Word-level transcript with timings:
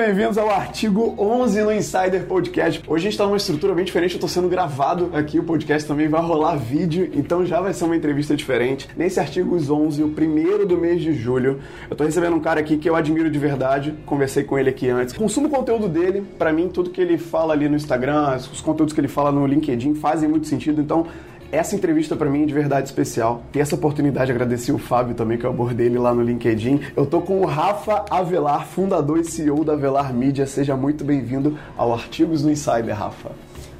Bem-vindos 0.00 0.38
ao 0.38 0.48
artigo 0.48 1.14
11 1.18 1.60
no 1.60 1.70
Insider 1.70 2.24
Podcast. 2.24 2.82
Hoje 2.88 3.02
a 3.02 3.04
gente 3.04 3.12
está 3.12 3.26
numa 3.26 3.36
estrutura 3.36 3.74
bem 3.74 3.84
diferente, 3.84 4.12
eu 4.12 4.16
estou 4.16 4.30
sendo 4.30 4.48
gravado 4.48 5.10
aqui, 5.12 5.38
o 5.38 5.44
podcast 5.44 5.86
também 5.86 6.08
vai 6.08 6.22
rolar 6.22 6.56
vídeo, 6.56 7.10
então 7.12 7.44
já 7.44 7.60
vai 7.60 7.74
ser 7.74 7.84
uma 7.84 7.94
entrevista 7.94 8.34
diferente. 8.34 8.88
Nesse 8.96 9.20
artigo 9.20 9.54
11, 9.54 10.02
o 10.02 10.08
primeiro 10.08 10.64
do 10.64 10.78
mês 10.78 11.02
de 11.02 11.12
julho, 11.12 11.60
eu 11.90 11.92
estou 11.92 12.06
recebendo 12.06 12.34
um 12.34 12.40
cara 12.40 12.60
aqui 12.60 12.78
que 12.78 12.88
eu 12.88 12.96
admiro 12.96 13.30
de 13.30 13.38
verdade, 13.38 13.94
conversei 14.06 14.42
com 14.42 14.58
ele 14.58 14.70
aqui 14.70 14.88
antes. 14.88 15.14
Consumo 15.14 15.48
o 15.48 15.50
conteúdo 15.50 15.86
dele, 15.86 16.24
para 16.38 16.50
mim 16.50 16.70
tudo 16.70 16.88
que 16.88 17.02
ele 17.02 17.18
fala 17.18 17.52
ali 17.52 17.68
no 17.68 17.76
Instagram, 17.76 18.36
os 18.36 18.62
conteúdos 18.62 18.94
que 18.94 19.00
ele 19.02 19.08
fala 19.08 19.30
no 19.30 19.46
LinkedIn 19.46 19.96
fazem 19.96 20.26
muito 20.26 20.46
sentido, 20.46 20.80
então 20.80 21.08
essa 21.52 21.74
entrevista 21.74 22.14
para 22.14 22.30
mim 22.30 22.44
é 22.44 22.46
de 22.46 22.54
verdade 22.54 22.86
especial. 22.86 23.42
Ter 23.52 23.60
essa 23.60 23.74
oportunidade, 23.74 24.30
agradecer 24.30 24.72
o 24.72 24.78
Fábio 24.78 25.14
também, 25.14 25.36
que 25.36 25.44
eu 25.44 25.50
abordei 25.50 25.86
ele 25.86 25.98
lá 25.98 26.14
no 26.14 26.22
LinkedIn. 26.22 26.80
Eu 26.96 27.06
tô 27.06 27.20
com 27.20 27.40
o 27.40 27.44
Rafa 27.44 28.04
Avelar, 28.08 28.66
fundador 28.66 29.18
e 29.18 29.24
CEO 29.24 29.64
da 29.64 29.72
Avelar 29.72 30.14
Mídia. 30.14 30.46
Seja 30.46 30.76
muito 30.76 31.04
bem-vindo 31.04 31.58
ao 31.76 31.92
Artigos 31.92 32.44
no 32.44 32.50
Insider, 32.50 32.94
Rafa. 32.96 33.30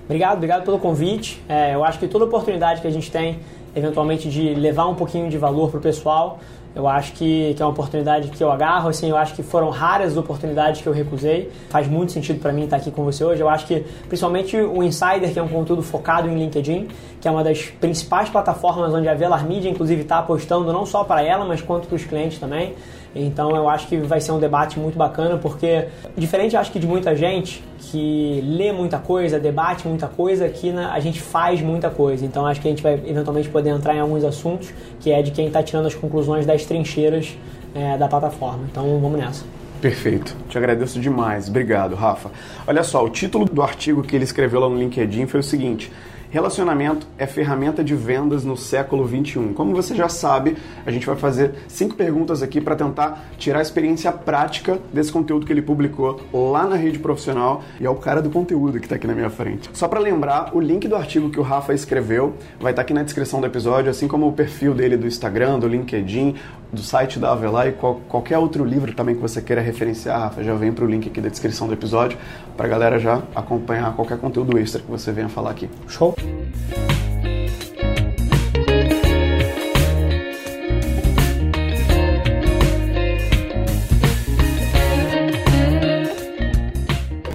Obrigado, 0.05 0.38
obrigado 0.38 0.64
pelo 0.64 0.80
convite. 0.80 1.41
É, 1.48 1.75
eu 1.75 1.84
acho 1.84 1.98
que 2.01 2.09
toda 2.09 2.25
oportunidade 2.25 2.80
que 2.80 2.88
a 2.88 2.91
gente 2.91 3.09
tem, 3.11 3.38
eventualmente, 3.77 4.28
de 4.28 4.52
levar 4.55 4.89
um 4.89 4.97
pouquinho 4.97 5.30
de 5.30 5.39
valor 5.39 5.70
para 5.70 5.78
o 5.78 5.83
pessoal, 5.83 6.41
eu 6.75 6.87
acho 6.87 7.13
que, 7.15 7.53
que 7.55 7.63
é 7.63 7.65
uma 7.65 7.73
oportunidade 7.73 8.29
que 8.29 8.43
eu 8.43 8.51
agarro, 8.51 8.89
assim, 8.89 9.11
eu 9.11 9.17
acho 9.17 9.35
que 9.35 9.43
foram 9.43 9.71
raras 9.71 10.13
as 10.13 10.17
oportunidades 10.17 10.81
que 10.81 10.87
eu 10.87 10.93
recusei. 10.93 11.51
Faz 11.69 11.89
muito 11.89 12.13
sentido 12.13 12.41
para 12.41 12.53
mim 12.53 12.65
estar 12.65 12.77
aqui 12.77 12.91
com 12.91 13.05
você 13.05 13.25
hoje. 13.25 13.41
Eu 13.41 13.49
acho 13.49 13.67
que, 13.67 13.85
principalmente 14.09 14.57
o 14.57 14.83
Insider, 14.83 15.33
que 15.33 15.39
é 15.39 15.43
um 15.43 15.48
conteúdo 15.48 15.83
focado 15.83 16.29
em 16.29 16.39
LinkedIn, 16.39 16.89
que 17.21 17.27
é 17.27 17.31
uma 17.31 17.43
das 17.43 17.63
principais 17.63 18.29
plataformas 18.29 18.95
onde 18.95 19.09
a 19.09 19.15
Velar 19.15 19.45
Media, 19.47 19.69
inclusive, 19.69 20.03
está 20.03 20.19
apostando 20.19 20.73
não 20.73 20.87
só 20.87 21.03
para 21.03 21.23
ela, 21.23 21.45
mas 21.45 21.61
quanto 21.61 21.89
para 21.89 21.97
os 21.97 22.05
clientes 22.05 22.39
também. 22.39 22.75
Então 23.14 23.55
eu 23.56 23.69
acho 23.69 23.89
que 23.89 23.97
vai 23.97 24.20
ser 24.20 24.33
um 24.33 24.39
debate 24.39 24.78
muito 24.78 24.97
bacana, 24.97 25.36
porque 25.36 25.86
diferente 26.16 26.56
acho 26.56 26.70
que 26.70 26.78
de 26.78 26.86
muita 26.86 27.14
gente 27.17 27.62
que 27.78 28.41
lê 28.44 28.72
muita 28.72 28.98
coisa, 28.98 29.39
debate 29.39 29.86
muita 29.89 30.06
coisa, 30.06 30.47
aqui 30.47 30.70
na, 30.70 30.92
a 30.92 31.00
gente 31.00 31.20
faz 31.20 31.61
muita 31.61 31.91
coisa. 31.91 32.25
Então 32.25 32.47
acho 32.47 32.61
que 32.61 32.69
a 32.69 32.70
gente 32.70 32.83
vai 32.83 32.94
eventualmente 32.94 33.48
poder 33.48 33.70
entrar 33.70 33.94
em 33.94 34.00
alguns 34.00 34.25
assuntos 34.25 34.72
que 35.00 35.11
é 35.11 35.22
de 35.22 35.30
quem 35.30 35.47
está 35.47 35.62
tirando 35.62 35.86
as 35.86 35.94
conclusões 35.94 36.47
das 36.47 36.64
trincheiras 36.64 37.36
é, 37.75 37.97
da 37.97 38.06
plataforma. 38.06 38.64
Então 38.70 38.98
vamos 39.00 39.19
nessa. 39.19 39.45
Perfeito. 39.80 40.36
Te 40.48 40.58
agradeço 40.58 41.00
demais. 41.00 41.48
Obrigado, 41.48 41.95
Rafa. 41.95 42.30
Olha 42.67 42.83
só, 42.83 43.02
o 43.02 43.08
título 43.08 43.47
do 43.47 43.62
artigo 43.62 44.02
que 44.02 44.14
ele 44.14 44.24
escreveu 44.24 44.61
lá 44.61 44.69
no 44.69 44.78
LinkedIn 44.78 45.27
foi 45.27 45.41
o 45.41 45.42
seguinte: 45.42 45.91
Relacionamento 46.31 47.09
é 47.19 47.27
ferramenta 47.27 47.83
de 47.83 47.92
vendas 47.92 48.45
no 48.45 48.56
século 48.56 49.05
21. 49.05 49.53
Como 49.53 49.75
você 49.75 49.97
já 49.97 50.09
sabe, 50.09 50.56
a 50.86 50.91
gente 50.92 51.05
vai 51.05 51.17
fazer 51.17 51.55
cinco 51.67 51.97
perguntas 51.97 52.41
aqui 52.41 52.61
para 52.61 52.77
tentar 52.77 53.31
tirar 53.36 53.59
a 53.59 53.62
experiência 53.62 54.12
prática 54.12 54.78
desse 54.92 55.11
conteúdo 55.11 55.45
que 55.45 55.53
ele 55.53 55.61
publicou 55.61 56.20
lá 56.33 56.69
na 56.69 56.77
rede 56.77 57.01
profissional 57.01 57.64
e 57.81 57.84
é 57.84 57.91
o 57.91 57.97
cara 57.97 58.23
do 58.23 58.31
conteúdo 58.31 58.78
que 58.78 58.86
está 58.86 58.95
aqui 58.95 59.08
na 59.08 59.12
minha 59.12 59.28
frente. 59.28 59.69
Só 59.73 59.89
para 59.89 59.98
lembrar, 59.98 60.55
o 60.55 60.61
link 60.61 60.86
do 60.86 60.95
artigo 60.95 61.31
que 61.31 61.41
o 61.41 61.42
Rafa 61.42 61.75
escreveu 61.75 62.34
vai 62.61 62.70
estar 62.70 62.75
tá 62.75 62.83
aqui 62.83 62.95
na 62.95 63.03
descrição 63.03 63.41
do 63.41 63.47
episódio, 63.48 63.91
assim 63.91 64.06
como 64.06 64.28
o 64.28 64.33
perfil 64.33 64.73
dele 64.73 64.97
do 64.97 65.08
Instagram, 65.08 65.58
do 65.58 65.67
LinkedIn, 65.67 66.36
do 66.73 66.83
site 66.83 67.19
da 67.19 67.33
Avelar 67.33 67.67
e 67.67 67.73
qual, 67.73 67.97
qualquer 68.09 68.39
outro 68.39 68.65
livro 68.65 68.95
também 68.95 69.15
que 69.15 69.21
você 69.21 69.42
queira 69.42 69.61
referenciar, 69.61 70.20
Rafa, 70.20 70.42
já 70.42 70.55
vem 70.55 70.73
para 70.73 70.85
o 70.85 70.89
link 70.89 71.08
aqui 71.08 71.20
da 71.20 71.29
descrição 71.29 71.67
do 71.67 71.73
episódio 71.73 72.17
para 72.57 72.67
a 72.67 72.69
galera 72.69 72.98
já 72.98 73.23
acompanhar 73.35 73.95
qualquer 73.97 74.19
conteúdo 74.19 74.58
extra 74.58 74.80
que 74.80 74.91
você 74.91 75.11
venha 75.11 75.29
falar 75.29 75.51
aqui. 75.51 75.69
Show? 75.89 76.14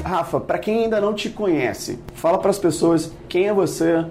Rafa, 0.04 0.40
para 0.40 0.58
quem 0.58 0.86
ainda 0.86 1.02
não 1.02 1.14
te 1.14 1.30
conhece, 1.30 2.00
fala 2.14 2.38
para 2.38 2.50
as 2.50 2.58
pessoas 2.58 3.12
quem 3.28 3.48
é 3.48 3.54
você 3.54 4.06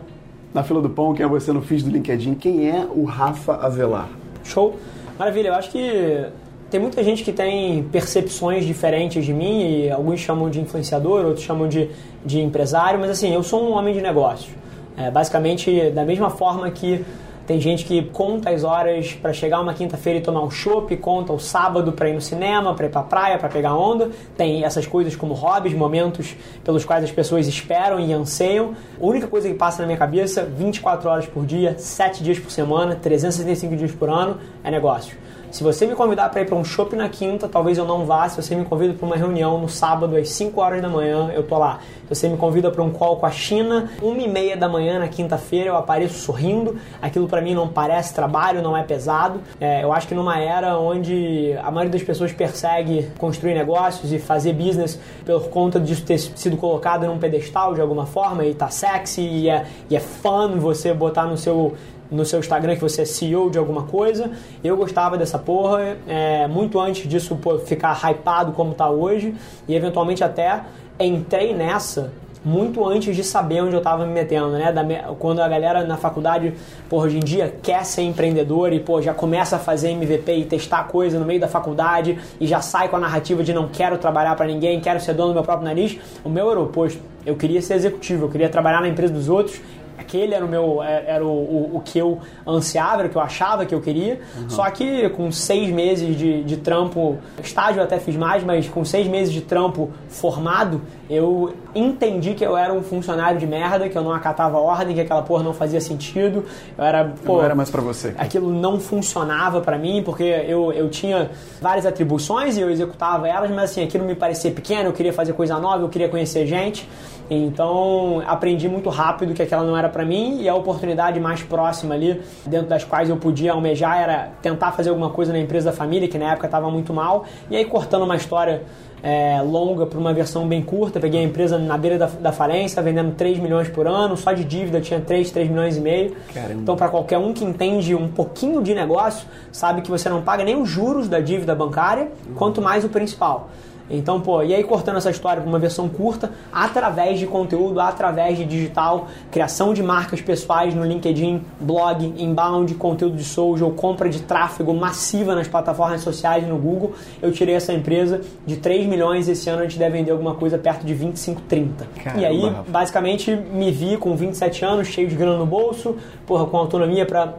na 0.52 0.62
fila 0.62 0.82
do 0.82 0.90
pão, 0.90 1.14
quem 1.14 1.24
é 1.24 1.28
você 1.28 1.50
no 1.50 1.62
feed 1.62 1.82
do 1.82 1.90
LinkedIn, 1.90 2.34
quem 2.34 2.68
é 2.68 2.86
o 2.94 3.04
Rafa 3.04 3.54
Avelar. 3.54 4.08
Show. 4.44 4.78
Maravilha, 5.18 5.48
eu 5.48 5.54
acho 5.54 5.70
que 5.70 6.26
tem 6.70 6.80
muita 6.80 7.04
gente 7.04 7.22
que 7.22 7.32
tem 7.32 7.84
percepções 7.84 8.64
diferentes 8.66 9.24
de 9.24 9.32
mim, 9.32 9.84
e 9.84 9.90
alguns 9.90 10.18
chamam 10.18 10.50
de 10.50 10.60
influenciador, 10.60 11.24
outros 11.24 11.44
chamam 11.44 11.68
de, 11.68 11.88
de 12.24 12.40
empresário, 12.40 12.98
mas 12.98 13.10
assim, 13.10 13.32
eu 13.32 13.42
sou 13.42 13.62
um 13.62 13.72
homem 13.72 13.94
de 13.94 14.00
negócio. 14.00 14.52
É, 14.96 15.10
basicamente, 15.10 15.90
da 15.90 16.04
mesma 16.04 16.30
forma 16.30 16.68
que 16.70 17.04
tem 17.46 17.60
gente 17.60 17.84
que 17.84 18.02
conta 18.02 18.50
as 18.50 18.64
horas 18.64 19.12
para 19.12 19.32
chegar 19.32 19.60
uma 19.60 19.74
quinta-feira 19.74 20.18
e 20.18 20.22
tomar 20.22 20.42
um 20.42 20.50
chopp, 20.50 20.96
conta 20.96 21.32
o 21.32 21.38
sábado 21.38 21.92
para 21.92 22.08
ir 22.08 22.14
no 22.14 22.20
cinema, 22.20 22.74
para 22.74 22.86
ir 22.86 22.88
para 22.88 23.02
praia, 23.02 23.38
para 23.38 23.48
pegar 23.48 23.74
onda. 23.74 24.10
Tem 24.36 24.64
essas 24.64 24.86
coisas 24.86 25.14
como 25.14 25.34
hobbies, 25.34 25.74
momentos 25.74 26.34
pelos 26.64 26.84
quais 26.84 27.04
as 27.04 27.12
pessoas 27.12 27.46
esperam 27.46 28.00
e 28.00 28.12
anseiam. 28.12 28.74
A 28.98 29.04
única 29.04 29.26
coisa 29.26 29.48
que 29.48 29.54
passa 29.54 29.82
na 29.82 29.86
minha 29.86 29.98
cabeça, 29.98 30.42
24 30.42 31.08
horas 31.08 31.26
por 31.26 31.44
dia, 31.44 31.74
7 31.78 32.22
dias 32.22 32.38
por 32.38 32.50
semana, 32.50 32.96
365 32.96 33.76
dias 33.76 33.92
por 33.92 34.08
ano, 34.08 34.38
é 34.62 34.70
negócio. 34.70 35.23
Se 35.54 35.62
você 35.62 35.86
me 35.86 35.94
convidar 35.94 36.30
para 36.30 36.40
ir 36.40 36.46
para 36.46 36.56
um 36.56 36.64
shopping 36.64 36.96
na 36.96 37.08
quinta, 37.08 37.46
talvez 37.46 37.78
eu 37.78 37.84
não 37.84 38.04
vá. 38.04 38.28
Se 38.28 38.42
você 38.42 38.56
me 38.56 38.64
convida 38.64 38.92
para 38.92 39.06
uma 39.06 39.14
reunião 39.14 39.56
no 39.60 39.68
sábado 39.68 40.16
às 40.16 40.28
5 40.30 40.60
horas 40.60 40.82
da 40.82 40.88
manhã, 40.88 41.30
eu 41.32 41.44
tô 41.44 41.56
lá. 41.56 41.78
Se 42.08 42.12
você 42.12 42.28
me 42.28 42.36
convida 42.36 42.72
para 42.72 42.82
um 42.82 42.90
call 42.90 43.18
com 43.18 43.26
a 43.26 43.30
China, 43.30 43.88
1 44.02 44.20
e 44.20 44.26
meia 44.26 44.56
da 44.56 44.68
manhã 44.68 44.98
na 44.98 45.06
quinta-feira, 45.06 45.68
eu 45.68 45.76
apareço 45.76 46.18
sorrindo. 46.18 46.76
Aquilo 47.00 47.28
para 47.28 47.40
mim 47.40 47.54
não 47.54 47.68
parece 47.68 48.12
trabalho, 48.12 48.62
não 48.62 48.76
é 48.76 48.82
pesado. 48.82 49.40
É, 49.60 49.84
eu 49.84 49.92
acho 49.92 50.08
que 50.08 50.14
numa 50.14 50.40
era 50.40 50.76
onde 50.76 51.56
a 51.62 51.70
maioria 51.70 51.92
das 51.92 52.02
pessoas 52.02 52.32
persegue 52.32 53.08
construir 53.16 53.54
negócios 53.54 54.12
e 54.12 54.18
fazer 54.18 54.54
business 54.54 54.98
por 55.24 55.50
conta 55.50 55.78
disso 55.78 56.02
ter 56.02 56.18
sido 56.18 56.56
colocado 56.56 57.06
num 57.06 57.16
pedestal 57.20 57.74
de 57.74 57.80
alguma 57.80 58.06
forma 58.06 58.44
e 58.44 58.54
tá 58.54 58.70
sexy 58.70 59.20
e 59.20 59.48
é, 59.48 59.66
e 59.88 59.94
é 59.94 60.00
fun 60.00 60.58
você 60.58 60.92
botar 60.92 61.26
no 61.26 61.38
seu 61.38 61.74
no 62.14 62.24
seu 62.24 62.38
Instagram 62.38 62.76
que 62.76 62.82
você 62.82 63.02
é 63.02 63.04
CEO 63.04 63.50
de 63.50 63.58
alguma 63.58 63.82
coisa. 63.82 64.30
Eu 64.62 64.76
gostava 64.76 65.18
dessa 65.18 65.38
porra, 65.38 65.96
é, 66.06 66.46
muito 66.46 66.80
antes 66.80 67.08
disso 67.08 67.36
pô, 67.36 67.58
ficar 67.58 67.98
hypado 68.10 68.52
como 68.52 68.74
tá 68.74 68.88
hoje, 68.88 69.34
e 69.68 69.74
eventualmente 69.74 70.22
até 70.22 70.62
entrei 70.98 71.54
nessa 71.54 72.12
muito 72.44 72.86
antes 72.86 73.16
de 73.16 73.24
saber 73.24 73.62
onde 73.62 73.72
eu 73.72 73.78
estava 73.78 74.04
me 74.04 74.12
metendo, 74.12 74.50
né? 74.50 74.70
Da, 74.70 74.84
quando 75.18 75.40
a 75.40 75.48
galera 75.48 75.82
na 75.84 75.96
faculdade, 75.96 76.52
por 76.90 77.04
hoje 77.04 77.16
em 77.16 77.20
dia, 77.20 77.54
quer 77.62 77.84
ser 77.86 78.02
empreendedor 78.02 78.72
e, 78.72 78.80
pô, 78.80 79.00
já 79.00 79.14
começa 79.14 79.56
a 79.56 79.58
fazer 79.58 79.90
MVP 79.90 80.32
e 80.34 80.44
testar 80.44 80.84
coisa 80.84 81.18
no 81.18 81.24
meio 81.24 81.40
da 81.40 81.48
faculdade 81.48 82.18
e 82.38 82.46
já 82.46 82.60
sai 82.60 82.88
com 82.88 82.96
a 82.96 83.00
narrativa 83.00 83.42
de 83.42 83.54
não 83.54 83.68
quero 83.68 83.96
trabalhar 83.96 84.36
para 84.36 84.46
ninguém, 84.46 84.78
quero 84.78 85.00
ser 85.00 85.14
dono 85.14 85.28
do 85.28 85.34
meu 85.34 85.42
próprio 85.42 85.66
nariz. 85.66 85.98
O 86.22 86.28
meu 86.28 86.50
era 86.50 86.60
o 86.60 86.64
oposto. 86.64 87.00
Eu 87.24 87.34
queria 87.34 87.62
ser 87.62 87.74
executivo, 87.74 88.26
eu 88.26 88.28
queria 88.28 88.50
trabalhar 88.50 88.82
na 88.82 88.88
empresa 88.88 89.14
dos 89.14 89.30
outros 89.30 89.58
aquele 89.98 90.34
era 90.34 90.44
o 90.44 90.48
meu 90.48 90.82
é, 90.82 91.04
era 91.06 91.24
o, 91.24 91.28
o, 91.28 91.76
o, 91.76 91.80
que 91.80 91.98
eu 91.98 92.20
ansiava, 92.46 93.00
era 93.00 93.08
o 93.08 93.10
que 93.10 93.16
eu 93.16 93.22
achava 93.22 93.64
que 93.66 93.74
eu 93.74 93.80
queria. 93.80 94.20
Uhum. 94.36 94.50
Só 94.50 94.68
que 94.70 95.08
com 95.10 95.30
seis 95.30 95.70
meses 95.70 96.16
de, 96.16 96.42
de 96.42 96.56
trampo, 96.56 97.18
estágio 97.42 97.80
eu 97.80 97.84
até 97.84 97.98
fiz 97.98 98.16
mais, 98.16 98.44
mas 98.44 98.68
com 98.68 98.84
seis 98.84 99.06
meses 99.06 99.32
de 99.32 99.40
trampo 99.40 99.90
formado, 100.08 100.80
eu 101.08 101.54
entendi 101.74 102.34
que 102.34 102.44
eu 102.44 102.56
era 102.56 102.72
um 102.72 102.82
funcionário 102.82 103.38
de 103.38 103.46
merda, 103.46 103.88
que 103.88 103.96
eu 103.96 104.02
não 104.02 104.12
acatava 104.12 104.58
ordem, 104.58 104.94
que 104.94 105.00
aquela 105.00 105.22
porra 105.22 105.42
não 105.42 105.52
fazia 105.52 105.80
sentido. 105.80 106.44
Eu 106.76 106.84
era, 106.84 107.12
pô, 107.24 107.36
não 107.36 107.44
era 107.44 107.54
mais 107.54 107.70
para 107.70 107.82
você. 107.82 108.14
Aquilo 108.16 108.50
não 108.50 108.80
funcionava 108.80 109.60
para 109.60 109.76
mim, 109.78 110.02
porque 110.02 110.22
eu, 110.22 110.72
eu 110.72 110.88
tinha 110.88 111.30
várias 111.60 111.84
atribuições 111.84 112.56
e 112.56 112.60
eu 112.60 112.70
executava 112.70 113.28
elas, 113.28 113.50
mas 113.50 113.70
assim, 113.70 113.82
aquilo 113.82 114.04
me 114.04 114.14
parecia 114.14 114.50
pequeno, 114.50 114.88
eu 114.88 114.92
queria 114.92 115.12
fazer 115.12 115.32
coisa 115.34 115.58
nova, 115.58 115.82
eu 115.82 115.88
queria 115.88 116.08
conhecer 116.08 116.46
gente. 116.46 116.88
Então, 117.30 118.22
aprendi 118.26 118.68
muito 118.68 118.90
rápido 118.90 119.32
que 119.32 119.42
aquela 119.42 119.64
não 119.64 119.76
era 119.76 119.88
para 119.88 120.04
mim 120.04 120.42
e 120.42 120.48
a 120.48 120.54
oportunidade 120.54 121.18
mais 121.18 121.42
próxima 121.42 121.94
ali, 121.94 122.20
dentro 122.46 122.68
das 122.68 122.84
quais 122.84 123.08
eu 123.08 123.16
podia 123.16 123.52
almejar, 123.52 123.98
era 123.98 124.32
tentar 124.42 124.72
fazer 124.72 124.90
alguma 124.90 125.08
coisa 125.10 125.32
na 125.32 125.38
empresa 125.38 125.70
da 125.70 125.76
família, 125.76 126.06
que 126.06 126.18
na 126.18 126.32
época 126.32 126.46
estava 126.46 126.70
muito 126.70 126.92
mal. 126.92 127.24
E 127.50 127.56
aí, 127.56 127.64
cortando 127.64 128.02
uma 128.02 128.16
história 128.16 128.62
é, 129.04 129.42
longa 129.42 129.84
para 129.84 129.98
uma 129.98 130.14
versão 130.14 130.48
bem 130.48 130.62
curta, 130.62 130.98
peguei 130.98 131.20
a 131.20 131.22
empresa 131.22 131.58
na 131.58 131.76
beira 131.76 131.98
da, 131.98 132.06
da 132.06 132.32
falência, 132.32 132.82
vendendo 132.82 133.14
3 133.14 133.38
milhões 133.38 133.68
por 133.68 133.86
ano, 133.86 134.16
só 134.16 134.32
de 134.32 134.42
dívida 134.42 134.80
tinha 134.80 134.98
3, 134.98 135.30
3 135.30 135.50
milhões 135.50 135.76
e 135.76 135.80
meio. 135.80 136.16
Caramba. 136.32 136.62
Então, 136.62 136.74
para 136.74 136.88
qualquer 136.88 137.18
um 137.18 137.34
que 137.34 137.44
entende 137.44 137.94
um 137.94 138.08
pouquinho 138.08 138.62
de 138.62 138.74
negócio, 138.74 139.28
sabe 139.52 139.82
que 139.82 139.90
você 139.90 140.08
não 140.08 140.22
paga 140.22 140.42
nem 140.42 140.56
os 140.56 140.70
juros 140.70 141.06
da 141.06 141.20
dívida 141.20 141.54
bancária, 141.54 142.04
uhum. 142.26 142.34
quanto 142.34 142.62
mais 142.62 142.82
o 142.82 142.88
principal. 142.88 143.50
Então, 143.88 144.20
pô, 144.20 144.42
e 144.42 144.54
aí 144.54 144.64
cortando 144.64 144.96
essa 144.96 145.10
história 145.10 145.42
para 145.42 145.48
uma 145.48 145.58
versão 145.58 145.88
curta, 145.88 146.30
através 146.52 147.18
de 147.18 147.26
conteúdo, 147.26 147.80
através 147.80 148.38
de 148.38 148.44
digital, 148.44 149.08
criação 149.30 149.74
de 149.74 149.82
marcas 149.82 150.20
pessoais 150.20 150.74
no 150.74 150.84
LinkedIn, 150.84 151.42
blog, 151.60 152.14
inbound, 152.16 152.74
conteúdo 152.74 153.16
de 153.16 153.24
social, 153.24 153.70
compra 153.72 154.08
de 154.08 154.22
tráfego 154.22 154.72
massiva 154.72 155.34
nas 155.34 155.48
plataformas 155.48 156.00
sociais 156.00 156.46
no 156.48 156.56
Google, 156.56 156.94
eu 157.20 157.30
tirei 157.30 157.54
essa 157.54 157.72
empresa 157.72 158.20
de 158.46 158.56
3 158.56 158.86
milhões 158.86 159.28
esse 159.28 159.48
ano 159.50 159.60
a 159.60 159.64
gente 159.64 159.78
deve 159.78 159.98
vender 159.98 160.12
alguma 160.12 160.34
coisa 160.34 160.56
perto 160.56 160.84
de 160.84 160.94
25, 160.94 161.42
30. 161.42 161.86
Caramba, 162.02 162.20
e 162.20 162.24
aí, 162.24 162.56
basicamente, 162.68 163.34
me 163.36 163.70
vi 163.70 163.96
com 163.96 164.16
27 164.16 164.64
anos, 164.64 164.88
cheio 164.88 165.08
de 165.08 165.14
grana 165.14 165.38
no 165.38 165.46
bolso, 165.46 165.96
porra, 166.26 166.46
com 166.46 166.56
autonomia 166.56 167.04
para 167.04 167.34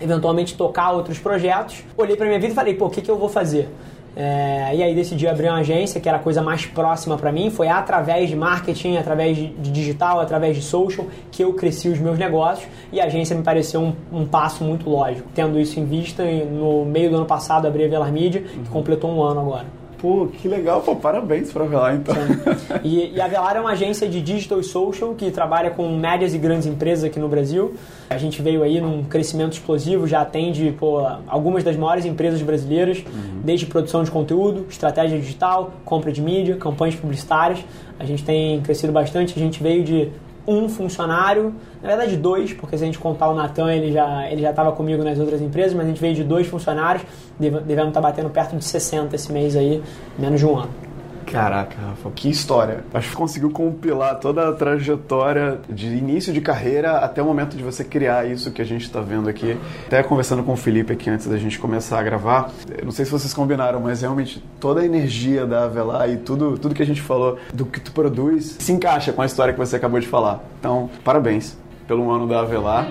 eventualmente 0.00 0.56
tocar 0.56 0.92
outros 0.92 1.18
projetos. 1.18 1.82
Olhei 1.96 2.16
para 2.16 2.26
minha 2.26 2.38
vida 2.38 2.52
e 2.52 2.54
falei, 2.54 2.74
pô, 2.74 2.86
o 2.86 2.90
que, 2.90 3.00
que 3.00 3.10
eu 3.10 3.16
vou 3.16 3.28
fazer? 3.28 3.68
É, 4.18 4.74
e 4.74 4.82
aí 4.82 4.94
decidi 4.94 5.28
abrir 5.28 5.48
uma 5.48 5.58
agência 5.58 6.00
que 6.00 6.08
era 6.08 6.16
a 6.16 6.20
coisa 6.20 6.40
mais 6.40 6.64
próxima 6.64 7.18
para 7.18 7.30
mim. 7.30 7.50
Foi 7.50 7.68
através 7.68 8.30
de 8.30 8.34
marketing, 8.34 8.96
através 8.96 9.36
de 9.36 9.48
digital, 9.70 10.20
através 10.20 10.56
de 10.56 10.62
social 10.62 11.06
que 11.30 11.44
eu 11.44 11.52
cresci 11.52 11.88
os 11.88 11.98
meus 11.98 12.18
negócios 12.18 12.66
e 12.90 12.98
a 12.98 13.04
agência 13.04 13.36
me 13.36 13.42
pareceu 13.42 13.82
um, 13.82 13.94
um 14.10 14.26
passo 14.26 14.64
muito 14.64 14.88
lógico. 14.88 15.28
Tendo 15.34 15.60
isso 15.60 15.78
em 15.78 15.84
vista, 15.84 16.24
no 16.24 16.86
meio 16.86 17.10
do 17.10 17.16
ano 17.16 17.26
passado 17.26 17.66
abri 17.66 17.84
a 17.84 17.88
Velar 17.88 18.10
Media, 18.10 18.40
que 18.40 18.70
completou 18.70 19.10
um 19.10 19.22
ano 19.22 19.40
agora. 19.40 19.85
Pô, 19.98 20.26
que 20.26 20.46
legal, 20.46 20.82
pô, 20.82 20.94
parabéns 20.94 21.50
para 21.50 21.64
a 21.64 21.66
Velar 21.66 21.94
então. 21.94 22.14
E, 22.84 23.14
e, 23.14 23.20
a 23.20 23.26
Velar 23.26 23.56
é 23.56 23.60
uma 23.60 23.70
agência 23.70 24.08
de 24.08 24.20
digital 24.20 24.60
e 24.60 24.64
social 24.64 25.14
que 25.14 25.30
trabalha 25.30 25.70
com 25.70 25.96
médias 25.96 26.34
e 26.34 26.38
grandes 26.38 26.66
empresas 26.66 27.04
aqui 27.04 27.18
no 27.18 27.28
Brasil. 27.28 27.74
A 28.10 28.18
gente 28.18 28.42
veio 28.42 28.62
aí 28.62 28.80
num 28.80 29.04
crescimento 29.04 29.54
explosivo, 29.54 30.06
já 30.06 30.20
atende 30.20 30.74
pô, 30.78 31.06
algumas 31.26 31.64
das 31.64 31.76
maiores 31.76 32.04
empresas 32.04 32.42
brasileiras, 32.42 32.98
uhum. 32.98 33.40
desde 33.42 33.66
produção 33.66 34.04
de 34.04 34.10
conteúdo, 34.10 34.66
estratégia 34.68 35.18
digital, 35.18 35.72
compra 35.84 36.12
de 36.12 36.20
mídia, 36.20 36.56
campanhas 36.56 36.94
publicitárias. 36.94 37.64
A 37.98 38.04
gente 38.04 38.22
tem 38.22 38.60
crescido 38.60 38.92
bastante, 38.92 39.34
a 39.34 39.42
gente 39.42 39.62
veio 39.62 39.82
de 39.82 40.10
um 40.46 40.68
funcionário, 40.68 41.54
na 41.82 41.88
verdade 41.88 42.16
dois, 42.16 42.52
porque 42.52 42.76
se 42.76 42.84
a 42.84 42.86
gente 42.86 42.98
contar 42.98 43.28
o 43.28 43.34
Natan, 43.34 43.72
ele 43.72 43.92
já 43.92 44.30
ele 44.30 44.42
já 44.42 44.50
estava 44.50 44.72
comigo 44.72 45.02
nas 45.02 45.18
outras 45.18 45.40
empresas, 45.40 45.74
mas 45.74 45.86
a 45.86 45.88
gente 45.88 46.00
veio 46.00 46.14
de 46.14 46.24
dois 46.24 46.46
funcionários, 46.46 47.04
devemos 47.38 47.88
estar 47.88 47.92
tá 47.92 48.00
batendo 48.00 48.30
perto 48.30 48.56
de 48.56 48.64
60 48.64 49.14
esse 49.16 49.32
mês 49.32 49.56
aí, 49.56 49.82
menos 50.18 50.40
de 50.40 50.46
um 50.46 50.56
ano. 50.56 50.70
Caraca, 51.26 51.76
Rafa, 51.80 52.10
que 52.14 52.30
história. 52.30 52.84
Acho 52.94 53.10
que 53.10 53.16
conseguiu 53.16 53.50
compilar 53.50 54.18
toda 54.20 54.48
a 54.48 54.52
trajetória 54.52 55.58
de 55.68 55.88
início 55.88 56.32
de 56.32 56.40
carreira 56.40 56.98
até 56.98 57.20
o 57.20 57.26
momento 57.26 57.56
de 57.56 57.62
você 57.62 57.84
criar 57.84 58.30
isso 58.30 58.52
que 58.52 58.62
a 58.62 58.64
gente 58.64 58.82
está 58.82 59.00
vendo 59.00 59.28
aqui. 59.28 59.56
Até 59.86 60.02
conversando 60.02 60.42
com 60.42 60.52
o 60.52 60.56
Felipe 60.56 60.92
aqui 60.92 61.10
antes 61.10 61.26
da 61.26 61.36
gente 61.36 61.58
começar 61.58 61.98
a 61.98 62.02
gravar, 62.02 62.50
não 62.84 62.92
sei 62.92 63.04
se 63.04 63.10
vocês 63.10 63.34
combinaram, 63.34 63.80
mas 63.80 64.00
realmente 64.00 64.42
toda 64.60 64.80
a 64.80 64.84
energia 64.84 65.44
da 65.44 65.64
Avelar 65.64 66.08
e 66.08 66.16
tudo, 66.16 66.56
tudo 66.56 66.74
que 66.74 66.82
a 66.82 66.86
gente 66.86 67.02
falou 67.02 67.38
do 67.52 67.66
que 67.66 67.80
tu 67.80 67.92
produz 67.92 68.56
se 68.58 68.72
encaixa 68.72 69.12
com 69.12 69.20
a 69.20 69.26
história 69.26 69.52
que 69.52 69.58
você 69.58 69.76
acabou 69.76 69.98
de 69.98 70.06
falar. 70.06 70.42
Então, 70.60 70.88
parabéns 71.04 71.56
pelo 71.86 72.10
ano 72.10 72.26
da 72.26 72.40
Avelar. 72.40 72.86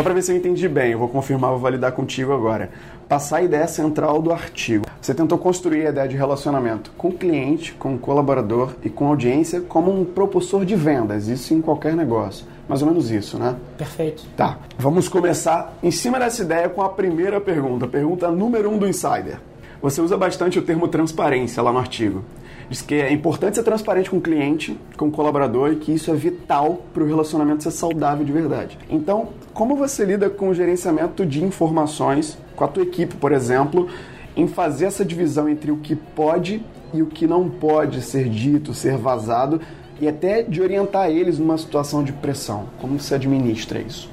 Só 0.00 0.04
para 0.04 0.14
ver 0.14 0.22
se 0.22 0.32
eu 0.32 0.36
entendi 0.38 0.66
bem, 0.66 0.92
eu 0.92 0.98
vou 0.98 1.08
confirmar, 1.08 1.50
vou 1.50 1.58
validar 1.58 1.92
contigo 1.92 2.32
agora. 2.32 2.70
Passar 3.06 3.36
a 3.36 3.42
ideia 3.42 3.68
central 3.68 4.22
do 4.22 4.32
artigo. 4.32 4.86
Você 4.98 5.12
tentou 5.12 5.36
construir 5.36 5.86
a 5.86 5.90
ideia 5.90 6.08
de 6.08 6.16
relacionamento 6.16 6.90
com 6.96 7.08
o 7.08 7.12
cliente, 7.12 7.74
com 7.74 7.96
o 7.96 7.98
colaborador 7.98 8.72
e 8.82 8.88
com 8.88 9.04
a 9.04 9.08
audiência 9.08 9.60
como 9.60 9.92
um 9.92 10.02
propulsor 10.02 10.64
de 10.64 10.74
vendas, 10.74 11.28
isso 11.28 11.52
em 11.52 11.60
qualquer 11.60 11.94
negócio. 11.94 12.46
Mais 12.66 12.80
ou 12.80 12.88
menos 12.88 13.10
isso, 13.10 13.38
né? 13.38 13.56
Perfeito. 13.76 14.24
Tá. 14.34 14.56
Vamos 14.78 15.06
começar 15.06 15.76
em 15.82 15.90
cima 15.90 16.18
dessa 16.18 16.40
ideia 16.44 16.70
com 16.70 16.80
a 16.80 16.88
primeira 16.88 17.38
pergunta, 17.38 17.86
pergunta 17.86 18.30
número 18.30 18.70
um 18.70 18.78
do 18.78 18.88
Insider. 18.88 19.38
Você 19.82 20.02
usa 20.02 20.14
bastante 20.14 20.58
o 20.58 20.62
termo 20.62 20.88
transparência 20.88 21.62
lá 21.62 21.72
no 21.72 21.78
artigo. 21.78 22.22
Diz 22.68 22.82
que 22.82 22.94
é 22.94 23.10
importante 23.10 23.56
ser 23.56 23.62
transparente 23.62 24.10
com 24.10 24.18
o 24.18 24.20
cliente, 24.20 24.78
com 24.94 25.08
o 25.08 25.10
colaborador 25.10 25.72
e 25.72 25.76
que 25.76 25.90
isso 25.90 26.10
é 26.10 26.14
vital 26.14 26.82
para 26.92 27.02
o 27.02 27.06
relacionamento 27.06 27.62
ser 27.62 27.70
saudável 27.70 28.24
de 28.24 28.30
verdade. 28.30 28.78
Então, 28.90 29.30
como 29.54 29.74
você 29.74 30.04
lida 30.04 30.28
com 30.28 30.50
o 30.50 30.54
gerenciamento 30.54 31.24
de 31.24 31.42
informações 31.42 32.36
com 32.54 32.62
a 32.62 32.68
tua 32.68 32.82
equipe, 32.82 33.16
por 33.16 33.32
exemplo, 33.32 33.88
em 34.36 34.46
fazer 34.46 34.84
essa 34.84 35.04
divisão 35.04 35.48
entre 35.48 35.70
o 35.70 35.78
que 35.78 35.96
pode 35.96 36.62
e 36.92 37.00
o 37.00 37.06
que 37.06 37.26
não 37.26 37.48
pode 37.48 38.02
ser 38.02 38.28
dito, 38.28 38.74
ser 38.74 38.98
vazado 38.98 39.62
e 39.98 40.06
até 40.06 40.42
de 40.42 40.60
orientar 40.60 41.10
eles 41.10 41.38
numa 41.38 41.56
situação 41.56 42.04
de 42.04 42.12
pressão? 42.12 42.66
Como 42.78 43.00
você 43.00 43.14
administra 43.14 43.80
isso? 43.80 44.10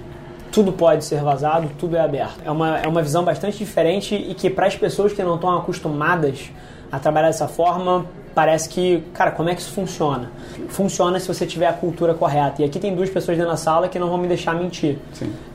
Tudo 0.52 0.72
pode 0.72 1.06
ser 1.06 1.22
vazado, 1.22 1.70
tudo 1.78 1.96
é 1.96 2.00
aberto. 2.00 2.40
É 2.44 2.52
uma, 2.52 2.78
é 2.80 2.88
uma 2.88 3.02
visão 3.02 3.24
bastante 3.24 3.58
diferente 3.58 4.16
e 4.16 4.34
que 4.34 4.50
para 4.50 4.68
as 4.68 4.76
pessoas 4.76 5.14
que 5.14 5.24
não 5.24 5.36
estão 5.36 5.56
acostumadas 5.58 6.50
a 6.92 7.00
trabalhar 7.00 7.28
dessa 7.28 7.48
forma, 7.48 8.06
parece 8.34 8.70
que, 8.70 9.04
cara, 9.14 9.32
como 9.32 9.50
é 9.50 9.56
que 9.56 9.62
isso 9.62 9.72
funciona? 9.72 10.32
Funciona 10.70 11.20
se 11.20 11.28
você 11.28 11.46
tiver 11.46 11.68
a 11.68 11.74
cultura 11.74 12.14
correta. 12.14 12.62
E 12.62 12.66
aqui 12.66 12.80
tem 12.80 12.96
duas 12.96 13.10
pessoas 13.10 13.36
dentro 13.36 13.52
da 13.52 13.58
sala 13.58 13.90
que 13.90 13.98
não 13.98 14.10
vão 14.10 14.18
me 14.18 14.28
deixar 14.28 14.54
mentir. 14.56 15.00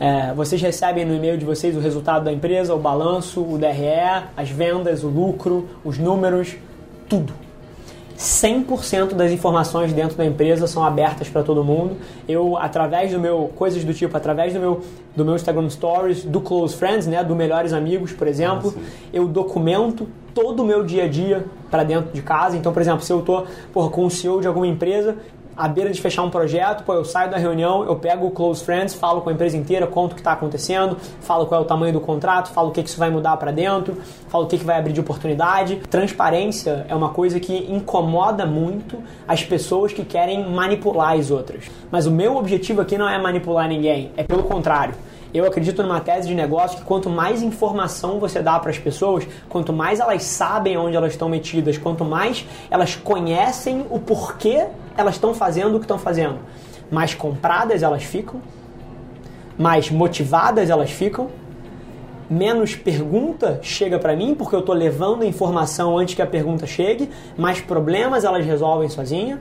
É, 0.00 0.32
vocês 0.34 0.60
recebem 0.60 1.04
no 1.04 1.14
e-mail 1.14 1.38
de 1.38 1.44
vocês 1.44 1.76
o 1.76 1.80
resultado 1.80 2.24
da 2.24 2.32
empresa, 2.32 2.74
o 2.74 2.78
balanço, 2.78 3.40
o 3.40 3.56
DRE, 3.56 4.24
as 4.36 4.50
vendas, 4.50 5.04
o 5.04 5.08
lucro, 5.08 5.68
os 5.84 5.96
números, 5.96 6.56
tudo. 7.08 7.32
100% 8.16 9.14
das 9.14 9.32
informações 9.32 9.92
dentro 9.92 10.16
da 10.16 10.24
empresa 10.24 10.66
são 10.66 10.84
abertas 10.84 11.28
para 11.28 11.42
todo 11.42 11.64
mundo. 11.64 11.96
Eu, 12.28 12.56
através 12.56 13.12
do 13.12 13.18
meu, 13.18 13.50
coisas 13.56 13.84
do 13.84 13.92
tipo, 13.92 14.16
através 14.16 14.52
do 14.52 14.60
meu, 14.60 14.80
do 15.16 15.24
meu 15.24 15.34
Instagram 15.34 15.68
Stories, 15.70 16.24
do 16.24 16.40
Close 16.40 16.76
Friends, 16.76 17.06
né, 17.06 17.22
do 17.24 17.34
Melhores 17.34 17.72
Amigos, 17.72 18.12
por 18.12 18.26
exemplo, 18.26 18.74
ah, 18.76 18.80
eu 19.12 19.26
documento 19.26 20.08
todo 20.34 20.62
o 20.62 20.66
meu 20.66 20.84
dia 20.84 21.04
a 21.04 21.08
dia 21.08 21.44
para 21.70 21.84
dentro 21.84 22.12
de 22.12 22.22
casa. 22.22 22.56
Então, 22.56 22.72
por 22.72 22.80
exemplo, 22.80 23.02
se 23.02 23.12
eu 23.12 23.20
estou 23.20 23.46
com 23.72 24.06
o 24.06 24.10
CEO 24.10 24.40
de 24.40 24.46
alguma 24.46 24.66
empresa, 24.66 25.16
à 25.56 25.68
beira 25.68 25.90
de 25.90 26.00
fechar 26.00 26.22
um 26.22 26.30
projeto, 26.30 26.84
pô, 26.84 26.94
eu 26.94 27.04
saio 27.04 27.30
da 27.30 27.36
reunião, 27.36 27.84
eu 27.84 27.96
pego 27.96 28.26
o 28.26 28.30
Close 28.30 28.64
Friends, 28.64 28.94
falo 28.94 29.20
com 29.20 29.30
a 29.30 29.32
empresa 29.32 29.56
inteira, 29.56 29.86
conto 29.86 30.12
o 30.12 30.14
que 30.14 30.20
está 30.20 30.32
acontecendo, 30.32 30.96
falo 31.20 31.46
qual 31.46 31.60
é 31.60 31.64
o 31.64 31.66
tamanho 31.66 31.92
do 31.92 32.00
contrato, 32.00 32.50
falo 32.50 32.68
o 32.68 32.72
que, 32.72 32.82
que 32.82 32.88
isso 32.88 32.98
vai 32.98 33.10
mudar 33.10 33.36
para 33.36 33.50
dentro, 33.50 33.96
falo 34.28 34.44
o 34.44 34.46
que, 34.46 34.58
que 34.58 34.64
vai 34.64 34.78
abrir 34.78 34.92
de 34.92 35.00
oportunidade. 35.00 35.76
Transparência 35.90 36.86
é 36.88 36.94
uma 36.94 37.10
coisa 37.10 37.38
que 37.38 37.72
incomoda 37.72 38.46
muito 38.46 38.98
as 39.26 39.44
pessoas 39.44 39.92
que 39.92 40.04
querem 40.04 40.48
manipular 40.50 41.18
as 41.18 41.30
outras. 41.30 41.64
Mas 41.90 42.06
o 42.06 42.10
meu 42.10 42.36
objetivo 42.36 42.80
aqui 42.80 42.96
não 42.96 43.08
é 43.08 43.18
manipular 43.18 43.68
ninguém, 43.68 44.10
é 44.16 44.22
pelo 44.22 44.44
contrário. 44.44 44.94
Eu 45.34 45.46
acredito 45.46 45.82
numa 45.82 45.98
tese 45.98 46.28
de 46.28 46.34
negócio 46.34 46.78
que 46.78 46.84
quanto 46.84 47.08
mais 47.08 47.42
informação 47.42 48.18
você 48.18 48.42
dá 48.42 48.58
para 48.58 48.70
as 48.70 48.78
pessoas, 48.78 49.26
quanto 49.48 49.72
mais 49.72 49.98
elas 49.98 50.24
sabem 50.24 50.76
onde 50.76 50.94
elas 50.94 51.12
estão 51.12 51.26
metidas, 51.26 51.78
quanto 51.78 52.04
mais 52.04 52.44
elas 52.70 52.96
conhecem 52.96 53.86
o 53.88 53.98
porquê 53.98 54.66
elas 54.96 55.14
estão 55.14 55.34
fazendo 55.34 55.76
o 55.76 55.78
que 55.78 55.84
estão 55.84 55.98
fazendo, 55.98 56.38
mais 56.90 57.14
compradas 57.14 57.82
elas 57.82 58.02
ficam, 58.02 58.40
mais 59.58 59.90
motivadas 59.90 60.70
elas 60.70 60.90
ficam, 60.90 61.28
menos 62.28 62.74
pergunta 62.74 63.60
chega 63.62 63.98
para 63.98 64.16
mim, 64.16 64.34
porque 64.34 64.54
eu 64.54 64.60
estou 64.60 64.74
levando 64.74 65.22
a 65.22 65.26
informação 65.26 65.98
antes 65.98 66.14
que 66.14 66.22
a 66.22 66.26
pergunta 66.26 66.66
chegue, 66.66 67.10
mais 67.36 67.60
problemas 67.60 68.24
elas 68.24 68.44
resolvem 68.44 68.88
sozinha. 68.88 69.40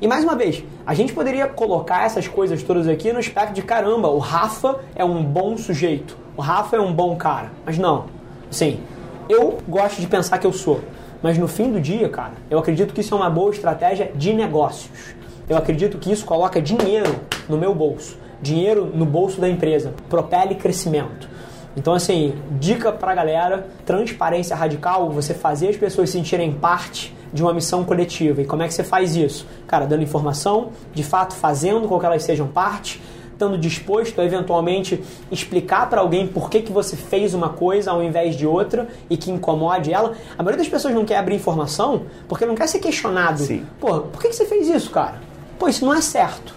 E 0.00 0.08
mais 0.08 0.24
uma 0.24 0.34
vez, 0.34 0.64
a 0.84 0.94
gente 0.94 1.12
poderia 1.12 1.46
colocar 1.46 2.04
essas 2.04 2.26
coisas 2.26 2.62
todas 2.62 2.88
aqui 2.88 3.12
no 3.12 3.20
aspecto 3.20 3.52
de 3.52 3.62
caramba, 3.62 4.08
o 4.08 4.18
Rafa 4.18 4.80
é 4.96 5.04
um 5.04 5.22
bom 5.22 5.56
sujeito, 5.56 6.16
o 6.36 6.40
Rafa 6.40 6.76
é 6.76 6.80
um 6.80 6.92
bom 6.92 7.14
cara. 7.14 7.52
Mas 7.64 7.78
não. 7.78 8.06
Sim, 8.50 8.80
eu 9.28 9.58
gosto 9.68 10.00
de 10.00 10.06
pensar 10.06 10.38
que 10.38 10.46
eu 10.46 10.52
sou. 10.52 10.80
Mas 11.22 11.38
no 11.38 11.46
fim 11.46 11.70
do 11.70 11.80
dia, 11.80 12.08
cara, 12.08 12.32
eu 12.50 12.58
acredito 12.58 12.92
que 12.92 13.00
isso 13.00 13.14
é 13.14 13.16
uma 13.16 13.30
boa 13.30 13.50
estratégia 13.50 14.10
de 14.14 14.32
negócios. 14.32 15.14
Eu 15.48 15.56
acredito 15.56 15.98
que 15.98 16.10
isso 16.10 16.24
coloca 16.24 16.60
dinheiro 16.60 17.14
no 17.48 17.56
meu 17.56 17.74
bolso, 17.74 18.16
dinheiro 18.40 18.90
no 18.92 19.06
bolso 19.06 19.40
da 19.40 19.48
empresa, 19.48 19.94
propele 20.08 20.54
crescimento. 20.56 21.28
Então, 21.76 21.94
assim, 21.94 22.34
dica 22.58 22.92
pra 22.92 23.14
galera: 23.14 23.66
transparência 23.86 24.56
radical, 24.56 25.10
você 25.10 25.32
fazer 25.32 25.68
as 25.68 25.76
pessoas 25.76 26.10
sentirem 26.10 26.52
parte 26.52 27.14
de 27.32 27.42
uma 27.42 27.54
missão 27.54 27.84
coletiva. 27.84 28.42
E 28.42 28.44
como 28.44 28.62
é 28.62 28.68
que 28.68 28.74
você 28.74 28.84
faz 28.84 29.16
isso? 29.16 29.46
Cara, 29.66 29.86
dando 29.86 30.02
informação, 30.02 30.70
de 30.92 31.02
fato 31.02 31.34
fazendo 31.34 31.88
com 31.88 31.98
que 31.98 32.04
elas 32.04 32.22
sejam 32.22 32.46
parte, 32.46 33.00
estando 33.32 33.58
disposto 33.58 34.20
a 34.20 34.24
eventualmente 34.24 35.02
explicar 35.30 35.88
para 35.88 36.00
alguém 36.00 36.26
por 36.26 36.48
que, 36.48 36.62
que 36.62 36.72
você 36.72 36.96
fez 36.96 37.34
uma 37.34 37.48
coisa 37.48 37.90
ao 37.90 38.02
invés 38.02 38.36
de 38.36 38.46
outra 38.46 38.88
e 39.10 39.16
que 39.16 39.30
incomode 39.30 39.92
ela. 39.92 40.14
A 40.38 40.42
maioria 40.42 40.58
das 40.58 40.68
pessoas 40.68 40.94
não 40.94 41.04
quer 41.04 41.16
abrir 41.16 41.34
informação 41.34 42.02
porque 42.28 42.46
não 42.46 42.54
quer 42.54 42.68
ser 42.68 42.78
questionado. 42.78 43.40
Sim. 43.40 43.66
Pô, 43.80 44.00
por 44.00 44.20
que, 44.20 44.28
que 44.28 44.36
você 44.36 44.46
fez 44.46 44.68
isso, 44.68 44.90
cara? 44.90 45.20
Pô, 45.58 45.68
isso 45.68 45.84
não 45.84 45.94
é 45.94 46.00
certo. 46.00 46.54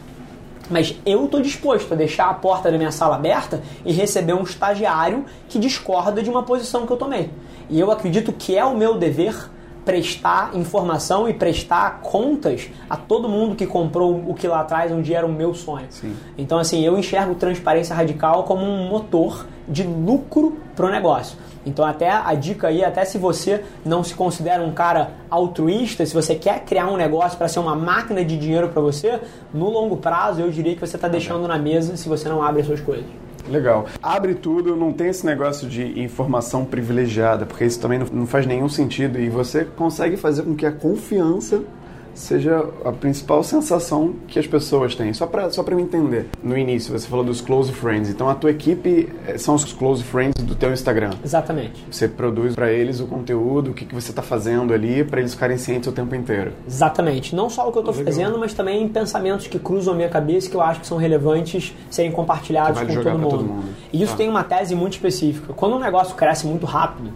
Mas 0.70 0.96
eu 1.05 1.25
estou 1.25 1.41
disposto 1.41 1.94
a 1.94 1.96
deixar 1.96 2.29
a 2.29 2.34
porta 2.34 2.72
da 2.72 2.77
minha 2.77 2.91
sala 2.91 3.15
aberta 3.15 3.62
e 3.86 3.94
receber 3.94 4.34
um 4.34 4.44
estagiário 4.44 5.25
que 5.48 5.60
discorda 5.60 6.24
de 6.24 6.29
uma 6.29 6.44
posição 6.44 6.86
que 6.86 6.91
eu 6.91 6.98
tomei. 6.98 7.29
E 7.70 7.79
eu 7.79 7.91
acredito 7.91 8.32
que 8.34 8.58
é 8.58 8.65
o 8.65 8.75
meu 8.75 8.98
dever 8.98 9.50
prestar 9.86 10.56
informação 10.56 11.30
e 11.30 11.34
prestar 11.34 12.01
contas 12.01 12.70
a 12.89 12.98
todo 12.98 13.30
mundo 13.30 13.56
que 13.56 13.68
comprou 13.68 14.24
o 14.27 14.34
que 14.34 14.48
lá 14.48 14.62
atrás 14.62 14.92
um 14.92 15.01
dia 15.01 15.20
era 15.20 15.27
o 15.27 15.32
meu 15.32 15.54
sonho. 15.54 15.86
Sim. 15.92 16.15
Então, 16.38 16.58
assim, 16.58 16.84
eu 16.84 16.98
enxergo 16.98 17.36
transparência 17.36 17.96
radical 17.96 18.44
como 18.44 18.65
um 18.65 18.89
motor 18.89 19.46
de 19.68 19.84
lucro 19.84 20.58
para 20.75 20.88
o 20.88 20.89
negócio. 20.89 21.38
Então, 21.65 21.86
até 21.86 22.10
a 22.12 22.34
dica 22.36 22.68
aí, 22.68 22.84
até 22.84 23.06
se 23.06 23.18
você 23.18 23.63
não 23.84 24.04
se 24.04 24.13
considera 24.13 24.62
um 24.62 24.72
cara 24.72 25.12
altruísta, 25.30 26.06
se 26.06 26.13
você 26.13 26.36
quer 26.36 26.63
criar 26.63 26.88
um 26.88 26.98
negócio 26.98 27.38
para 27.38 27.48
ser 27.48 27.60
uma 27.60 27.75
máquina 27.75 28.24
de 28.24 28.38
dinheiro 28.38 28.70
para 28.70 28.82
você, 28.82 29.20
no 29.54 29.70
longo 29.70 29.98
prazo 29.98 30.42
eu 30.42 30.51
diria 30.51 30.75
que 30.75 30.82
você 30.82 30.96
está 30.96 31.08
deixando 31.08 31.48
na 31.48 31.58
mesa 31.58 31.98
se 31.98 32.08
você 32.08 32.30
não 32.30 32.44
abre 32.44 32.62
as 32.62 32.68
suas 32.68 32.82
coisas. 32.82 33.25
Legal. 33.47 33.85
Abre 34.01 34.33
tudo, 34.35 34.75
não 34.75 34.91
tem 34.91 35.07
esse 35.07 35.25
negócio 35.25 35.67
de 35.67 35.99
informação 35.99 36.65
privilegiada, 36.65 37.45
porque 37.45 37.63
isso 37.63 37.79
também 37.79 37.99
não 38.11 38.25
faz 38.25 38.45
nenhum 38.45 38.67
sentido 38.67 39.19
e 39.19 39.29
você 39.29 39.65
consegue 39.65 40.17
fazer 40.17 40.43
com 40.43 40.55
que 40.55 40.65
a 40.65 40.71
confiança 40.71 41.63
seja 42.15 42.65
a 42.84 42.91
principal 42.91 43.43
sensação 43.43 44.13
que 44.27 44.39
as 44.39 44.48
pessoas 44.48 44.95
têm. 44.95 45.13
Só 45.13 45.27
para 45.27 45.50
só 45.51 45.62
pra 45.62 45.75
eu 45.75 45.79
entender. 45.79 46.27
No 46.41 46.57
início, 46.57 46.98
você 46.98 47.07
falou 47.07 47.24
dos 47.24 47.41
close 47.41 47.72
friends. 47.72 48.10
Então, 48.10 48.27
a 48.29 48.34
tua 48.34 48.50
equipe 48.50 49.10
eh, 49.27 49.38
são 49.38 49.53
os 49.53 49.72
close 49.74 50.03
friends 50.03 50.43
do 50.43 50.55
teu 50.55 50.72
Instagram. 50.74 51.12
Exatamente. 51.24 51.86
Você 51.91 52.07
produz 52.07 52.55
para 52.55 52.72
eles 52.72 53.00
o 53.00 53.05
conteúdo, 53.05 53.72
o 53.72 53.74
que, 53.74 53.86
que 53.86 53.93
você 53.93 54.12
está 54.12 54.22
fazendo 54.22 54.74
ali, 54.74 55.03
para 55.03 55.19
eles 55.19 55.34
ficarem 55.34 55.57
cientes 55.57 55.88
o 55.88 55.91
tempo 55.91 56.15
inteiro. 56.15 56.53
Exatamente. 56.67 57.36
Não 57.36 57.50
só 57.50 57.67
o 57.67 57.72
que 57.72 57.77
eu 57.77 57.81
estou 57.89 57.93
fazendo, 58.05 58.39
mas 58.39 58.53
também 58.53 58.88
pensamentos 58.88 59.48
que 59.48 59.60
cruzam 59.60 59.93
a 59.93 59.98
minha 59.98 60.10
cabeça 60.10 60.50
que 60.50 60.55
eu 60.55 60.62
acho 60.62 60.79
que 60.79 60.88
são 60.88 60.98
relevantes 60.98 61.75
serem 61.89 62.12
compartilhados 62.12 62.79
vale 62.79 62.95
com 62.95 63.03
todo 63.03 63.17
mundo. 63.19 63.29
todo 63.29 63.43
mundo. 63.43 63.65
E 63.91 64.01
isso 64.01 64.12
Tá. 64.13 64.17
tem 64.17 64.29
uma 64.29 64.43
tese 64.43 64.74
muito 64.75 64.93
específica. 64.93 65.51
Quando 65.53 65.75
um 65.75 65.79
negócio 65.79 66.15
cresce 66.15 66.48
muito 66.48 66.65
rápido, 66.65 67.12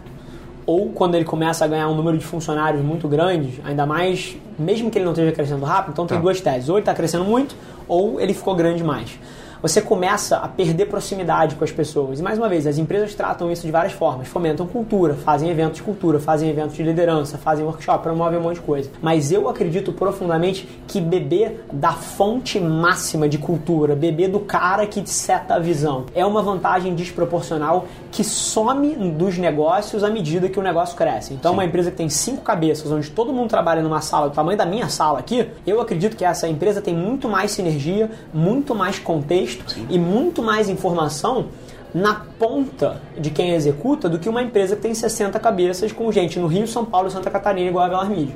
ou 0.69 0.89
quando 0.89 1.15
ele 1.15 1.25
começa 1.25 1.65
a 1.65 1.67
ganhar 1.67 1.87
um 1.89 1.95
número 1.95 2.15
de 2.15 2.23
funcionários 2.23 2.83
muito 2.83 3.07
grande, 3.07 3.59
ainda 3.65 3.87
mais, 3.87 4.37
mesmo 4.57 4.91
que 4.91 4.99
ele 4.99 5.05
não 5.05 5.13
esteja 5.13 5.31
crescendo 5.31 5.65
rápido, 5.65 5.93
então 5.93 6.05
tem 6.05 6.15
Tá. 6.15 6.21
duas 6.21 6.39
teses. 6.39 6.69
Ou 6.69 6.75
ele 6.75 6.83
está 6.83 6.93
crescendo 6.93 7.23
muito, 7.25 7.55
ou 7.87 8.21
ele 8.21 8.35
ficou 8.35 8.53
grande 8.53 8.77
demais. 8.77 9.17
Você 9.61 9.81
começa 9.81 10.37
a 10.37 10.47
perder 10.47 10.85
proximidade 10.85 11.55
com 11.55 11.65
as 11.65 11.71
pessoas. 11.71 12.21
E 12.21 12.23
mais 12.23 12.37
uma 12.37 12.47
vez, 12.47 12.65
as 12.65 12.77
empresas 12.77 13.13
tratam 13.13 13.51
isso 13.51 13.65
de 13.65 13.71
várias 13.71 13.91
formas. 13.91 14.29
Fomentam 14.29 14.65
cultura, 14.65 15.15
fazem 15.15 15.49
eventos 15.49 15.77
de 15.77 15.83
cultura, 15.83 16.17
fazem 16.17 16.49
eventos 16.49 16.77
de 16.77 16.83
liderança, 16.83 17.37
fazem 17.37 17.65
workshop, 17.65 18.01
promovem 18.01 18.39
um 18.39 18.43
monte 18.43 18.55
de 18.55 18.61
coisa. 18.61 18.89
Mas 19.01 19.33
eu 19.33 19.49
acredito 19.49 19.91
profundamente 19.91 20.65
que 20.87 21.01
beber 21.01 21.65
da 21.73 21.91
fonte 21.91 22.57
máxima 22.57 23.27
de 23.27 23.37
cultura, 23.37 23.97
beber 23.97 24.29
do 24.29 24.39
cara 24.39 24.87
que 24.87 25.05
seta 25.09 25.55
a 25.55 25.59
visão, 25.59 26.05
é 26.15 26.25
uma 26.25 26.41
vantagem 26.41 26.95
desproporcional 26.95 27.85
que 28.11 28.23
some 28.23 28.95
dos 29.11 29.37
negócios 29.37 30.05
à 30.05 30.09
medida 30.09 30.47
que 30.47 30.57
o 30.57 30.63
negócio 30.63 30.95
cresce. 30.95 31.33
Então, 31.33 31.51
uma 31.51 31.65
empresa 31.65 31.91
que 31.91 31.97
tem 31.97 32.07
cinco 32.07 32.43
cabeças, 32.43 32.89
onde 32.91 33.09
todo 33.11 33.33
mundo 33.33 33.49
trabalha 33.49 33.81
numa 33.81 33.99
sala 33.99 34.29
do 34.29 34.35
tamanho 34.35 34.57
da 34.57 34.65
minha 34.65 34.87
sala 34.87 35.19
aqui, 35.19 35.49
eu 35.67 35.81
acredito 35.81 36.15
que 36.15 36.23
essa 36.23 36.47
empresa 36.47 36.81
tem 36.81 36.95
muito 36.95 37.27
mais 37.27 37.51
sinergia, 37.51 38.09
muito 38.33 38.73
mais 38.73 38.97
contexto 38.99 39.48
e 39.89 39.97
muito 39.97 40.41
mais 40.41 40.69
informação 40.69 41.47
na 41.93 42.13
ponta 42.37 43.01
de 43.17 43.29
quem 43.31 43.51
executa 43.51 44.07
do 44.07 44.19
que 44.19 44.29
uma 44.29 44.41
empresa 44.41 44.75
que 44.75 44.81
tem 44.81 44.93
60 44.93 45.39
cabeças 45.39 45.91
com 45.91 46.11
gente 46.11 46.37
no 46.37 46.47
Rio, 46.47 46.67
São 46.67 46.85
Paulo 46.85 47.07
e 47.07 47.11
Santa 47.11 47.29
Catarina 47.29 47.69
igual 47.69 47.85
a 47.85 47.89
Velar 47.89 48.09
Mídia. 48.09 48.35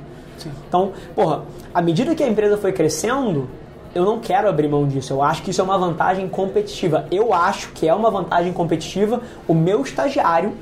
Então, 0.68 0.92
porra, 1.16 1.44
à 1.74 1.82
medida 1.82 2.16
que 2.16 2.24
a 2.24 2.28
empresa 2.28 2.58
foi 2.58 2.74
crescendo, 2.74 3.48
eu 3.94 4.04
não 4.04 4.20
quero 4.20 4.50
abrir 4.50 4.68
mão 4.68 4.88
disso. 4.88 5.14
Eu 5.14 5.22
acho 5.22 5.44
que 5.44 5.52
isso 5.52 5.62
é 5.62 5.64
uma 5.64 5.78
vantagem 5.78 6.28
competitiva. 6.28 7.06
Eu 7.12 7.34
acho 7.34 7.70
que 7.74 7.88
é 7.88 7.94
uma 7.94 8.10
vantagem 8.10 8.52
competitiva 8.52 9.22
o 9.48 9.54
meu 9.54 9.82
estagiário 9.82 10.54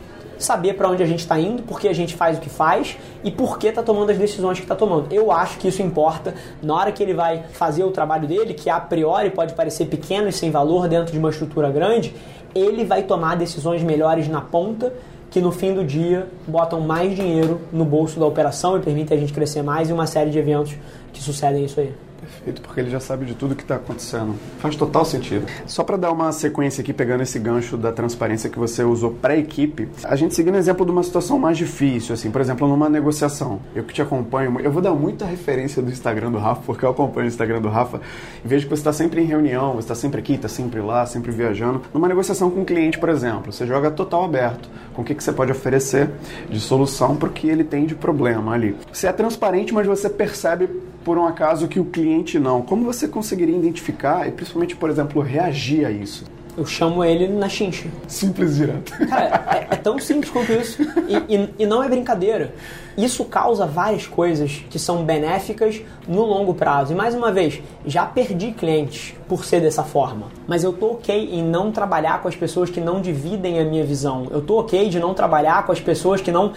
saber 0.41 0.73
para 0.73 0.89
onde 0.89 1.01
a 1.01 1.05
gente 1.05 1.19
está 1.19 1.39
indo, 1.39 1.63
por 1.63 1.79
que 1.79 1.87
a 1.87 1.93
gente 1.93 2.15
faz 2.15 2.37
o 2.37 2.41
que 2.41 2.49
faz 2.49 2.97
e 3.23 3.31
por 3.31 3.57
que 3.57 3.67
está 3.67 3.83
tomando 3.83 4.09
as 4.09 4.17
decisões 4.17 4.57
que 4.57 4.65
está 4.65 4.75
tomando. 4.75 5.11
Eu 5.11 5.31
acho 5.31 5.57
que 5.57 5.67
isso 5.67 5.81
importa 5.81 6.33
na 6.61 6.75
hora 6.75 6.91
que 6.91 7.01
ele 7.01 7.13
vai 7.13 7.43
fazer 7.53 7.83
o 7.83 7.91
trabalho 7.91 8.27
dele, 8.27 8.53
que 8.53 8.69
a 8.69 8.79
priori 8.79 9.29
pode 9.29 9.53
parecer 9.53 9.85
pequeno 9.85 10.27
e 10.27 10.31
sem 10.31 10.51
valor 10.51 10.87
dentro 10.87 11.11
de 11.11 11.19
uma 11.19 11.29
estrutura 11.29 11.69
grande, 11.69 12.15
ele 12.53 12.83
vai 12.83 13.03
tomar 13.03 13.35
decisões 13.35 13.81
melhores 13.83 14.27
na 14.27 14.41
ponta 14.41 14.93
que 15.29 15.39
no 15.39 15.51
fim 15.51 15.73
do 15.73 15.83
dia 15.83 16.27
botam 16.45 16.81
mais 16.81 17.15
dinheiro 17.15 17.61
no 17.71 17.85
bolso 17.85 18.19
da 18.19 18.25
operação 18.25 18.77
e 18.77 18.81
permitem 18.81 19.17
a 19.17 19.19
gente 19.19 19.31
crescer 19.31 19.61
mais 19.61 19.89
e 19.89 19.93
uma 19.93 20.05
série 20.05 20.29
de 20.29 20.37
eventos 20.37 20.75
que 21.13 21.21
sucedem 21.21 21.63
isso 21.63 21.79
aí. 21.79 21.93
Perfeito, 22.21 22.61
porque 22.61 22.79
ele 22.79 22.89
já 22.91 22.99
sabe 22.99 23.25
de 23.25 23.33
tudo 23.33 23.55
que 23.55 23.63
está 23.63 23.75
acontecendo. 23.75 24.35
Faz 24.59 24.75
total 24.75 25.03
sentido. 25.03 25.47
Só 25.65 25.83
para 25.83 25.97
dar 25.97 26.11
uma 26.11 26.31
sequência 26.31 26.81
aqui, 26.81 26.93
pegando 26.93 27.23
esse 27.23 27.39
gancho 27.39 27.75
da 27.75 27.91
transparência 27.91 28.47
que 28.47 28.59
você 28.59 28.83
usou 28.83 29.11
para 29.11 29.33
a 29.33 29.37
equipe, 29.37 29.89
a 30.03 30.15
gente 30.15 30.35
seguindo 30.35 30.53
o 30.53 30.57
exemplo 30.57 30.85
de 30.85 30.91
uma 30.91 31.01
situação 31.01 31.39
mais 31.39 31.57
difícil, 31.57 32.13
assim, 32.13 32.29
por 32.29 32.39
exemplo, 32.39 32.67
numa 32.67 32.87
negociação. 32.87 33.59
Eu 33.73 33.83
que 33.83 33.93
te 33.93 34.03
acompanho, 34.03 34.59
eu 34.59 34.71
vou 34.71 34.83
dar 34.83 34.93
muita 34.93 35.25
referência 35.25 35.81
do 35.81 35.89
Instagram 35.89 36.31
do 36.31 36.37
Rafa, 36.37 36.61
porque 36.63 36.85
eu 36.85 36.89
acompanho 36.89 37.25
o 37.25 37.29
Instagram 37.29 37.59
do 37.59 37.69
Rafa 37.69 37.99
e 38.45 38.47
vejo 38.47 38.65
que 38.65 38.69
você 38.69 38.81
está 38.81 38.93
sempre 38.93 39.21
em 39.21 39.25
reunião, 39.25 39.73
você 39.73 39.79
está 39.79 39.95
sempre 39.95 40.19
aqui, 40.19 40.33
está 40.33 40.47
sempre 40.47 40.79
lá, 40.79 41.05
sempre 41.07 41.31
viajando. 41.31 41.81
Numa 41.91 42.07
negociação 42.07 42.51
com 42.51 42.61
um 42.61 42.65
cliente, 42.65 42.99
por 42.99 43.09
exemplo, 43.09 43.51
você 43.51 43.65
joga 43.65 43.89
total 43.89 44.23
aberto 44.25 44.69
com 44.93 45.01
o 45.01 45.05
que, 45.05 45.15
que 45.15 45.23
você 45.23 45.31
pode 45.31 45.51
oferecer 45.51 46.09
de 46.49 46.59
solução 46.59 47.15
para 47.15 47.29
o 47.29 47.31
que 47.31 47.47
ele 47.47 47.63
tem 47.63 47.85
de 47.85 47.95
problema 47.95 48.53
ali. 48.53 48.75
Você 48.91 49.07
é 49.07 49.11
transparente, 49.11 49.73
mas 49.73 49.87
você 49.87 50.09
percebe 50.09 50.67
por 51.03 51.17
um 51.17 51.25
acaso 51.25 51.67
que 51.67 51.79
o 51.79 51.85
cliente 51.85 52.10
não. 52.39 52.61
Como 52.61 52.83
você 52.85 53.07
conseguiria 53.07 53.55
identificar 53.55 54.27
e 54.27 54.31
principalmente, 54.31 54.75
por 54.75 54.89
exemplo, 54.89 55.21
reagir 55.21 55.85
a 55.85 55.91
isso? 55.91 56.25
Eu 56.57 56.65
chamo 56.65 57.01
ele 57.01 57.29
na 57.29 57.47
chincha. 57.47 57.87
Simples 58.09 58.57
direto. 58.57 58.91
Cara, 59.07 59.41
é, 59.69 59.73
é 59.73 59.75
tão 59.77 59.97
simples 59.97 60.29
quanto 60.29 60.51
isso. 60.51 60.81
E, 61.07 61.35
e- 61.35 61.49
e 61.59 61.65
não 61.65 61.81
é 61.81 61.87
brincadeira. 61.87 62.53
Isso 62.97 63.23
causa 63.23 63.65
várias 63.65 64.05
coisas 64.05 64.61
que 64.69 64.77
são 64.77 65.05
benéficas 65.05 65.81
no 66.05 66.25
longo 66.25 66.53
prazo. 66.53 66.91
E 66.91 66.95
mais 66.95 67.15
uma 67.15 67.31
vez, 67.31 67.61
já 67.85 68.05
perdi 68.05 68.51
clientes 68.51 69.13
por 69.29 69.45
ser 69.45 69.61
dessa 69.61 69.81
forma. 69.83 70.27
Mas 70.45 70.61
eu 70.65 70.73
tô 70.73 70.87
ok 70.87 71.29
em 71.31 71.41
não 71.41 71.71
trabalhar 71.71 72.21
com 72.21 72.27
as 72.27 72.35
pessoas 72.35 72.69
que 72.69 72.81
não 72.81 72.99
dividem 72.99 73.57
a 73.57 73.63
minha 73.63 73.85
visão. 73.85 74.27
Eu 74.29 74.41
tô 74.41 74.59
ok 74.59 74.89
de 74.89 74.99
não 74.99 75.13
trabalhar 75.13 75.65
com 75.65 75.71
as 75.71 75.79
pessoas 75.79 76.19
que 76.19 76.33
não 76.33 76.51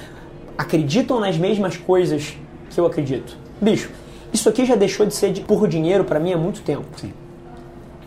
acreditam 0.59 1.21
nas 1.21 1.37
mesmas 1.39 1.77
coisas 1.77 2.37
que 2.69 2.81
eu 2.81 2.87
acredito. 2.87 3.37
Bicho, 3.61 3.91
isso 4.35 4.49
aqui 4.49 4.67
já 4.67 4.75
deixou 4.75 5.07
de 5.07 5.15
ser 5.15 5.33
de 5.33 5.41
por 5.41 5.67
dinheiro 5.69 6.05
pra 6.05 6.19
mim 6.19 6.33
há 6.33 6.37
muito 6.37 6.61
tempo. 6.63 6.85
Sim. 6.97 7.13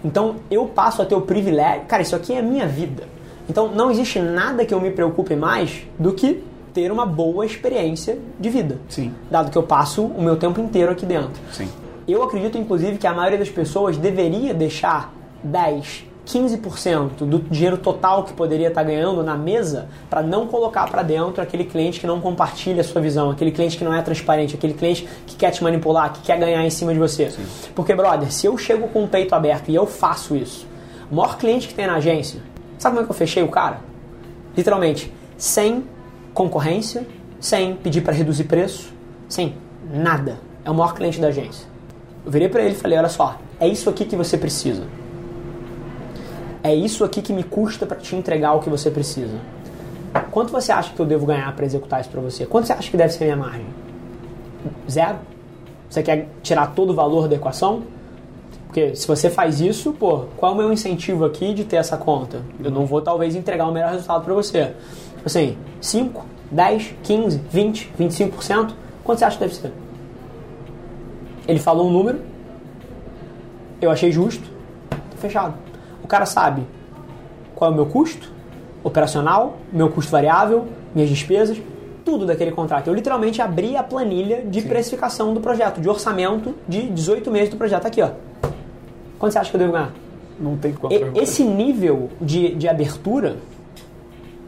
Então 0.04 0.36
eu 0.52 0.66
passo 0.66 1.02
a 1.02 1.06
ter 1.06 1.16
o 1.16 1.22
privilégio. 1.22 1.86
Cara, 1.88 2.04
isso 2.04 2.16
aqui 2.16 2.34
é 2.34 2.40
a 2.40 2.44
minha 2.44 2.68
vida. 2.68 3.04
Então 3.50 3.70
não 3.70 3.90
existe 3.90 4.20
nada 4.20 4.66
que 4.66 4.74
eu 4.74 4.82
me 4.82 4.92
preocupe 4.92 5.36
mais 5.36 5.84
do 5.98 6.14
que 6.14 6.44
ter 6.74 6.92
uma 6.92 7.06
boa 7.06 7.46
experiência 7.46 8.20
de 8.38 8.50
vida. 8.50 8.78
Sim. 8.90 9.14
Dado 9.32 9.50
que 9.50 9.58
eu 9.58 9.64
passo 9.64 10.06
o 10.06 10.22
meu 10.22 10.36
tempo 10.36 10.60
inteiro 10.60 10.92
aqui 10.92 11.06
dentro. 11.06 11.42
Sim. 11.52 11.70
Eu 12.08 12.22
acredito, 12.24 12.58
inclusive, 12.58 12.98
que 12.98 13.08
a 13.08 13.14
maioria 13.14 13.38
das 13.38 13.50
pessoas 13.50 13.98
deveria 13.98 14.54
deixar 14.54 15.14
10, 15.44 16.06
15% 16.28 17.26
do 17.26 17.40
dinheiro 17.40 17.78
total 17.78 18.26
que 18.26 18.34
poderia 18.34 18.68
estar 18.68 18.84
ganhando 18.84 19.24
na 19.24 19.38
mesa 19.38 19.88
para 20.10 20.22
não 20.22 20.46
colocar 20.46 20.86
para 20.92 21.02
dentro 21.02 21.42
aquele 21.42 21.64
cliente 21.64 22.02
que 22.02 22.06
não 22.06 22.20
compartilha 22.20 22.82
a 22.82 22.84
sua 22.84 23.02
visão, 23.02 23.32
aquele 23.32 23.52
cliente 23.52 23.78
que 23.78 23.84
não 23.84 23.94
é 23.94 24.02
transparente, 24.02 24.54
aquele 24.54 24.74
cliente 24.74 25.08
que 25.26 25.38
quer 25.38 25.52
te 25.52 25.64
manipular, 25.64 26.12
que 26.12 26.22
quer 26.22 26.38
ganhar 26.38 26.66
em 26.66 26.70
cima 26.70 26.94
de 26.94 27.00
você. 27.00 27.32
Porque, 27.74 27.96
brother, 27.96 28.30
se 28.32 28.46
eu 28.46 28.58
chego 28.58 28.90
com 28.90 29.06
o 29.06 29.08
peito 29.08 29.34
aberto 29.34 29.70
e 29.70 29.76
eu 29.76 29.88
faço 29.88 30.36
isso, 30.36 30.68
o 31.10 31.16
maior 31.16 31.38
cliente 31.38 31.70
que 31.70 31.74
tem 31.74 31.88
na 31.88 31.96
agência, 31.96 32.42
sabe 32.78 32.96
como 32.96 33.04
é 33.04 33.06
que 33.06 33.12
eu 33.12 33.16
fechei 33.16 33.42
o 33.42 33.48
cara? 33.48 33.80
Literalmente, 34.56 35.14
sem 35.38 35.86
concorrência, 36.34 37.08
sem 37.40 37.76
pedir 37.76 38.02
para 38.02 38.14
reduzir 38.14 38.44
preço, 38.44 38.94
sem 39.30 39.56
nada. 39.90 40.40
É 40.66 40.70
o 40.70 40.74
maior 40.74 40.94
cliente 40.94 41.22
da 41.22 41.28
agência. 41.28 41.66
Eu 42.26 42.32
virei 42.32 42.50
para 42.50 42.62
ele 42.64 42.74
e 42.74 42.78
falei: 42.78 42.98
olha 42.98 43.08
só, 43.08 43.38
é 43.58 43.68
isso 43.68 43.90
aqui 43.90 44.04
que 44.04 44.16
você 44.16 44.38
precisa. 44.38 44.84
É 46.64 46.74
isso 46.74 47.04
aqui 47.04 47.22
que 47.22 47.32
me 47.32 47.44
custa 47.44 47.86
para 47.86 47.98
te 47.98 48.16
entregar 48.16 48.54
o 48.54 48.60
que 48.60 48.70
você 48.70 48.90
precisa. 48.90 49.38
Quanto 50.32 50.52
você 50.52 50.72
acha 50.72 50.94
que 50.94 51.00
eu 51.00 51.06
devo 51.06 51.26
ganhar 51.26 51.54
para 51.56 51.66
executar 51.66 52.02
isso 52.02 52.10
para 52.10 52.22
você? 52.22 52.46
Quanto 52.46 52.66
você 52.66 52.74
acha 52.74 52.90
que 52.90 52.98
deve 52.98 53.14
ser 53.14 53.26
minha 53.26 53.38
margem? 53.38 53.66
Zero? 54.90 55.18
Você 55.90 56.04
quer 56.04 56.28
tirar 56.42 56.74
todo 56.74 56.90
o 56.92 56.94
valor 56.94 57.28
da 57.28 57.36
equação? 57.36 57.84
Porque 58.66 58.96
se 58.96 59.08
você 59.08 59.30
faz 59.30 59.62
isso, 59.62 59.94
pô, 59.94 60.26
qual 60.36 60.52
é 60.52 60.56
o 60.56 60.58
meu 60.58 60.74
incentivo 60.74 61.26
aqui 61.26 61.54
de 61.54 61.64
ter 61.64 61.78
essa 61.78 61.98
conta? 61.98 62.42
Eu 62.62 62.70
não 62.70 62.86
vou 62.86 63.02
talvez 63.02 63.36
entregar 63.36 63.68
o 63.68 63.72
melhor 63.72 63.92
resultado 63.92 64.24
para 64.24 64.34
você. 64.34 64.74
Tipo 65.16 65.26
assim, 65.26 65.58
5, 65.80 66.26
10, 66.52 66.96
15, 67.04 67.42
20, 67.50 67.92
25%? 68.00 68.74
Quanto 69.04 69.20
você 69.20 69.26
acha 69.26 69.38
que 69.38 69.44
deve 69.44 69.56
ser? 69.56 69.72
Ele 71.48 71.60
falou 71.60 71.88
um 71.88 71.92
número, 71.92 72.20
eu 73.82 73.90
achei 73.90 74.12
justo, 74.12 74.44
fechado. 75.18 75.54
O 76.08 76.10
cara 76.10 76.26
sabe 76.26 76.66
qual 77.54 77.70
é 77.70 77.74
o 77.74 77.76
meu 77.76 77.86
custo 77.86 78.32
operacional, 78.82 79.58
meu 79.74 79.90
custo 79.90 80.10
variável, 80.10 80.66
minhas 80.96 81.10
despesas, 81.10 81.62
tudo 82.06 82.26
daquele 82.26 82.52
contrato. 82.52 82.88
Eu 82.88 82.94
literalmente 82.94 83.42
abri 83.42 83.76
a 83.76 83.84
planilha 83.84 84.42
de 84.42 84.62
precificação 84.62 85.34
do 85.34 85.42
projeto, 85.42 85.82
de 85.82 85.90
orçamento 85.90 86.56
de 86.66 86.84
18 86.84 87.30
meses 87.30 87.50
do 87.50 87.58
projeto. 87.58 87.86
Aqui, 87.86 88.02
ó. 88.02 88.12
Quanto 89.20 89.34
você 89.34 89.40
acha 89.40 89.50
que 89.50 89.58
eu 89.58 89.60
devo 89.60 89.74
ganhar? 89.74 89.92
Não 90.40 90.56
tem 90.56 90.72
como. 90.72 90.94
E- 90.94 91.12
esse 91.22 91.44
nível 91.44 92.10
de, 92.22 92.56
de 92.56 92.70
abertura, 92.70 93.36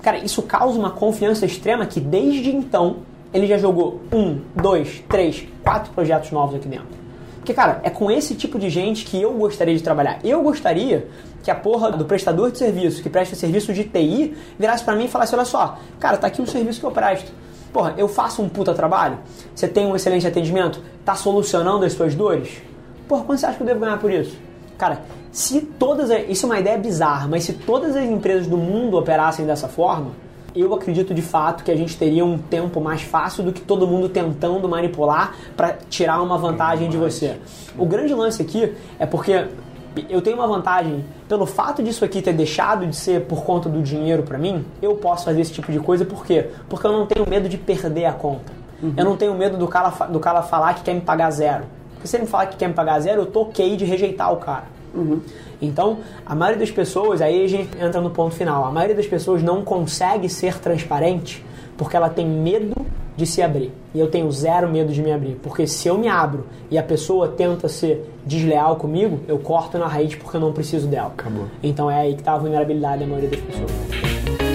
cara, 0.02 0.18
isso 0.20 0.42
causa 0.44 0.80
uma 0.80 0.92
confiança 0.92 1.46
extrema 1.46 1.86
que 1.86 2.00
desde 2.00 2.56
então 2.56 3.00
ele 3.34 3.48
já 3.48 3.58
jogou 3.58 4.00
um, 4.14 4.40
dois, 4.56 5.04
três, 5.10 5.46
quatro 5.62 5.92
projetos 5.92 6.32
novos 6.32 6.56
aqui 6.56 6.70
dentro. 6.70 6.99
Porque, 7.40 7.54
cara, 7.54 7.80
é 7.84 7.90
com 7.90 8.12
esse 8.12 8.36
tipo 8.36 8.60
de 8.60 8.70
gente 8.70 9.06
que 9.06 9.22
eu 9.22 9.34
gostaria 9.34 9.76
de 9.76 9.82
trabalhar. 9.82 10.20
Eu 10.24 10.44
gostaria 10.44 11.08
que 11.42 11.50
a 11.50 11.56
porra 11.56 11.92
do 11.92 12.06
prestador 12.06 12.52
de 12.52 12.58
serviço, 12.58 13.02
que 13.02 13.10
presta 13.10 13.36
serviço 13.36 13.74
de 13.74 13.86
TI, 13.86 14.36
virasse 14.58 14.84
para 14.84 14.96
mim 14.96 15.06
e 15.06 15.08
falasse: 15.08 15.34
olha 15.34 15.46
só, 15.46 15.78
cara, 16.00 16.18
tá 16.18 16.28
aqui 16.28 16.42
o 16.42 16.48
serviço 16.48 16.80
que 16.80 16.86
eu 16.86 16.92
presto. 16.92 17.32
Porra, 17.72 17.94
eu 17.98 18.08
faço 18.08 18.42
um 18.42 18.50
puta 18.50 18.74
trabalho? 18.74 19.20
Você 19.54 19.68
tem 19.68 19.86
um 19.86 19.96
excelente 19.96 20.28
atendimento? 20.28 20.82
Tá 21.06 21.16
solucionando 21.16 21.86
as 21.86 21.94
suas 21.94 22.16
dores? 22.16 22.62
Porra, 23.08 23.24
quanto 23.24 23.40
você 23.40 23.46
acha 23.46 23.58
que 23.58 23.64
eu 23.64 23.68
devo 23.68 23.80
ganhar 23.80 24.00
por 24.00 24.12
isso? 24.12 24.38
Cara, 24.78 25.02
se 25.32 25.62
todas. 25.62 26.10
Isso 26.28 26.46
é 26.46 26.50
uma 26.50 26.60
ideia 26.60 26.78
bizarra, 26.78 27.28
mas 27.28 27.44
se 27.44 27.54
todas 27.54 27.96
as 27.96 28.06
empresas 28.06 28.48
do 28.48 28.58
mundo 28.58 28.98
operassem 28.98 29.46
dessa 29.46 29.68
forma, 29.68 30.12
eu 30.56 30.74
acredito 30.74 31.14
de 31.14 31.22
fato 31.22 31.64
que 31.64 31.72
a 31.72 31.76
gente 31.76 31.98
teria 31.98 32.26
um 32.26 32.38
tempo 32.38 32.82
mais 32.82 33.02
fácil 33.02 33.44
do 33.44 33.54
que 33.54 33.62
todo 33.62 33.88
mundo 33.88 34.10
tentando 34.10 34.68
manipular 34.68 35.36
para 35.56 35.78
tirar 35.90 36.22
uma 36.22 36.38
vantagem 36.38 36.90
de 36.90 36.98
você. 36.98 37.38
O 37.78 37.86
grande 37.86 38.14
lance 38.14 38.42
aqui 38.42 38.74
é 38.98 39.06
porque 39.06 39.48
eu 40.10 40.22
tenho 40.22 40.38
uma 40.38 40.48
vantagem 40.48 41.04
pelo 41.28 41.46
fato 41.46 41.82
disso 41.84 42.06
aqui 42.06 42.22
ter 42.22 42.34
deixado 42.34 42.86
de 42.86 42.96
ser 42.96 43.26
por 43.26 43.44
conta 43.44 43.68
do 43.70 43.82
dinheiro 43.82 44.24
para 44.24 44.38
mim, 44.38 44.66
eu 44.82 44.96
posso 44.96 45.26
fazer 45.26 45.42
esse 45.42 45.54
tipo 45.54 45.72
de 45.72 45.80
coisa 45.80 46.06
por 46.06 46.26
quê? 46.26 46.50
Porque 46.68 46.86
eu 46.86 46.92
não 46.92 47.06
tenho 47.06 47.28
medo 47.28 47.50
de 47.50 47.58
perder 47.58 48.06
a 48.06 48.14
conta. 48.14 48.52
Uhum. 48.82 48.94
Eu 48.96 49.06
não 49.06 49.18
tenho 49.18 49.34
medo 49.36 49.58
do 49.58 49.68
cara, 49.68 49.90
do 50.08 50.20
cara 50.20 50.42
falar 50.42 50.74
que 50.76 50.84
quer 50.84 50.94
me 50.94 51.02
pagar 51.02 51.32
zero. 51.32 51.66
Porque 51.94 52.08
se 52.08 52.16
ele 52.16 52.24
me 52.24 52.30
falar 52.30 52.48
que 52.48 52.56
quer 52.56 52.68
me 52.68 52.74
pagar 52.74 53.00
zero, 53.02 53.22
eu 53.22 53.26
tô 53.26 53.42
ok 53.42 53.76
de 53.76 53.84
rejeitar 53.84 54.32
o 54.32 54.38
cara. 54.38 54.79
Uhum. 54.94 55.20
Então, 55.62 56.00
a 56.26 56.34
maioria 56.36 56.60
das 56.60 56.72
pessoas, 56.72 57.22
aí 57.22 57.44
a 57.44 57.48
gente 57.48 57.70
entra 57.78 58.02
no 58.02 58.10
ponto 58.10 58.36
final, 58.36 58.66
a 58.66 58.72
maioria 58.72 58.96
das 58.96 59.08
pessoas 59.08 59.44
não 59.44 59.64
consegue 59.64 60.30
ser 60.30 60.58
transparente 60.60 61.44
porque 61.78 61.96
ela 61.96 62.10
tem 62.10 62.28
medo 62.28 62.76
de 63.16 63.26
se 63.26 63.42
abrir. 63.42 63.72
E 63.94 64.00
eu 64.00 64.10
tenho 64.10 64.30
zero 64.32 64.70
medo 64.70 64.92
de 64.92 65.02
me 65.02 65.12
abrir, 65.12 65.40
porque 65.42 65.66
se 65.66 65.88
eu 65.88 65.98
me 65.98 66.08
abro 66.08 66.46
e 66.70 66.78
a 66.78 66.84
pessoa 66.84 67.30
tenta 67.30 67.68
ser 67.68 68.06
desleal 68.26 68.76
comigo, 68.76 69.22
eu 69.28 69.40
corto 69.40 69.78
na 69.78 69.88
raiz 69.88 70.16
porque 70.16 70.36
eu 70.36 70.42
não 70.42 70.52
preciso 70.52 70.88
dela. 70.88 71.14
Acabou. 71.18 71.46
Então 71.64 71.90
é 71.90 72.02
aí 72.02 72.14
que 72.14 72.22
está 72.22 72.34
a 72.34 72.38
vulnerabilidade 72.38 73.00
da 73.00 73.08
maioria 73.08 73.30
das 73.30 73.40
pessoas. 73.40 74.49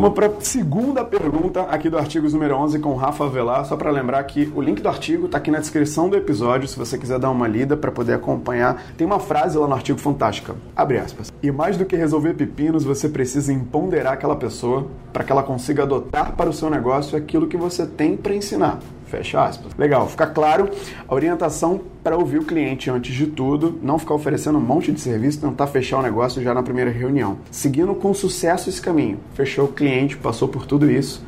Vamos 0.00 0.14
para 0.14 0.28
a 0.28 0.40
segunda 0.40 1.04
pergunta 1.04 1.62
aqui 1.62 1.90
do 1.90 1.98
Artigos 1.98 2.32
número 2.32 2.54
11 2.54 2.78
com 2.78 2.94
Rafa 2.94 3.24
Avelar. 3.24 3.64
Só 3.64 3.76
para 3.76 3.90
lembrar 3.90 4.22
que 4.22 4.48
o 4.54 4.62
link 4.62 4.80
do 4.80 4.88
artigo 4.88 5.26
está 5.26 5.38
aqui 5.38 5.50
na 5.50 5.58
descrição 5.58 6.08
do 6.08 6.16
episódio, 6.16 6.68
se 6.68 6.78
você 6.78 6.96
quiser 6.96 7.18
dar 7.18 7.32
uma 7.32 7.48
lida 7.48 7.76
para 7.76 7.90
poder 7.90 8.12
acompanhar. 8.12 8.80
Tem 8.96 9.04
uma 9.04 9.18
frase 9.18 9.58
lá 9.58 9.66
no 9.66 9.74
artigo 9.74 9.98
fantástica, 9.98 10.54
abre 10.76 10.98
aspas. 10.98 11.32
E 11.42 11.50
mais 11.50 11.76
do 11.76 11.84
que 11.84 11.96
resolver 11.96 12.34
pepinos, 12.34 12.84
você 12.84 13.08
precisa 13.08 13.52
empoderar 13.52 14.12
aquela 14.12 14.36
pessoa 14.36 14.86
para 15.12 15.24
que 15.24 15.32
ela 15.32 15.42
consiga 15.42 15.82
adotar 15.82 16.36
para 16.36 16.48
o 16.48 16.52
seu 16.52 16.70
negócio 16.70 17.18
aquilo 17.18 17.48
que 17.48 17.56
você 17.56 17.84
tem 17.84 18.16
para 18.16 18.36
ensinar. 18.36 18.78
Fecha 19.08 19.42
aspas. 19.42 19.72
Legal, 19.78 20.06
fica 20.06 20.26
claro 20.26 20.68
a 21.06 21.14
orientação 21.14 21.80
para 22.04 22.16
ouvir 22.16 22.38
o 22.38 22.44
cliente 22.44 22.90
antes 22.90 23.14
de 23.14 23.26
tudo, 23.26 23.78
não 23.82 23.98
ficar 23.98 24.14
oferecendo 24.14 24.58
um 24.58 24.62
monte 24.62 24.92
de 24.92 25.00
serviço, 25.00 25.40
tentar 25.40 25.66
fechar 25.66 25.98
o 25.98 26.02
negócio 26.02 26.42
já 26.42 26.52
na 26.52 26.62
primeira 26.62 26.90
reunião. 26.90 27.38
Seguindo 27.50 27.94
com 27.94 28.12
sucesso 28.12 28.68
esse 28.68 28.80
caminho. 28.80 29.18
Fechou 29.34 29.64
o 29.64 29.72
cliente, 29.72 30.16
passou 30.16 30.46
por 30.46 30.66
tudo 30.66 30.90
isso. 30.90 31.24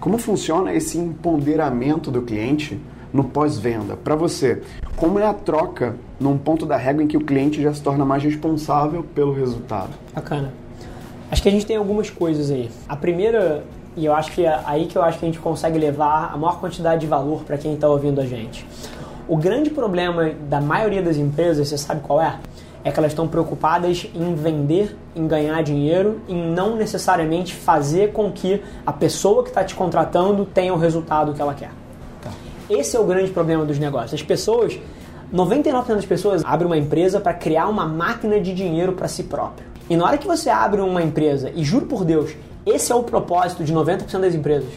Como 0.00 0.16
funciona 0.16 0.72
esse 0.72 0.96
empoderamento 0.96 2.10
do 2.10 2.22
cliente 2.22 2.80
no 3.12 3.24
pós-venda? 3.24 3.94
Para 3.96 4.14
você, 4.14 4.62
como 4.96 5.18
é 5.18 5.26
a 5.26 5.34
troca 5.34 5.96
num 6.18 6.38
ponto 6.38 6.64
da 6.64 6.76
régua 6.76 7.02
em 7.02 7.06
que 7.06 7.16
o 7.16 7.20
cliente 7.20 7.60
já 7.60 7.74
se 7.74 7.82
torna 7.82 8.04
mais 8.04 8.22
responsável 8.22 9.04
pelo 9.14 9.34
resultado? 9.34 9.90
Bacana. 10.14 10.52
Acho 11.30 11.42
que 11.42 11.48
a 11.48 11.52
gente 11.52 11.66
tem 11.66 11.76
algumas 11.76 12.08
coisas 12.08 12.50
aí. 12.50 12.70
A 12.88 12.96
primeira 12.96 13.64
e 13.96 14.04
eu 14.04 14.14
acho 14.14 14.32
que 14.32 14.44
é 14.44 14.60
aí 14.64 14.86
que 14.86 14.96
eu 14.96 15.02
acho 15.02 15.18
que 15.18 15.24
a 15.24 15.28
gente 15.28 15.40
consegue 15.40 15.78
levar 15.78 16.30
a 16.32 16.36
maior 16.36 16.60
quantidade 16.60 17.00
de 17.00 17.06
valor 17.06 17.42
para 17.44 17.56
quem 17.58 17.74
está 17.74 17.88
ouvindo 17.88 18.20
a 18.20 18.26
gente. 18.26 18.66
O 19.28 19.36
grande 19.36 19.70
problema 19.70 20.30
da 20.48 20.60
maioria 20.60 21.02
das 21.02 21.16
empresas, 21.16 21.68
você 21.68 21.76
sabe 21.76 22.00
qual 22.00 22.20
é? 22.20 22.38
É 22.82 22.90
que 22.90 22.98
elas 22.98 23.12
estão 23.12 23.28
preocupadas 23.28 24.08
em 24.14 24.34
vender, 24.34 24.96
em 25.14 25.26
ganhar 25.26 25.62
dinheiro, 25.62 26.20
em 26.28 26.50
não 26.50 26.76
necessariamente 26.76 27.54
fazer 27.54 28.12
com 28.12 28.32
que 28.32 28.62
a 28.86 28.92
pessoa 28.92 29.42
que 29.42 29.50
está 29.50 29.62
te 29.62 29.74
contratando 29.74 30.46
tenha 30.46 30.72
o 30.72 30.78
resultado 30.78 31.34
que 31.34 31.42
ela 31.42 31.52
quer. 31.52 31.70
Tá. 32.22 32.30
Esse 32.70 32.96
é 32.96 33.00
o 33.00 33.04
grande 33.04 33.30
problema 33.30 33.66
dos 33.66 33.78
negócios. 33.78 34.14
As 34.14 34.22
pessoas, 34.22 34.78
99% 35.34 35.86
das 35.88 36.06
pessoas 36.06 36.42
abrem 36.44 36.66
uma 36.66 36.78
empresa 36.78 37.20
para 37.20 37.34
criar 37.34 37.68
uma 37.68 37.86
máquina 37.86 38.40
de 38.40 38.54
dinheiro 38.54 38.92
para 38.92 39.08
si 39.08 39.24
próprio. 39.24 39.66
E 39.90 39.96
na 39.96 40.04
hora 40.04 40.16
que 40.16 40.26
você 40.26 40.48
abre 40.48 40.80
uma 40.80 41.02
empresa, 41.02 41.50
e 41.54 41.64
juro 41.64 41.84
por 41.86 42.04
Deus, 42.04 42.34
esse 42.70 42.92
é 42.92 42.94
o 42.94 43.02
propósito 43.02 43.64
de 43.64 43.72
90% 43.72 44.20
das 44.20 44.34
empresas. 44.34 44.70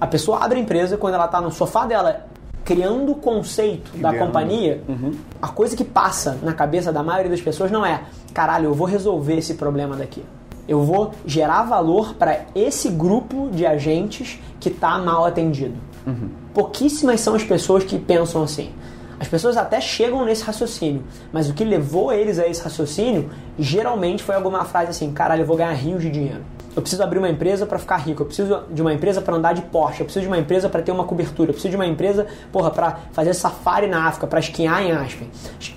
A 0.00 0.06
pessoa 0.06 0.38
abre 0.42 0.58
a 0.58 0.62
empresa 0.62 0.96
quando 0.96 1.14
ela 1.14 1.26
está 1.26 1.40
no 1.40 1.50
sofá 1.50 1.84
dela 1.86 2.26
criando 2.64 3.12
o 3.12 3.14
conceito 3.16 3.96
da 3.98 4.16
companhia, 4.16 4.82
uhum. 4.88 5.12
a 5.40 5.48
coisa 5.48 5.76
que 5.76 5.82
passa 5.82 6.38
na 6.42 6.52
cabeça 6.52 6.92
da 6.92 7.02
maioria 7.02 7.30
das 7.30 7.40
pessoas 7.40 7.70
não 7.70 7.84
é, 7.84 8.02
caralho, 8.32 8.66
eu 8.66 8.74
vou 8.74 8.86
resolver 8.86 9.36
esse 9.36 9.54
problema 9.54 9.96
daqui. 9.96 10.22
Eu 10.68 10.82
vou 10.82 11.10
gerar 11.26 11.64
valor 11.64 12.14
para 12.14 12.46
esse 12.54 12.88
grupo 12.88 13.50
de 13.50 13.66
agentes 13.66 14.38
que 14.60 14.68
está 14.68 14.98
mal 14.98 15.24
atendido. 15.24 15.74
Uhum. 16.06 16.28
Pouquíssimas 16.54 17.20
são 17.20 17.34
as 17.34 17.42
pessoas 17.42 17.82
que 17.82 17.98
pensam 17.98 18.44
assim. 18.44 18.70
As 19.18 19.26
pessoas 19.28 19.56
até 19.56 19.80
chegam 19.80 20.24
nesse 20.24 20.44
raciocínio, 20.44 21.02
mas 21.32 21.50
o 21.50 21.54
que 21.54 21.64
levou 21.64 22.12
eles 22.12 22.38
a 22.38 22.46
esse 22.46 22.62
raciocínio 22.62 23.30
geralmente 23.58 24.22
foi 24.22 24.34
alguma 24.34 24.64
frase 24.64 24.90
assim: 24.90 25.12
caralho, 25.12 25.42
eu 25.42 25.46
vou 25.46 25.56
ganhar 25.56 25.72
rios 25.72 26.00
de 26.00 26.08
dinheiro. 26.08 26.42
Eu 26.80 26.82
preciso 26.82 27.02
abrir 27.02 27.18
uma 27.18 27.28
empresa 27.28 27.66
para 27.66 27.78
ficar 27.78 27.98
rico. 27.98 28.22
Eu 28.22 28.26
preciso 28.26 28.62
de 28.70 28.80
uma 28.80 28.90
empresa 28.90 29.20
para 29.20 29.36
andar 29.36 29.52
de 29.52 29.60
Porsche. 29.60 30.00
Eu 30.00 30.06
preciso 30.06 30.22
de 30.22 30.28
uma 30.28 30.38
empresa 30.38 30.66
para 30.66 30.80
ter 30.80 30.90
uma 30.90 31.04
cobertura. 31.04 31.50
Eu 31.50 31.52
preciso 31.52 31.68
de 31.68 31.76
uma 31.76 31.86
empresa, 31.86 32.26
porra, 32.50 32.70
para 32.70 33.00
fazer 33.12 33.34
safari 33.34 33.86
na 33.86 34.06
África, 34.06 34.26
para 34.26 34.40
esquiar 34.40 34.82
em 34.82 34.90
Aspen. 34.90 35.28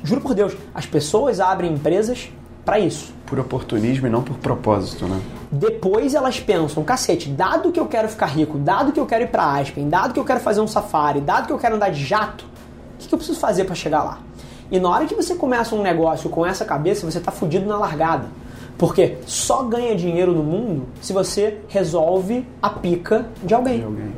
Juro 0.02 0.22
por 0.22 0.34
Deus, 0.34 0.56
as 0.74 0.86
pessoas 0.86 1.42
abrem 1.42 1.74
empresas 1.74 2.30
para 2.64 2.80
isso. 2.80 3.14
Por 3.26 3.38
oportunismo 3.38 4.08
e 4.08 4.10
não 4.10 4.24
por 4.24 4.38
propósito, 4.38 5.06
né? 5.06 5.20
Depois 5.52 6.16
elas 6.16 6.40
pensam, 6.40 6.86
cacete, 6.86 7.28
dado 7.28 7.74
que 7.74 7.80
eu 7.82 7.88
quero 7.88 8.08
ficar 8.08 8.28
rico, 8.28 8.58
dado 8.58 8.94
que 8.94 9.00
eu 9.00 9.06
quero 9.06 9.26
ir 9.26 9.28
para 9.28 9.60
Aspen, 9.60 9.90
dado 9.90 10.14
que 10.14 10.20
eu 10.22 10.24
quero 10.24 10.40
fazer 10.40 10.62
um 10.62 10.68
safari, 10.68 11.20
dado 11.20 11.48
que 11.48 11.52
eu 11.52 11.58
quero 11.58 11.76
andar 11.76 11.90
de 11.90 12.02
jato, 12.02 12.46
o 12.46 13.00
que, 13.00 13.10
que 13.10 13.14
eu 13.14 13.18
preciso 13.18 13.38
fazer 13.42 13.66
para 13.66 13.76
chegar 13.76 14.04
lá? 14.04 14.20
E 14.72 14.80
na 14.80 14.88
hora 14.90 15.06
que 15.06 15.14
você 15.14 15.36
começa 15.36 15.76
um 15.76 15.82
negócio 15.82 16.30
com 16.30 16.46
essa 16.46 16.64
cabeça, 16.64 17.06
você 17.06 17.18
está 17.18 17.30
fudido 17.32 17.66
na 17.66 17.78
largada. 17.78 18.28
Porque 18.78 19.18
só 19.26 19.64
ganha 19.64 19.96
dinheiro 19.96 20.34
no 20.34 20.44
mundo 20.44 20.88
se 21.02 21.14
você 21.14 21.60
resolve 21.68 22.46
a 22.62 22.70
pica 22.70 23.28
de 23.44 23.54
alguém. 23.54 23.80
De 23.80 23.86
alguém. 23.86 24.12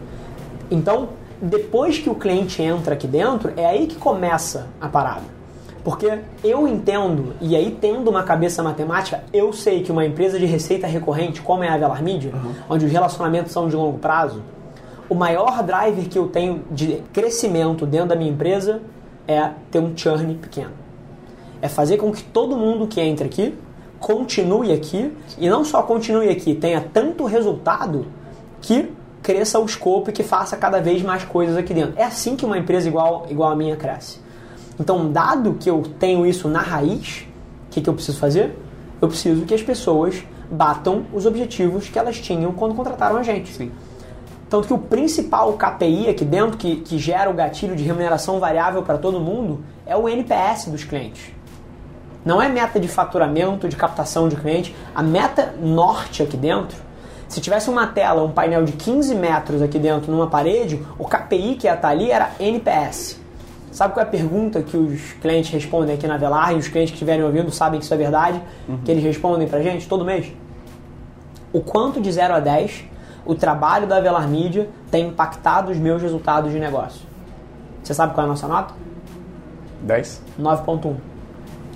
Então, 0.72 1.10
depois 1.42 2.00
que 2.00 2.10
o 2.10 2.16
cliente 2.16 2.62
entra 2.62 2.94
aqui 2.94 3.08
dentro, 3.08 3.54
é 3.56 3.66
aí 3.66 3.88
que 3.88 3.96
começa 3.96 4.68
a 4.80 4.88
parada. 4.88 5.36
Porque 5.84 6.18
eu 6.44 6.68
entendo, 6.68 7.36
e 7.40 7.56
aí 7.56 7.78
tendo 7.80 8.10
uma 8.10 8.24
cabeça 8.24 8.64
matemática, 8.64 9.24
eu 9.32 9.54
sei 9.54 9.84
que 9.84 9.92
uma 9.92 10.04
empresa 10.04 10.40
de 10.40 10.46
receita 10.46 10.88
recorrente, 10.88 11.42
como 11.42 11.64
é 11.64 11.70
a 11.70 11.78
Velar 11.78 12.02
Media, 12.02 12.32
uhum. 12.34 12.54
onde 12.68 12.86
os 12.86 12.92
relacionamentos 12.92 13.52
são 13.52 13.68
de 13.70 13.76
longo 13.76 14.00
prazo, 14.00 14.42
o 15.08 15.14
maior 15.14 15.62
driver 15.62 16.10
que 16.10 16.18
eu 16.18 16.28
tenho 16.28 16.64
de 16.72 17.04
crescimento 17.14 17.86
dentro 17.86 18.08
da 18.08 18.16
minha 18.16 18.32
empresa 18.32 18.82
é 19.28 19.52
ter 19.70 19.80
um 19.80 19.96
churn 19.96 20.34
pequeno. 20.36 20.72
É 21.62 21.68
fazer 21.68 21.98
com 21.98 22.12
que 22.12 22.24
todo 22.24 22.58
mundo 22.58 22.88
que 22.88 23.00
entra 23.00 23.28
aqui 23.28 23.54
continue 24.00 24.72
aqui 24.72 25.12
e 25.38 25.50
não 25.50 25.64
só 25.66 25.82
continue 25.82 26.30
aqui, 26.30 26.56
tenha 26.56 26.82
tanto 26.82 27.26
resultado 27.26 28.06
que 28.62 28.92
cresça 29.22 29.60
o 29.60 29.66
escopo 29.66 30.10
e 30.10 30.14
que 30.14 30.24
faça 30.24 30.56
cada 30.56 30.80
vez 30.80 31.02
mais 31.02 31.24
coisas 31.24 31.58
aqui 31.58 31.74
dentro. 31.74 31.94
É 31.98 32.04
assim 32.04 32.36
que 32.36 32.46
uma 32.46 32.58
empresa 32.58 32.88
igual, 32.88 33.26
igual 33.30 33.52
a 33.52 33.56
minha 33.56 33.76
cresce. 33.76 34.20
Então, 34.80 35.12
dado 35.12 35.54
que 35.60 35.70
eu 35.70 35.82
tenho 36.00 36.26
isso 36.26 36.48
na 36.48 36.62
raiz, 36.62 37.26
o 37.68 37.72
que, 37.72 37.82
que 37.82 37.90
eu 37.90 37.94
preciso 37.94 38.20
fazer? 38.20 38.58
Eu 39.02 39.08
preciso 39.08 39.46
que 39.46 39.54
as 39.54 39.64
pessoas 39.64 40.24
batam 40.50 41.06
os 41.14 41.26
objetivos 41.26 41.90
que 41.90 41.98
elas 41.98 42.20
tinham 42.20 42.52
quando 42.52 42.76
contrataram 42.76 43.18
a 43.18 43.24
gente. 43.24 43.52
Sim. 43.52 43.72
Tanto 44.50 44.68
que 44.68 44.74
o 44.74 44.78
principal 44.78 45.54
KPI 45.54 46.08
aqui 46.08 46.24
dentro, 46.24 46.58
que, 46.58 46.78
que 46.78 47.00
gera 47.00 47.30
o 47.30 47.34
gatilho 47.34 47.76
de 47.76 47.84
remuneração 47.84 48.40
variável 48.40 48.84
para 48.84 48.98
todo 48.98 49.20
mundo, 49.20 49.62
é 49.86 49.96
o 49.96 50.08
NPS 50.08 50.68
dos 50.68 50.84
clientes. 50.84 51.35
Não 52.26 52.42
é 52.42 52.50
meta 52.50 52.80
de 52.80 52.88
faturamento, 52.88 53.70
de 53.70 53.76
captação 53.76 54.28
de 54.28 54.36
cliente. 54.36 54.76
A 54.96 55.04
meta 55.04 55.54
norte 55.62 56.24
aqui 56.24 56.36
dentro, 56.36 56.76
se 57.28 57.40
tivesse 57.40 57.70
uma 57.70 57.86
tela, 57.86 58.24
um 58.24 58.32
painel 58.32 58.66
de 58.66 58.72
15 58.72 59.14
metros 59.14 59.62
aqui 59.62 59.78
dentro 59.78 60.12
numa 60.12 60.28
parede, 60.28 60.84
o 60.98 61.06
KPI 61.06 61.56
que 61.56 61.68
ia 61.68 61.76
estar 61.76 61.90
ali 61.90 62.10
era 62.10 62.32
NPS. 62.40 63.20
Sabe 63.72 63.94
qual 63.94 64.04
é 64.04 64.08
a 64.08 64.10
pergunta 64.10 64.64
que 64.64 64.76
os 64.76 65.14
clientes 65.22 65.52
respondem 65.52 65.96
aqui 65.96 66.08
na 66.08 66.18
Velar 66.18 66.54
e 66.54 66.56
os 66.56 66.68
clientes 66.68 66.92
que 66.92 66.96
estiverem 66.96 67.24
ouvindo 67.24 67.52
sabem 67.52 67.80
que 67.80 67.86
isso 67.86 67.94
é 67.94 67.98
verdade? 67.98 68.42
Uhum. 68.68 68.78
Que 68.78 68.90
eles 68.90 69.04
respondem 69.04 69.48
pra 69.48 69.62
gente 69.62 69.88
todo 69.88 70.04
mês? 70.04 70.32
O 71.54 71.62
quanto 71.62 72.02
de 72.02 72.12
0 72.12 72.34
a 72.34 72.40
10 72.40 72.86
o 73.26 73.34
trabalho 73.34 73.88
da 73.88 74.00
Velar 74.00 74.28
Mídia 74.28 74.70
tem 74.92 75.08
impactado 75.08 75.72
os 75.72 75.78
meus 75.78 76.02
resultados 76.02 76.52
de 76.52 76.60
negócio. 76.60 77.02
Você 77.84 77.94
sabe 77.94 78.14
qual 78.14 78.26
é 78.26 78.30
a 78.30 78.32
nossa 78.32 78.48
nota? 78.48 78.74
10? 79.82 80.22
9.1. 80.40 81.15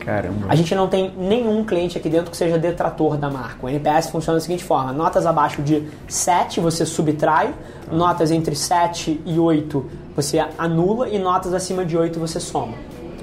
Caramba. 0.10 0.48
A 0.50 0.56
gente 0.56 0.74
não 0.74 0.88
tem 0.88 1.14
nenhum 1.16 1.64
cliente 1.64 1.96
aqui 1.96 2.10
dentro 2.10 2.32
que 2.32 2.38
seja 2.38 2.58
detrator 2.58 3.16
da 3.16 3.30
marca. 3.30 3.64
O 3.64 3.70
NPS 3.70 4.10
funciona 4.10 4.40
da 4.40 4.42
seguinte 4.42 4.64
forma: 4.64 4.92
notas 4.92 5.28
abaixo 5.28 5.62
de 5.62 5.88
7 6.08 6.60
você 6.60 6.84
subtrai, 6.84 7.54
notas 7.92 8.32
entre 8.32 8.56
7 8.56 9.22
e 9.24 9.38
8 9.38 9.86
você 10.16 10.44
anula 10.58 11.08
e 11.10 11.20
notas 11.20 11.54
acima 11.54 11.86
de 11.86 11.96
8 11.96 12.20
você 12.20 12.40
soma. 12.40 12.74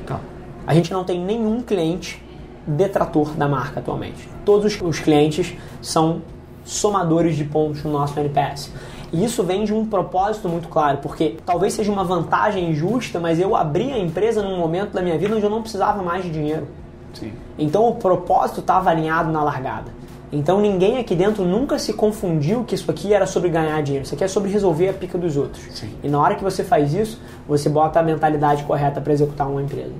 Tá. 0.06 0.20
A 0.64 0.74
gente 0.74 0.92
não 0.92 1.02
tem 1.02 1.20
nenhum 1.20 1.60
cliente 1.60 2.22
detrator 2.64 3.32
da 3.32 3.48
marca 3.48 3.80
atualmente. 3.80 4.28
Todos 4.44 4.80
os 4.80 5.00
clientes 5.00 5.54
são 5.82 6.22
somadores 6.64 7.36
de 7.36 7.44
pontos 7.44 7.82
no 7.82 7.90
nosso 7.90 8.18
NPS. 8.18 8.70
E 9.12 9.24
isso 9.24 9.42
vem 9.42 9.64
de 9.64 9.72
um 9.72 9.86
propósito 9.86 10.48
muito 10.48 10.68
claro, 10.68 10.98
porque 10.98 11.36
talvez 11.44 11.72
seja 11.72 11.92
uma 11.92 12.04
vantagem 12.04 12.70
injusta, 12.70 13.20
mas 13.20 13.38
eu 13.38 13.54
abri 13.54 13.92
a 13.92 13.98
empresa 13.98 14.42
num 14.42 14.58
momento 14.58 14.92
da 14.92 15.02
minha 15.02 15.16
vida 15.16 15.34
onde 15.34 15.44
eu 15.44 15.50
não 15.50 15.62
precisava 15.62 16.02
mais 16.02 16.24
de 16.24 16.30
dinheiro. 16.30 16.66
Sim. 17.14 17.32
Então 17.58 17.88
o 17.88 17.94
propósito 17.94 18.60
estava 18.60 18.90
alinhado 18.90 19.30
na 19.30 19.42
largada. 19.42 19.90
Então 20.32 20.60
ninguém 20.60 20.98
aqui 20.98 21.14
dentro 21.14 21.44
nunca 21.44 21.78
se 21.78 21.92
confundiu 21.92 22.64
que 22.64 22.74
isso 22.74 22.90
aqui 22.90 23.14
era 23.14 23.26
sobre 23.26 23.48
ganhar 23.48 23.80
dinheiro, 23.82 24.04
isso 24.04 24.14
aqui 24.14 24.24
é 24.24 24.28
sobre 24.28 24.50
resolver 24.50 24.88
a 24.88 24.92
pica 24.92 25.16
dos 25.16 25.36
outros. 25.36 25.62
Sim. 25.70 25.90
E 26.02 26.08
na 26.08 26.20
hora 26.20 26.34
que 26.34 26.42
você 26.42 26.64
faz 26.64 26.92
isso, 26.92 27.20
você 27.46 27.68
bota 27.68 28.00
a 28.00 28.02
mentalidade 28.02 28.64
correta 28.64 29.00
para 29.00 29.12
executar 29.12 29.48
uma 29.48 29.62
empresa. 29.62 29.92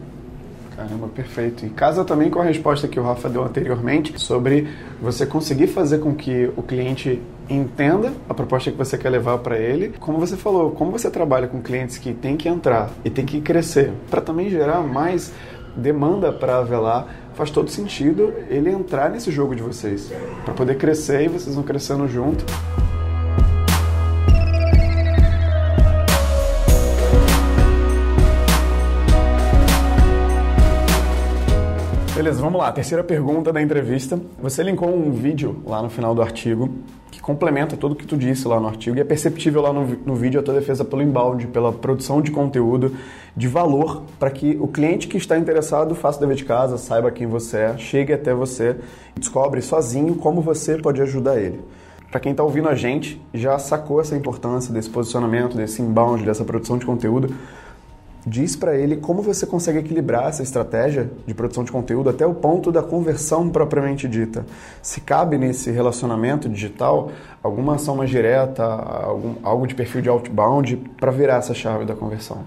Caramba, 0.76 1.08
perfeito. 1.08 1.64
E 1.64 1.70
casa 1.70 2.04
também 2.04 2.28
com 2.28 2.38
a 2.38 2.44
resposta 2.44 2.86
que 2.86 3.00
o 3.00 3.02
Rafa 3.02 3.30
deu 3.30 3.42
anteriormente 3.42 4.20
sobre 4.20 4.68
você 5.00 5.24
conseguir 5.24 5.68
fazer 5.68 5.98
com 5.98 6.14
que 6.14 6.52
o 6.54 6.62
cliente 6.62 7.22
entenda 7.48 8.12
a 8.28 8.34
proposta 8.34 8.70
que 8.70 8.76
você 8.76 8.98
quer 8.98 9.10
levar 9.10 9.38
para 9.38 9.58
ele. 9.58 9.94
Como 10.00 10.18
você 10.18 10.36
falou, 10.36 10.70
como 10.72 10.90
você 10.90 11.10
trabalha 11.10 11.46
com 11.46 11.62
clientes 11.62 11.98
que 11.98 12.12
tem 12.12 12.36
que 12.36 12.48
entrar 12.48 12.90
e 13.04 13.10
tem 13.10 13.24
que 13.24 13.40
crescer, 13.40 13.92
para 14.10 14.20
também 14.20 14.50
gerar 14.50 14.80
mais 14.80 15.32
demanda 15.76 16.32
para 16.32 16.58
a 16.58 16.62
Velar, 16.62 17.06
faz 17.34 17.50
todo 17.50 17.70
sentido 17.70 18.32
ele 18.48 18.70
entrar 18.70 19.10
nesse 19.10 19.30
jogo 19.30 19.54
de 19.54 19.62
vocês, 19.62 20.10
para 20.44 20.54
poder 20.54 20.76
crescer 20.76 21.24
e 21.24 21.28
vocês 21.28 21.54
vão 21.54 21.64
crescendo 21.64 22.08
junto. 22.08 22.44
Beleza, 32.16 32.40
vamos 32.40 32.58
lá. 32.58 32.72
Terceira 32.72 33.04
pergunta 33.04 33.52
da 33.52 33.60
entrevista. 33.60 34.18
Você 34.40 34.62
linkou 34.62 34.88
um 34.88 35.12
vídeo 35.12 35.62
lá 35.66 35.82
no 35.82 35.90
final 35.90 36.14
do 36.14 36.22
artigo 36.22 36.70
que 37.10 37.20
complementa 37.20 37.76
tudo 37.76 37.92
o 37.92 37.94
que 37.94 38.06
tu 38.06 38.16
disse 38.16 38.48
lá 38.48 38.58
no 38.58 38.66
artigo 38.66 38.96
e 38.96 39.00
é 39.00 39.04
perceptível 39.04 39.60
lá 39.60 39.70
no, 39.70 39.84
no 39.84 40.14
vídeo 40.14 40.40
a 40.40 40.42
tua 40.42 40.54
defesa 40.54 40.82
pelo 40.82 41.02
inbound, 41.02 41.46
pela 41.48 41.74
produção 41.74 42.22
de 42.22 42.30
conteúdo 42.30 42.96
de 43.36 43.46
valor 43.46 44.02
para 44.18 44.30
que 44.30 44.56
o 44.58 44.66
cliente 44.66 45.08
que 45.08 45.18
está 45.18 45.36
interessado 45.36 45.94
faça 45.94 46.16
o 46.16 46.20
dever 46.22 46.36
de 46.36 46.46
casa, 46.46 46.78
saiba 46.78 47.10
quem 47.10 47.26
você 47.26 47.58
é, 47.58 47.76
chegue 47.76 48.14
até 48.14 48.32
você 48.32 48.76
e 49.14 49.20
descobre 49.20 49.60
sozinho 49.60 50.14
como 50.14 50.40
você 50.40 50.78
pode 50.78 51.02
ajudar 51.02 51.38
ele. 51.38 51.60
Para 52.10 52.18
quem 52.18 52.32
está 52.32 52.42
ouvindo 52.42 52.70
a 52.70 52.74
gente, 52.74 53.20
já 53.34 53.58
sacou 53.58 54.00
essa 54.00 54.16
importância 54.16 54.72
desse 54.72 54.88
posicionamento, 54.88 55.54
desse 55.54 55.82
inbound, 55.82 56.24
dessa 56.24 56.46
produção 56.46 56.78
de 56.78 56.86
conteúdo, 56.86 57.34
diz 58.26 58.56
para 58.56 58.76
ele 58.76 58.96
como 58.96 59.22
você 59.22 59.46
consegue 59.46 59.78
equilibrar 59.78 60.28
essa 60.28 60.42
estratégia 60.42 61.08
de 61.24 61.32
produção 61.32 61.62
de 61.62 61.70
conteúdo 61.70 62.10
até 62.10 62.26
o 62.26 62.34
ponto 62.34 62.72
da 62.72 62.82
conversão 62.82 63.48
propriamente 63.48 64.08
dita. 64.08 64.44
Se 64.82 65.00
cabe 65.00 65.38
nesse 65.38 65.70
relacionamento 65.70 66.48
digital 66.48 67.12
alguma 67.40 67.76
ação 67.76 67.94
mais 67.94 68.10
direta, 68.10 68.64
algum, 68.64 69.34
algo 69.44 69.66
de 69.66 69.74
perfil 69.76 70.02
de 70.02 70.08
outbound 70.08 70.76
para 70.98 71.12
virar 71.12 71.36
essa 71.36 71.54
chave 71.54 71.84
da 71.84 71.94
conversão. 71.94 72.38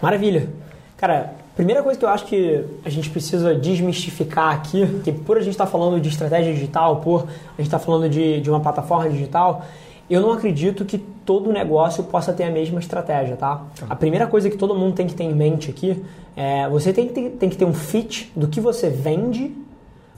Maravilha. 0.00 0.48
Cara, 0.96 1.34
primeira 1.54 1.82
coisa 1.82 1.98
que 1.98 2.04
eu 2.04 2.08
acho 2.08 2.24
que 2.24 2.64
a 2.84 2.88
gente 2.88 3.10
precisa 3.10 3.54
desmistificar 3.54 4.54
aqui, 4.54 4.86
que 5.04 5.12
por 5.12 5.36
a 5.36 5.40
gente 5.40 5.52
estar 5.52 5.66
tá 5.66 5.70
falando 5.70 6.00
de 6.00 6.08
estratégia 6.08 6.54
digital, 6.54 6.96
por 7.00 7.24
a 7.24 7.56
gente 7.58 7.66
estar 7.66 7.78
tá 7.78 7.84
falando 7.84 8.08
de, 8.08 8.40
de 8.40 8.48
uma 8.48 8.60
plataforma 8.60 9.10
digital, 9.10 9.64
eu 10.08 10.20
não 10.20 10.32
acredito 10.32 10.84
que 10.84 10.98
todo 10.98 11.52
negócio 11.52 12.04
possa 12.04 12.32
ter 12.32 12.44
a 12.44 12.50
mesma 12.50 12.78
estratégia, 12.78 13.36
tá? 13.36 13.62
tá? 13.78 13.86
A 13.88 13.96
primeira 13.96 14.26
coisa 14.26 14.50
que 14.50 14.56
todo 14.56 14.74
mundo 14.74 14.94
tem 14.94 15.06
que 15.06 15.14
ter 15.14 15.24
em 15.24 15.34
mente 15.34 15.70
aqui 15.70 16.02
é 16.36 16.68
você 16.68 16.92
tem 16.92 17.06
que 17.06 17.14
ter, 17.14 17.30
tem 17.30 17.48
que 17.48 17.56
ter 17.56 17.64
um 17.64 17.72
fit 17.72 18.30
do 18.36 18.48
que 18.48 18.60
você 18.60 18.90
vende 18.90 19.54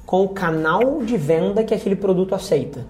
com 0.05 0.25
o 0.25 0.29
canal 0.29 1.03
de 1.03 1.17
venda 1.17 1.63
que 1.65 1.75
aquele 1.75 1.97
produto 1.97 2.35
aceita. 2.35 2.87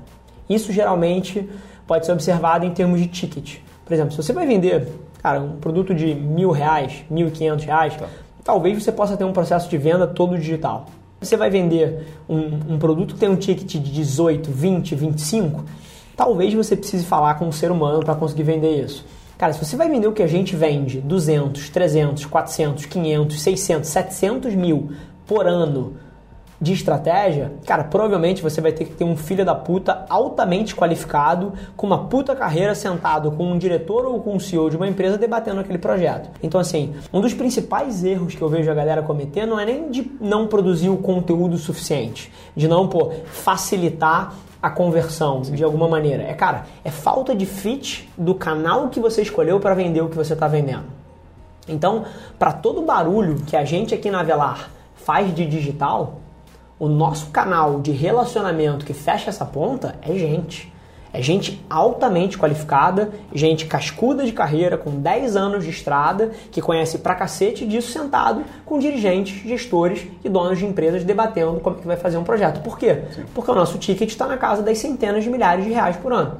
Isso 0.48 0.72
geralmente 0.72 1.48
pode 1.86 2.06
ser 2.06 2.12
observado 2.12 2.64
em 2.64 2.70
termos 2.70 3.00
de 3.00 3.06
ticket. 3.08 3.58
Por 3.84 3.92
exemplo, 3.92 4.12
se 4.12 4.22
você 4.22 4.32
vai 4.32 4.46
vender, 4.46 4.88
cara, 5.22 5.40
um 5.40 5.56
produto 5.56 5.94
de 5.94 6.14
mil 6.14 6.50
reais, 6.50 7.04
mil 7.10 7.28
e 7.28 7.30
quinhentos 7.30 7.64
reais, 7.64 7.96
tá. 7.96 8.06
talvez 8.44 8.82
você 8.82 8.92
possa 8.92 9.16
ter 9.16 9.24
um 9.24 9.32
processo 9.32 9.68
de 9.68 9.78
venda 9.78 10.06
todo 10.06 10.36
digital. 10.36 10.86
Você 11.20 11.36
vai 11.36 11.48
vender 11.48 12.06
um, 12.28 12.74
um 12.74 12.78
produto 12.78 13.14
que 13.14 13.20
tem 13.20 13.28
um 13.28 13.36
ticket 13.36 13.80
de 13.80 13.90
18, 13.90 14.50
20, 14.50 14.94
25, 14.94 15.64
talvez 16.16 16.54
você 16.54 16.74
precise 16.74 17.04
falar 17.04 17.34
com 17.34 17.46
um 17.46 17.52
ser 17.52 17.70
humano 17.70 18.00
para 18.00 18.14
conseguir 18.14 18.44
vender 18.44 18.82
isso. 18.82 19.04
Cara, 19.36 19.52
se 19.52 19.62
você 19.62 19.76
vai 19.76 19.88
vender 19.88 20.06
o 20.06 20.12
que 20.12 20.22
a 20.22 20.26
gente 20.26 20.56
vende, 20.56 20.98
200, 21.00 21.68
300, 21.68 22.24
400, 22.24 22.86
500, 22.86 23.42
600, 23.42 23.90
700 23.90 24.54
mil 24.54 24.92
por 25.26 25.46
ano 25.46 25.94
de 26.58 26.72
estratégia, 26.72 27.52
cara, 27.66 27.84
provavelmente 27.84 28.42
você 28.42 28.62
vai 28.62 28.72
ter 28.72 28.86
que 28.86 28.94
ter 28.94 29.04
um 29.04 29.14
filho 29.14 29.44
da 29.44 29.54
puta 29.54 30.06
altamente 30.08 30.74
qualificado, 30.74 31.52
com 31.76 31.86
uma 31.86 32.06
puta 32.06 32.34
carreira 32.34 32.74
sentado 32.74 33.30
com 33.32 33.52
um 33.52 33.58
diretor 33.58 34.06
ou 34.06 34.20
com 34.20 34.34
um 34.34 34.40
CEO 34.40 34.70
de 34.70 34.76
uma 34.76 34.88
empresa 34.88 35.18
debatendo 35.18 35.60
aquele 35.60 35.76
projeto. 35.78 36.30
Então, 36.42 36.58
assim, 36.58 36.94
um 37.12 37.20
dos 37.20 37.34
principais 37.34 38.02
erros 38.02 38.34
que 38.34 38.40
eu 38.40 38.48
vejo 38.48 38.70
a 38.70 38.74
galera 38.74 39.02
cometer 39.02 39.44
não 39.44 39.60
é 39.60 39.66
nem 39.66 39.90
de 39.90 40.10
não 40.18 40.46
produzir 40.46 40.88
o 40.88 40.96
conteúdo 40.96 41.58
suficiente, 41.58 42.32
de 42.56 42.66
não, 42.66 42.88
pô, 42.88 43.12
facilitar 43.26 44.34
a 44.66 44.70
conversão 44.70 45.44
Sim. 45.44 45.54
de 45.54 45.62
alguma 45.62 45.86
maneira. 45.86 46.24
É, 46.24 46.34
cara, 46.34 46.64
é 46.84 46.90
falta 46.90 47.34
de 47.36 47.46
fit 47.46 48.10
do 48.18 48.34
canal 48.34 48.88
que 48.88 48.98
você 48.98 49.22
escolheu 49.22 49.60
para 49.60 49.74
vender 49.74 50.00
o 50.00 50.08
que 50.08 50.16
você 50.16 50.32
está 50.32 50.48
vendendo. 50.48 50.86
Então, 51.68 52.04
para 52.36 52.52
todo 52.52 52.82
barulho 52.82 53.36
que 53.46 53.56
a 53.56 53.64
gente 53.64 53.94
aqui 53.94 54.10
na 54.10 54.24
Velar 54.24 54.70
faz 54.96 55.32
de 55.32 55.46
digital, 55.46 56.20
o 56.80 56.88
nosso 56.88 57.30
canal 57.30 57.80
de 57.80 57.92
relacionamento 57.92 58.84
que 58.84 58.92
fecha 58.92 59.30
essa 59.30 59.44
ponta 59.44 59.94
é 60.02 60.12
gente. 60.14 60.72
É 61.16 61.22
gente 61.22 61.64
altamente 61.70 62.36
qualificada, 62.36 63.08
gente 63.32 63.64
cascuda 63.64 64.22
de 64.22 64.32
carreira, 64.32 64.76
com 64.76 64.90
10 65.00 65.34
anos 65.34 65.64
de 65.64 65.70
estrada, 65.70 66.30
que 66.50 66.60
conhece 66.60 66.98
pra 66.98 67.14
cacete 67.14 67.64
disso 67.64 67.90
sentado 67.90 68.44
com 68.66 68.78
dirigentes, 68.78 69.42
gestores 69.42 70.06
e 70.22 70.28
donos 70.28 70.58
de 70.58 70.66
empresas 70.66 71.04
debatendo 71.04 71.58
como 71.60 71.76
é 71.76 71.80
que 71.80 71.86
vai 71.86 71.96
fazer 71.96 72.18
um 72.18 72.22
projeto. 72.22 72.60
Por 72.60 72.78
quê? 72.78 72.98
Sim. 73.14 73.24
Porque 73.34 73.50
o 73.50 73.54
nosso 73.54 73.78
ticket 73.78 74.10
está 74.10 74.26
na 74.26 74.36
casa 74.36 74.62
das 74.62 74.76
centenas 74.76 75.24
de 75.24 75.30
milhares 75.30 75.64
de 75.64 75.70
reais 75.70 75.96
por 75.96 76.12
ano. 76.12 76.36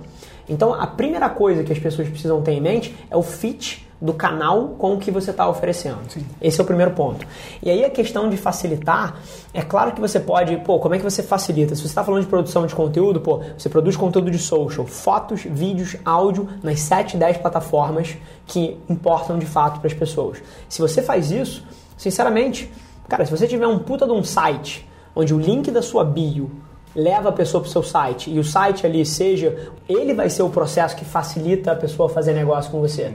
Então, 0.46 0.74
a 0.74 0.86
primeira 0.86 1.30
coisa 1.30 1.64
que 1.64 1.72
as 1.72 1.78
pessoas 1.78 2.06
precisam 2.06 2.42
ter 2.42 2.52
em 2.52 2.60
mente 2.60 2.94
é 3.10 3.16
o 3.16 3.22
fit 3.22 3.85
do 4.00 4.12
canal 4.12 4.74
com 4.78 4.94
o 4.94 4.98
que 4.98 5.10
você 5.10 5.30
está 5.30 5.48
oferecendo. 5.48 5.98
Sim. 6.08 6.26
Esse 6.40 6.60
é 6.60 6.62
o 6.62 6.66
primeiro 6.66 6.92
ponto. 6.92 7.26
E 7.62 7.70
aí 7.70 7.84
a 7.84 7.90
questão 7.90 8.28
de 8.28 8.36
facilitar, 8.36 9.16
é 9.54 9.62
claro 9.62 9.92
que 9.92 10.00
você 10.00 10.20
pode, 10.20 10.56
pô, 10.58 10.78
como 10.78 10.94
é 10.94 10.98
que 10.98 11.04
você 11.04 11.22
facilita? 11.22 11.74
Se 11.74 11.80
você 11.80 11.88
está 11.88 12.04
falando 12.04 12.22
de 12.22 12.26
produção 12.28 12.66
de 12.66 12.74
conteúdo, 12.74 13.20
pô, 13.20 13.40
você 13.56 13.68
produz 13.68 13.96
conteúdo 13.96 14.30
de 14.30 14.38
social, 14.38 14.86
fotos, 14.86 15.42
vídeos, 15.42 15.96
áudio 16.04 16.48
nas 16.62 16.80
7, 16.80 17.16
10 17.16 17.38
plataformas 17.38 18.16
que 18.46 18.78
importam 18.88 19.38
de 19.38 19.46
fato 19.46 19.80
para 19.80 19.88
as 19.88 19.94
pessoas. 19.94 20.42
Se 20.68 20.80
você 20.80 21.00
faz 21.00 21.30
isso, 21.30 21.64
sinceramente, 21.96 22.70
cara, 23.08 23.24
se 23.24 23.30
você 23.30 23.46
tiver 23.46 23.66
um 23.66 23.78
puta 23.78 24.06
de 24.06 24.12
um 24.12 24.22
site 24.22 24.86
onde 25.14 25.32
o 25.32 25.38
link 25.38 25.70
da 25.70 25.80
sua 25.80 26.04
bio 26.04 26.50
leva 26.94 27.30
a 27.30 27.32
pessoa 27.32 27.62
para 27.62 27.68
o 27.68 27.72
seu 27.72 27.82
site 27.82 28.30
e 28.30 28.38
o 28.38 28.44
site 28.44 28.86
ali 28.86 29.04
seja, 29.04 29.70
ele 29.88 30.14
vai 30.14 30.30
ser 30.30 30.42
o 30.42 30.50
processo 30.50 30.96
que 30.96 31.04
facilita 31.04 31.72
a 31.72 31.76
pessoa 31.76 32.08
fazer 32.08 32.32
negócio 32.32 32.70
com 32.70 32.80
você. 32.80 33.14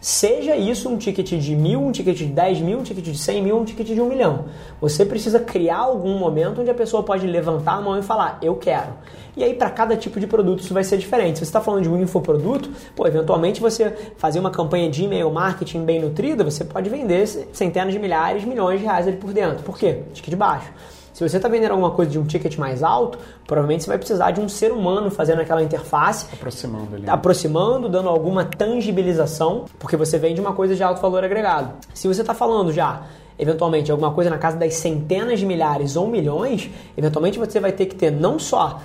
Seja 0.00 0.54
isso 0.54 0.88
um 0.88 0.96
ticket 0.96 1.28
de 1.40 1.56
mil, 1.56 1.80
um 1.80 1.90
ticket 1.90 2.16
de 2.16 2.26
10 2.26 2.60
mil, 2.60 2.78
um 2.78 2.82
ticket 2.84 3.04
de 3.04 3.18
100 3.18 3.42
mil, 3.42 3.58
um 3.58 3.64
ticket 3.64 3.84
de 3.84 4.00
um 4.00 4.08
milhão. 4.08 4.44
Você 4.80 5.04
precisa 5.04 5.40
criar 5.40 5.78
algum 5.78 6.16
momento 6.16 6.60
onde 6.60 6.70
a 6.70 6.74
pessoa 6.74 7.02
pode 7.02 7.26
levantar 7.26 7.72
a 7.72 7.80
mão 7.80 7.98
e 7.98 8.02
falar, 8.02 8.38
eu 8.40 8.54
quero. 8.54 8.92
E 9.36 9.42
aí, 9.42 9.54
para 9.54 9.70
cada 9.70 9.96
tipo 9.96 10.20
de 10.20 10.26
produto, 10.28 10.60
isso 10.60 10.72
vai 10.72 10.84
ser 10.84 10.98
diferente. 10.98 11.38
Se 11.38 11.44
você 11.44 11.48
está 11.48 11.60
falando 11.60 11.82
de 11.82 11.88
um 11.88 12.00
infoproduto, 12.00 12.70
pô, 12.94 13.08
eventualmente 13.08 13.60
você 13.60 13.90
fazer 14.16 14.38
uma 14.38 14.52
campanha 14.52 14.88
de 14.88 15.02
e-mail 15.02 15.30
marketing 15.32 15.84
bem 15.84 16.00
nutrida, 16.00 16.44
você 16.44 16.64
pode 16.64 16.88
vender 16.88 17.26
centenas 17.52 17.92
de 17.92 17.98
milhares, 17.98 18.44
milhões 18.44 18.78
de 18.78 18.86
reais 18.86 19.08
ali 19.08 19.16
por 19.16 19.32
dentro. 19.32 19.64
Por 19.64 19.76
quê? 19.76 20.02
Ticket 20.12 20.34
baixo. 20.36 20.72
Se 21.18 21.28
você 21.28 21.36
está 21.36 21.48
vendendo 21.48 21.72
alguma 21.72 21.90
coisa 21.90 22.12
de 22.12 22.16
um 22.16 22.24
ticket 22.24 22.56
mais 22.58 22.80
alto, 22.80 23.18
provavelmente 23.44 23.82
você 23.82 23.88
vai 23.88 23.98
precisar 23.98 24.30
de 24.30 24.40
um 24.40 24.48
ser 24.48 24.70
humano 24.70 25.10
fazendo 25.10 25.40
aquela 25.40 25.60
interface. 25.60 26.26
Aproximando 26.32 26.94
ali. 26.94 27.10
Aproximando, 27.10 27.88
dando 27.88 28.08
alguma 28.08 28.44
tangibilização, 28.44 29.64
porque 29.80 29.96
você 29.96 30.16
vende 30.16 30.40
uma 30.40 30.52
coisa 30.52 30.76
de 30.76 30.82
alto 30.84 31.02
valor 31.02 31.24
agregado. 31.24 31.72
Se 31.92 32.06
você 32.06 32.20
está 32.20 32.34
falando 32.34 32.72
já 32.72 33.02
eventualmente 33.36 33.90
alguma 33.90 34.12
coisa 34.12 34.30
na 34.30 34.38
casa 34.38 34.56
das 34.56 34.74
centenas 34.74 35.40
de 35.40 35.46
milhares 35.46 35.96
ou 35.96 36.06
milhões, 36.06 36.70
eventualmente 36.96 37.36
você 37.36 37.58
vai 37.58 37.72
ter 37.72 37.86
que 37.86 37.96
ter 37.96 38.12
não 38.12 38.38
só 38.38 38.80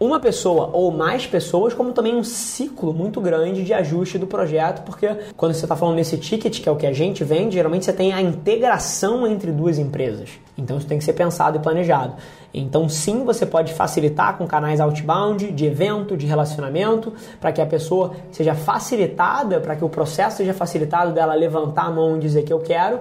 uma 0.00 0.18
pessoa 0.18 0.70
ou 0.72 0.90
mais 0.90 1.26
pessoas, 1.26 1.74
como 1.74 1.92
também 1.92 2.16
um 2.16 2.24
ciclo 2.24 2.94
muito 2.94 3.20
grande 3.20 3.62
de 3.62 3.74
ajuste 3.74 4.16
do 4.16 4.26
projeto, 4.26 4.82
porque 4.82 5.06
quando 5.36 5.52
você 5.52 5.66
está 5.66 5.76
falando 5.76 5.96
nesse 5.96 6.16
ticket, 6.16 6.62
que 6.62 6.68
é 6.68 6.72
o 6.72 6.76
que 6.76 6.86
a 6.86 6.92
gente 6.92 7.22
vende, 7.22 7.56
geralmente 7.56 7.84
você 7.84 7.92
tem 7.92 8.10
a 8.10 8.22
integração 8.22 9.26
entre 9.26 9.52
duas 9.52 9.78
empresas. 9.78 10.30
Então 10.56 10.78
isso 10.78 10.86
tem 10.86 10.96
que 10.96 11.04
ser 11.04 11.12
pensado 11.12 11.58
e 11.58 11.60
planejado. 11.60 12.14
Então 12.52 12.88
sim, 12.88 13.24
você 13.24 13.44
pode 13.44 13.74
facilitar 13.74 14.38
com 14.38 14.46
canais 14.46 14.80
outbound, 14.80 15.52
de 15.52 15.66
evento, 15.66 16.16
de 16.16 16.26
relacionamento, 16.26 17.12
para 17.38 17.52
que 17.52 17.60
a 17.60 17.66
pessoa 17.66 18.12
seja 18.32 18.54
facilitada, 18.54 19.60
para 19.60 19.76
que 19.76 19.84
o 19.84 19.88
processo 19.90 20.38
seja 20.38 20.54
facilitado 20.54 21.12
dela 21.12 21.34
levantar 21.34 21.84
a 21.84 21.90
mão 21.90 22.16
e 22.16 22.20
dizer 22.20 22.42
que 22.44 22.52
eu 22.52 22.60
quero 22.60 23.00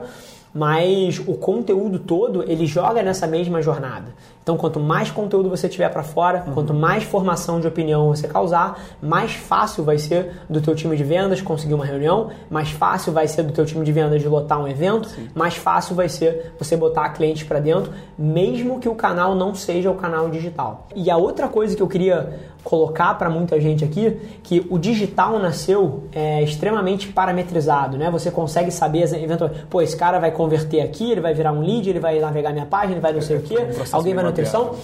mas 0.53 1.19
o 1.19 1.35
conteúdo 1.35 1.99
todo 1.99 2.43
ele 2.43 2.65
joga 2.65 3.03
nessa 3.03 3.27
mesma 3.27 3.61
jornada. 3.61 4.15
Então, 4.41 4.57
quanto 4.57 4.79
mais 4.79 5.11
conteúdo 5.11 5.49
você 5.49 5.69
tiver 5.69 5.89
para 5.89 6.01
fora, 6.01 6.43
uhum. 6.47 6.53
quanto 6.53 6.73
mais 6.73 7.03
formação 7.03 7.59
de 7.59 7.67
opinião 7.67 8.07
você 8.07 8.27
causar, 8.27 8.79
mais 9.01 9.33
fácil 9.33 9.83
vai 9.83 9.97
ser 9.97 10.41
do 10.49 10.59
teu 10.59 10.73
time 10.75 10.95
de 10.97 11.03
vendas 11.03 11.41
conseguir 11.41 11.73
uma 11.73 11.85
reunião, 11.85 12.29
mais 12.49 12.71
fácil 12.71 13.13
vai 13.13 13.27
ser 13.27 13.43
do 13.43 13.53
teu 13.53 13.65
time 13.65 13.85
de 13.85 13.91
vendas 13.91 14.21
de 14.21 14.27
lotar 14.27 14.59
um 14.59 14.67
evento, 14.67 15.07
Sim. 15.09 15.27
mais 15.35 15.55
fácil 15.55 15.95
vai 15.95 16.09
ser 16.09 16.53
você 16.57 16.75
botar 16.75 17.09
clientes 17.09 17.43
para 17.43 17.59
dentro, 17.59 17.93
mesmo 18.17 18.79
que 18.79 18.89
o 18.89 18.95
canal 18.95 19.35
não 19.35 19.53
seja 19.53 19.91
o 19.91 19.95
canal 19.95 20.29
digital. 20.29 20.87
E 20.95 21.11
a 21.11 21.17
outra 21.17 21.47
coisa 21.47 21.75
que 21.75 21.83
eu 21.83 21.87
queria 21.87 22.39
colocar 22.63 23.13
para 23.15 23.29
muita 23.29 23.59
gente 23.59 23.83
aqui 23.83 24.19
que 24.43 24.65
o 24.69 24.77
digital 24.77 25.39
nasceu 25.39 26.03
é, 26.11 26.43
extremamente 26.43 27.07
parametrizado, 27.07 27.97
né? 27.97 28.11
Você 28.11 28.29
consegue 28.29 28.69
saber 28.71 29.03
eventualmente, 29.15 29.65
pô, 29.69 29.81
esse 29.81 29.95
cara 29.95 30.19
vai 30.19 30.31
converter 30.31 30.81
aqui, 30.81 31.11
ele 31.11 31.21
vai 31.21 31.33
virar 31.33 31.51
um 31.51 31.61
lead, 31.61 31.89
ele 31.89 31.99
vai 31.99 32.19
navegar 32.19 32.51
minha 32.51 32.65
página, 32.65 32.93
ele 32.93 33.01
vai 33.01 33.13
não 33.13 33.21
sei 33.21 33.37
o 33.37 33.41
quê, 33.41 33.57
alguém 33.91 34.13
vai 34.13 34.23
nutrição. 34.29 34.75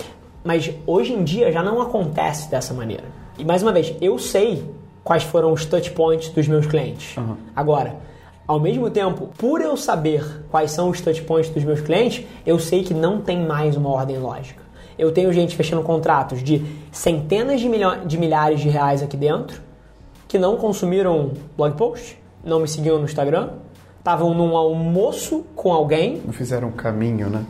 Mas 0.43 0.71
hoje 0.85 1.13
em 1.13 1.23
dia 1.23 1.51
já 1.51 1.63
não 1.63 1.81
acontece 1.81 2.49
dessa 2.49 2.73
maneira. 2.73 3.05
E 3.37 3.43
mais 3.43 3.63
uma 3.63 3.73
vez, 3.73 3.95
eu 3.99 4.19
sei 4.19 4.63
quais 5.03 5.23
foram 5.23 5.51
os 5.51 5.65
touch 5.65 5.91
points 5.91 6.29
dos 6.29 6.47
meus 6.47 6.67
clientes. 6.67 7.17
Uhum. 7.17 7.35
Agora, 7.55 7.95
ao 8.47 8.59
mesmo 8.59 8.89
tempo, 8.91 9.29
por 9.37 9.59
eu 9.59 9.75
saber 9.75 10.45
quais 10.51 10.71
são 10.71 10.89
os 10.89 11.01
touch 11.01 11.21
points 11.23 11.49
dos 11.49 11.63
meus 11.63 11.81
clientes, 11.81 12.25
eu 12.45 12.59
sei 12.59 12.83
que 12.83 12.93
não 12.93 13.21
tem 13.21 13.45
mais 13.45 13.75
uma 13.75 13.89
ordem 13.89 14.19
lógica. 14.19 14.63
Eu 14.97 15.11
tenho 15.11 15.33
gente 15.33 15.55
fechando 15.55 15.81
contratos 15.81 16.43
de 16.43 16.63
centenas 16.91 17.59
de, 17.59 17.69
de 18.05 18.17
milhares 18.17 18.59
de 18.59 18.69
reais 18.69 19.01
aqui 19.01 19.17
dentro 19.17 19.61
que 20.27 20.39
não 20.39 20.57
consumiram 20.57 21.31
blog 21.55 21.75
post, 21.75 22.21
não 22.43 22.59
me 22.59 22.67
seguiam 22.67 22.97
no 22.97 23.05
Instagram, 23.05 23.49
estavam 23.97 24.33
num 24.33 24.55
almoço 24.55 25.45
com 25.55 25.71
alguém. 25.71 26.21
Não 26.25 26.33
fizeram 26.33 26.69
um 26.69 26.71
caminho, 26.71 27.29
né? 27.29 27.43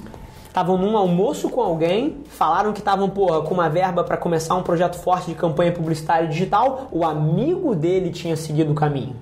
Estavam 0.56 0.78
num 0.78 0.96
almoço 0.96 1.50
com 1.50 1.60
alguém, 1.60 2.16
falaram 2.30 2.72
que 2.72 2.80
estavam 2.80 3.10
com 3.10 3.54
uma 3.54 3.68
verba 3.68 4.06
para 4.06 4.16
começar 4.16 4.56
um 4.56 4.64
projeto 4.64 4.96
forte 4.96 5.28
de 5.28 5.36
campanha 5.36 5.74
publicitária 5.74 6.30
digital. 6.30 6.88
O 6.94 7.04
amigo 7.04 7.76
dele 7.76 8.10
tinha 8.10 8.38
seguido 8.38 8.72
o 8.72 8.74
caminho. 8.74 9.18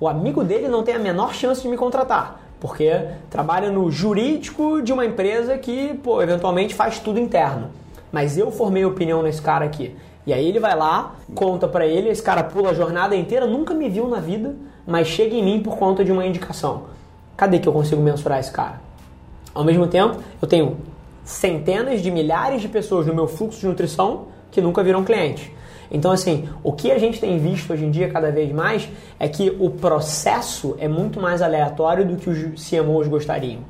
O 0.00 0.08
amigo 0.08 0.42
dele 0.42 0.66
não 0.66 0.82
tem 0.82 0.94
a 0.94 0.98
menor 0.98 1.34
chance 1.34 1.60
de 1.60 1.68
me 1.68 1.76
contratar 1.76 2.40
porque 2.58 3.04
trabalha 3.28 3.70
no 3.70 3.90
jurídico 3.90 4.80
de 4.80 4.90
uma 4.90 5.04
empresa 5.04 5.58
que, 5.58 5.92
pô, 6.02 6.22
eventualmente 6.22 6.74
faz 6.74 6.98
tudo 6.98 7.20
interno. 7.20 7.68
Mas 8.10 8.38
eu 8.38 8.50
formei 8.50 8.86
opinião 8.86 9.22
nesse 9.22 9.42
cara 9.42 9.66
aqui. 9.66 9.94
E 10.26 10.32
aí 10.32 10.48
ele 10.48 10.58
vai 10.58 10.74
lá, 10.74 11.16
conta 11.34 11.68
para 11.68 11.86
ele, 11.86 12.08
esse 12.08 12.22
cara 12.22 12.42
pula 12.42 12.70
a 12.70 12.74
jornada 12.74 13.14
inteira, 13.14 13.46
nunca 13.46 13.74
me 13.74 13.90
viu 13.90 14.08
na 14.08 14.20
vida, 14.20 14.56
mas 14.86 15.06
chega 15.06 15.34
em 15.34 15.44
mim 15.44 15.60
por 15.60 15.76
conta 15.76 16.02
de 16.02 16.10
uma 16.10 16.24
indicação. 16.24 16.84
Cadê 17.36 17.58
que 17.58 17.68
eu 17.68 17.74
consigo 17.74 18.00
mensurar 18.00 18.40
esse 18.40 18.50
cara? 18.50 18.87
Ao 19.54 19.64
mesmo 19.64 19.86
tempo, 19.86 20.18
eu 20.40 20.48
tenho 20.48 20.76
centenas 21.24 22.00
de 22.02 22.10
milhares 22.10 22.62
de 22.62 22.68
pessoas 22.68 23.06
no 23.06 23.14
meu 23.14 23.26
fluxo 23.26 23.60
de 23.60 23.66
nutrição 23.66 24.26
que 24.50 24.60
nunca 24.60 24.82
viram 24.82 25.04
cliente. 25.04 25.52
Então, 25.90 26.10
assim, 26.10 26.48
o 26.62 26.72
que 26.72 26.90
a 26.90 26.98
gente 26.98 27.18
tem 27.18 27.38
visto 27.38 27.72
hoje 27.72 27.84
em 27.84 27.90
dia 27.90 28.10
cada 28.10 28.30
vez 28.30 28.52
mais 28.52 28.88
é 29.18 29.28
que 29.28 29.56
o 29.58 29.70
processo 29.70 30.76
é 30.78 30.86
muito 30.86 31.20
mais 31.20 31.40
aleatório 31.40 32.06
do 32.06 32.16
que 32.16 32.28
os 32.28 32.68
CMOs 32.68 33.08
gostariam. 33.08 33.60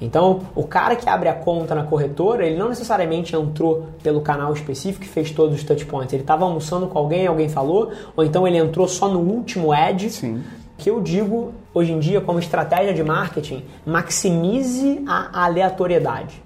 Então, 0.00 0.40
o 0.54 0.64
cara 0.64 0.96
que 0.96 1.08
abre 1.08 1.28
a 1.28 1.34
conta 1.34 1.74
na 1.74 1.84
corretora, 1.84 2.46
ele 2.46 2.56
não 2.56 2.70
necessariamente 2.70 3.36
entrou 3.36 3.88
pelo 4.02 4.22
canal 4.22 4.52
específico 4.52 5.04
e 5.04 5.08
fez 5.08 5.30
todos 5.30 5.56
os 5.56 5.62
touchpoints. 5.62 6.12
Ele 6.14 6.22
estava 6.22 6.44
almoçando 6.44 6.86
com 6.86 6.98
alguém, 6.98 7.26
alguém 7.26 7.50
falou, 7.50 7.92
ou 8.16 8.24
então 8.24 8.48
ele 8.48 8.56
entrou 8.56 8.88
só 8.88 9.08
no 9.08 9.20
último 9.20 9.72
ad. 9.72 10.08
Sim. 10.08 10.42
Que 10.80 10.88
eu 10.88 10.98
digo 11.02 11.52
hoje 11.74 11.92
em 11.92 11.98
dia 11.98 12.22
como 12.22 12.38
estratégia 12.38 12.94
de 12.94 13.04
marketing, 13.04 13.62
maximize 13.84 15.04
a 15.06 15.44
aleatoriedade. 15.44 16.42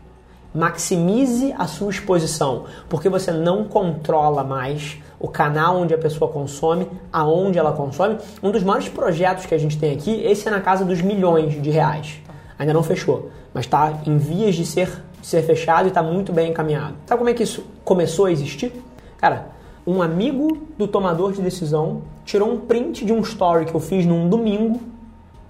Maximize 0.53 1.55
a 1.57 1.69
sua 1.69 1.91
exposição, 1.91 2.65
porque 2.89 3.09
você 3.09 3.31
não 3.31 3.63
controla 3.63 4.43
mais 4.43 4.99
o 5.21 5.29
canal 5.29 5.77
onde 5.77 5.95
a 5.95 5.99
pessoa 5.99 6.29
consome, 6.29 6.89
aonde 7.13 7.61
ela 7.61 7.71
consome. 7.75 8.19
Um 8.43 8.51
dos 8.51 8.65
maiores 8.65 8.89
projetos 8.89 9.47
que 9.47 9.55
a 9.55 9.59
gente 9.59 9.79
tem 9.79 9.93
aqui, 9.93 10.25
esse 10.25 10.49
é 10.49 10.51
na 10.51 10.61
casa 10.61 10.85
dos 10.85 11.01
milhões 11.01 11.63
de 11.63 11.71
reais. 11.71 12.21
Ainda 12.59 12.73
não 12.73 12.83
fechou, 12.83 13.31
mas 13.55 13.67
está 13.67 14.01
em 14.05 14.19
vias 14.19 14.57
de 14.57 14.67
ser, 14.67 15.01
ser 15.23 15.43
fechado 15.43 15.85
e 15.85 15.89
está 15.89 16.03
muito 16.03 16.33
bem 16.33 16.51
encaminhado. 16.51 16.97
Sabe 17.07 17.19
como 17.19 17.31
é 17.31 17.35
que 17.35 17.45
isso 17.45 17.65
começou 17.85 18.27
a 18.27 18.33
existir? 18.33 18.73
Cara, 19.17 19.47
um 19.87 20.03
amigo 20.03 20.67
do 20.77 20.89
tomador 20.89 21.33
de 21.33 21.41
decisão 21.41 22.03
tirou 22.25 22.53
um 22.53 22.59
print 22.61 23.05
de 23.05 23.13
um 23.13 23.21
story 23.21 23.67
que 23.67 23.75
eu 23.75 23.81
fiz 23.81 24.07
num 24.07 24.29
domingo, 24.29 24.81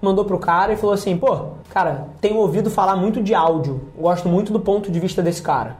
mandou 0.01 0.25
pro 0.25 0.37
cara 0.37 0.73
e 0.73 0.75
falou 0.75 0.93
assim: 0.93 1.17
pô, 1.17 1.49
cara, 1.69 2.07
tenho 2.21 2.37
ouvido 2.37 2.69
falar 2.69 2.95
muito 2.95 3.21
de 3.21 3.33
áudio, 3.33 3.81
gosto 3.97 4.27
muito 4.29 4.51
do 4.51 4.59
ponto 4.59 4.91
de 4.91 4.99
vista 4.99 5.21
desse 5.21 5.41
cara. 5.41 5.77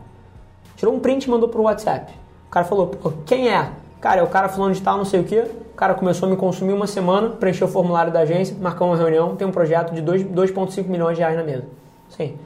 Tirou 0.75 0.93
um 0.93 0.99
print 0.99 1.25
e 1.25 1.29
mandou 1.29 1.49
pro 1.49 1.63
WhatsApp. 1.63 2.13
O 2.47 2.49
cara 2.49 2.65
falou: 2.65 2.87
pô, 2.87 3.11
quem 3.25 3.49
é? 3.49 3.69
Cara, 4.01 4.21
é 4.21 4.23
o 4.23 4.27
cara 4.27 4.49
falando 4.49 4.73
de 4.73 4.81
tal, 4.81 4.97
não 4.97 5.05
sei 5.05 5.19
o 5.19 5.23
que. 5.23 5.39
O 5.39 5.75
cara 5.75 5.93
começou 5.93 6.27
a 6.27 6.29
me 6.29 6.37
consumir 6.37 6.73
uma 6.73 6.87
semana, 6.87 7.29
preencheu 7.29 7.67
o 7.67 7.69
formulário 7.69 8.11
da 8.11 8.21
agência, 8.21 8.55
marcou 8.59 8.87
uma 8.87 8.95
reunião, 8.95 9.35
tem 9.35 9.45
um 9.47 9.51
projeto 9.51 9.93
de 9.93 10.01
2,5 10.01 10.87
milhões 10.87 11.17
de 11.17 11.21
reais 11.21 11.35
na 11.35 11.43
mesa. 11.43 11.65
Sim. 12.09 12.37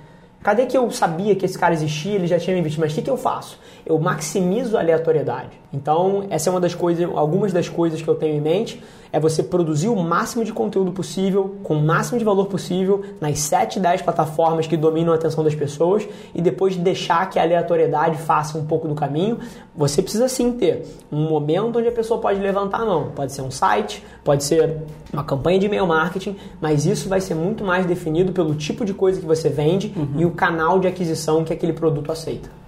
Cadê 0.42 0.66
que 0.66 0.78
eu 0.78 0.90
sabia 0.90 1.36
que 1.36 1.46
esse 1.46 1.60
cara 1.60 1.74
existia, 1.74 2.16
ele 2.16 2.26
já 2.26 2.40
tinha 2.40 2.56
me 2.56 2.62
visto, 2.62 2.80
mas 2.80 2.94
o 2.94 2.96
que, 2.96 3.02
que 3.02 3.10
eu 3.10 3.18
faço? 3.18 3.60
Eu 3.86 4.00
maximizo 4.00 4.78
a 4.78 4.80
aleatoriedade. 4.80 5.60
Então, 5.74 6.26
essa 6.30 6.50
é 6.50 6.52
uma 6.52 6.62
das 6.62 6.74
coisas, 6.74 7.10
algumas 7.14 7.52
das 7.52 7.68
coisas 7.68 8.02
que 8.02 8.08
eu 8.08 8.16
tenho 8.16 8.38
em 8.38 8.42
mente 8.42 8.82
é 9.12 9.20
você 9.20 9.42
produzir 9.42 9.88
o 9.88 9.96
máximo 9.96 10.44
de 10.44 10.54
conteúdo 10.54 10.92
possível, 10.92 11.58
com 11.64 11.76
o 11.76 11.82
máximo 11.82 12.20
de 12.20 12.26
valor 12.26 12.46
possível, 12.46 13.04
nas 13.20 13.40
7, 13.40 13.80
10 13.80 14.02
plataformas 14.02 14.68
que 14.68 14.78
dominam 14.78 15.14
a 15.14 15.16
atenção 15.16 15.44
das 15.44 15.56
pessoas 15.56 16.08
e 16.34 16.42
depois 16.42 16.76
deixar 16.76 17.30
que 17.30 17.40
a 17.40 17.42
aleatoriedade 17.42 18.18
faça 18.18 18.58
um 18.58 18.66
pouco 18.66 18.88
do 18.88 18.96
caminho. 18.96 19.40
Você 19.76 20.02
precisa 20.02 20.28
sim 20.28 20.52
ter 20.52 20.86
um 21.12 21.28
momento 21.30 21.80
onde 21.80 21.88
a 21.88 21.92
pessoa 21.92 22.20
pode 22.20 22.40
levantar 22.40 22.82
a 22.82 22.86
mão. 22.86 23.12
Pode 23.16 23.32
ser 23.32 23.42
um 23.42 23.52
site, 23.52 24.06
pode 24.24 24.44
ser 24.44 24.78
uma 25.12 25.24
campanha 25.24 25.60
de 25.60 25.66
e-mail 25.66 25.88
marketing, 25.88 26.36
mas 26.62 26.86
isso 26.86 27.10
vai 27.10 27.22
ser 27.22 27.36
muito 27.36 27.64
mais 27.64 27.86
definido 27.86 28.32
pelo 28.32 28.54
tipo 28.56 28.86
de 28.86 28.94
coisa 28.94 29.20
que 29.20 29.26
você 29.26 29.50
vende 29.50 29.94
uhum. 29.96 30.20
e 30.22 30.26
o 30.26 30.32
canal 30.32 30.80
de 30.80 30.88
aquisição 30.88 31.44
que 31.44 31.54
aquele 31.54 31.74
produto 31.74 32.12
aceita. 32.12 32.59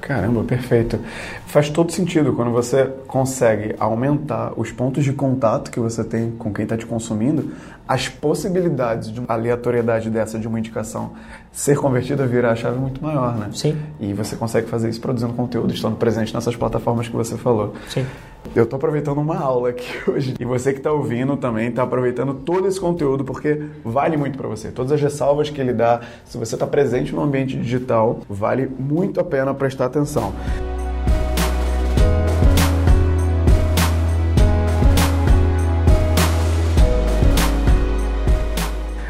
Caramba, 0.00 0.42
perfeito. 0.44 0.98
Faz 1.46 1.70
todo 1.70 1.92
sentido 1.92 2.32
quando 2.32 2.50
você 2.50 2.84
consegue 3.06 3.74
aumentar 3.78 4.52
os 4.56 4.70
pontos 4.70 5.04
de 5.04 5.12
contato 5.12 5.70
que 5.70 5.80
você 5.80 6.04
tem 6.04 6.30
com 6.32 6.52
quem 6.52 6.64
está 6.64 6.76
te 6.76 6.86
consumindo, 6.86 7.52
as 7.86 8.08
possibilidades 8.08 9.10
de 9.10 9.18
uma 9.18 9.32
aleatoriedade 9.32 10.10
dessa, 10.10 10.38
de 10.38 10.46
uma 10.46 10.58
indicação 10.58 11.12
ser 11.50 11.76
convertida, 11.78 12.26
virar 12.26 12.52
a 12.52 12.56
chave 12.56 12.78
muito 12.78 13.02
maior, 13.02 13.34
né? 13.36 13.48
Sim. 13.52 13.76
E 13.98 14.12
você 14.12 14.36
consegue 14.36 14.68
fazer 14.68 14.90
isso 14.90 15.00
produzindo 15.00 15.32
conteúdo, 15.32 15.72
estando 15.72 15.96
presente 15.96 16.34
nessas 16.34 16.54
plataformas 16.54 17.08
que 17.08 17.16
você 17.16 17.36
falou. 17.36 17.74
Sim. 17.88 18.04
Eu 18.54 18.64
estou 18.64 18.76
aproveitando 18.76 19.18
uma 19.18 19.38
aula 19.38 19.70
aqui 19.70 19.88
hoje 20.10 20.34
e 20.38 20.44
você 20.44 20.72
que 20.72 20.78
está 20.78 20.90
ouvindo 20.90 21.36
também 21.36 21.68
está 21.68 21.82
aproveitando 21.82 22.34
todo 22.34 22.66
esse 22.66 22.80
conteúdo 22.80 23.24
porque 23.24 23.62
vale 23.84 24.16
muito 24.16 24.38
para 24.38 24.48
você. 24.48 24.70
Todas 24.70 24.92
as 24.92 25.00
ressalvas 25.00 25.50
que 25.50 25.60
ele 25.60 25.72
dá, 25.72 26.00
se 26.24 26.38
você 26.38 26.54
está 26.54 26.66
presente 26.66 27.14
no 27.14 27.22
ambiente 27.22 27.56
digital, 27.56 28.20
vale 28.28 28.66
muito 28.66 29.20
a 29.20 29.24
pena 29.24 29.52
prestar 29.54 29.86
atenção. 29.86 30.32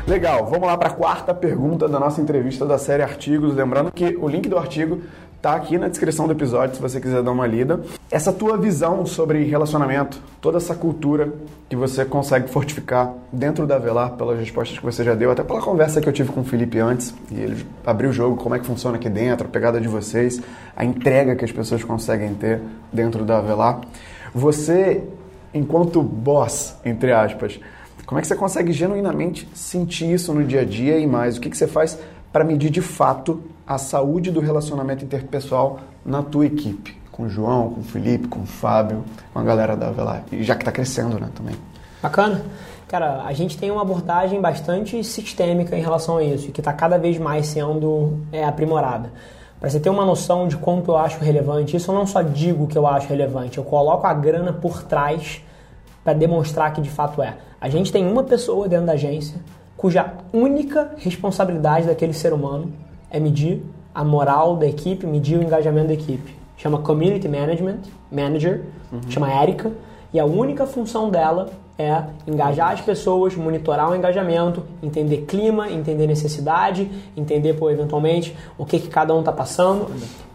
Legal, 0.09 0.47
vamos 0.47 0.67
lá 0.67 0.75
para 0.75 0.89
a 0.89 0.93
quarta 0.93 1.35
pergunta 1.35 1.87
da 1.87 2.01
nossa 2.01 2.19
entrevista 2.19 2.65
da 2.65 2.79
série 2.79 3.03
Artigos. 3.03 3.55
Lembrando 3.55 3.93
que 3.93 4.17
o 4.19 4.27
link 4.27 4.49
do 4.49 4.57
artigo 4.57 5.03
tá 5.41 5.55
aqui 5.55 5.79
na 5.79 5.89
descrição 5.89 6.27
do 6.27 6.33
episódio 6.33 6.75
se 6.75 6.83
você 6.83 7.01
quiser 7.01 7.23
dar 7.23 7.31
uma 7.31 7.47
lida. 7.47 7.81
Essa 8.11 8.33
tua 8.33 8.57
visão 8.57 9.07
sobre 9.07 9.45
relacionamento, 9.45 10.21
toda 10.41 10.59
essa 10.59 10.75
cultura 10.75 11.33
que 11.69 11.77
você 11.77 12.05
consegue 12.05 12.49
fortificar 12.49 13.15
dentro 13.33 13.67
da 13.67 13.79
Velar 13.79 14.13
pelas 14.13 14.39
respostas 14.39 14.79
que 14.79 14.85
você 14.85 15.05
já 15.05 15.15
deu, 15.15 15.31
até 15.31 15.45
pela 15.45 15.61
conversa 15.61 16.01
que 16.01 16.09
eu 16.09 16.13
tive 16.13 16.33
com 16.33 16.41
o 16.41 16.45
Felipe 16.45 16.79
antes, 16.79 17.15
e 17.31 17.41
ele 17.41 17.67
abriu 17.87 18.11
o 18.11 18.13
jogo, 18.13 18.37
como 18.37 18.55
é 18.55 18.59
que 18.59 18.67
funciona 18.67 18.97
aqui 18.97 19.09
dentro, 19.09 19.47
a 19.47 19.51
pegada 19.51 19.81
de 19.81 19.87
vocês, 19.87 20.41
a 20.77 20.85
entrega 20.85 21.37
que 21.37 21.45
as 21.45 21.53
pessoas 21.53 21.85
conseguem 21.85 22.35
ter 22.35 22.61
dentro 22.93 23.25
da 23.25 23.41
Velar. 23.41 23.81
Você, 24.35 25.05
enquanto 25.55 26.03
boss, 26.03 26.77
entre 26.85 27.13
aspas, 27.13 27.61
como 28.05 28.19
é 28.19 28.23
que 28.23 28.27
você 28.27 28.35
consegue 28.35 28.73
genuinamente 28.73 29.49
sentir 29.55 30.13
isso 30.13 30.33
no 30.33 30.43
dia 30.43 30.63
a 30.63 30.65
dia 30.65 30.99
e 30.99 31.07
mais? 31.07 31.37
O 31.37 31.41
que, 31.41 31.51
que 31.51 31.57
você 31.57 31.67
faz 31.67 31.99
para 32.33 32.43
medir 32.43 32.71
de 32.71 32.81
fato 32.81 33.43
a 33.69 33.79
saúde 33.79 34.31
do 34.31 34.41
relacionamento 34.41 35.05
interpessoal 35.05 35.79
na 36.05 36.23
tua 36.23 36.47
equipe? 36.47 36.99
com 37.19 37.25
o 37.25 37.29
João, 37.29 37.71
com 37.71 37.81
o 37.81 37.83
Felipe, 37.83 38.29
com 38.29 38.43
o 38.43 38.47
Fábio, 38.47 39.05
com 39.33 39.41
a 39.41 39.43
galera 39.43 39.77
da 39.77 39.89
Avelar. 39.89 40.23
Já 40.41 40.55
que 40.55 40.63
está 40.63 40.71
crescendo, 40.71 41.19
né, 41.19 41.29
também. 41.35 41.57
Bacana. 42.01 42.43
Cara, 42.87 43.25
a 43.25 43.33
gente 43.33 43.59
tem 43.59 43.73
uma 43.73 43.83
abordagem 43.83 44.41
bastante 44.41 45.03
sistêmica 45.03 45.77
em 45.77 45.83
relação 45.83 46.19
a 46.19 46.23
isso 46.23 46.49
e 46.49 46.53
que 46.53 46.61
está 46.61 46.73
cada 46.73 46.97
vez 46.97 47.19
mais 47.19 47.47
sendo 47.47 48.21
é, 48.31 48.45
aprimorada. 48.45 49.11
Para 49.59 49.69
você 49.69 49.81
ter 49.81 49.91
uma 49.91 50.05
noção 50.05 50.47
de 50.47 50.57
quanto 50.57 50.93
eu 50.93 50.97
acho 50.97 51.19
relevante, 51.19 51.77
isso 51.77 51.91
eu 51.91 51.95
não 51.97 52.07
só 52.07 52.23
digo 52.23 52.69
que 52.69 52.79
eu 52.79 52.87
acho 52.87 53.09
relevante, 53.09 53.59
eu 53.59 53.65
coloco 53.65 54.07
a 54.07 54.15
grana 54.15 54.53
por 54.53 54.85
trás 54.85 55.43
para 56.05 56.13
demonstrar 56.13 56.73
que 56.73 56.81
de 56.81 56.89
fato 56.89 57.21
é. 57.21 57.37
A 57.61 57.69
gente 57.69 57.91
tem 57.91 58.07
uma 58.07 58.23
pessoa 58.23 58.69
dentro 58.69 58.87
da 58.87 58.93
agência 58.93 59.41
cuja 59.77 60.15
única 60.33 60.93
responsabilidade 60.97 61.87
daquele 61.89 62.13
ser 62.13 62.33
humano 62.33 62.73
é 63.11 63.19
medir 63.19 63.63
a 63.95 64.05
moral 64.05 64.57
da 64.57 64.67
equipe, 64.67 65.07
medir 65.07 65.39
o 65.39 65.43
engajamento 65.43 65.89
da 65.89 65.95
equipe. 65.95 66.37
Chama 66.57 66.79
Community 66.79 67.29
Management 67.29 67.79
Manager, 68.11 68.63
uhum. 68.93 69.01
chama 69.09 69.33
Erika, 69.43 69.73
e 70.13 70.19
a 70.19 70.25
única 70.25 70.67
função 70.67 71.11
dela 71.11 71.51
é 71.79 72.03
engajar 72.27 72.73
as 72.73 72.81
pessoas, 72.81 73.37
monitorar 73.37 73.91
o 73.91 73.95
engajamento, 73.95 74.65
entender 74.83 75.19
clima, 75.19 75.71
entender 75.71 76.09
necessidade, 76.09 76.91
entender, 77.17 77.55
pô, 77.55 77.71
eventualmente, 77.71 78.37
o 78.59 78.65
que, 78.65 78.81
que 78.81 78.89
cada 78.89 79.15
um 79.15 79.21
está 79.21 79.33
passando. 79.33 79.87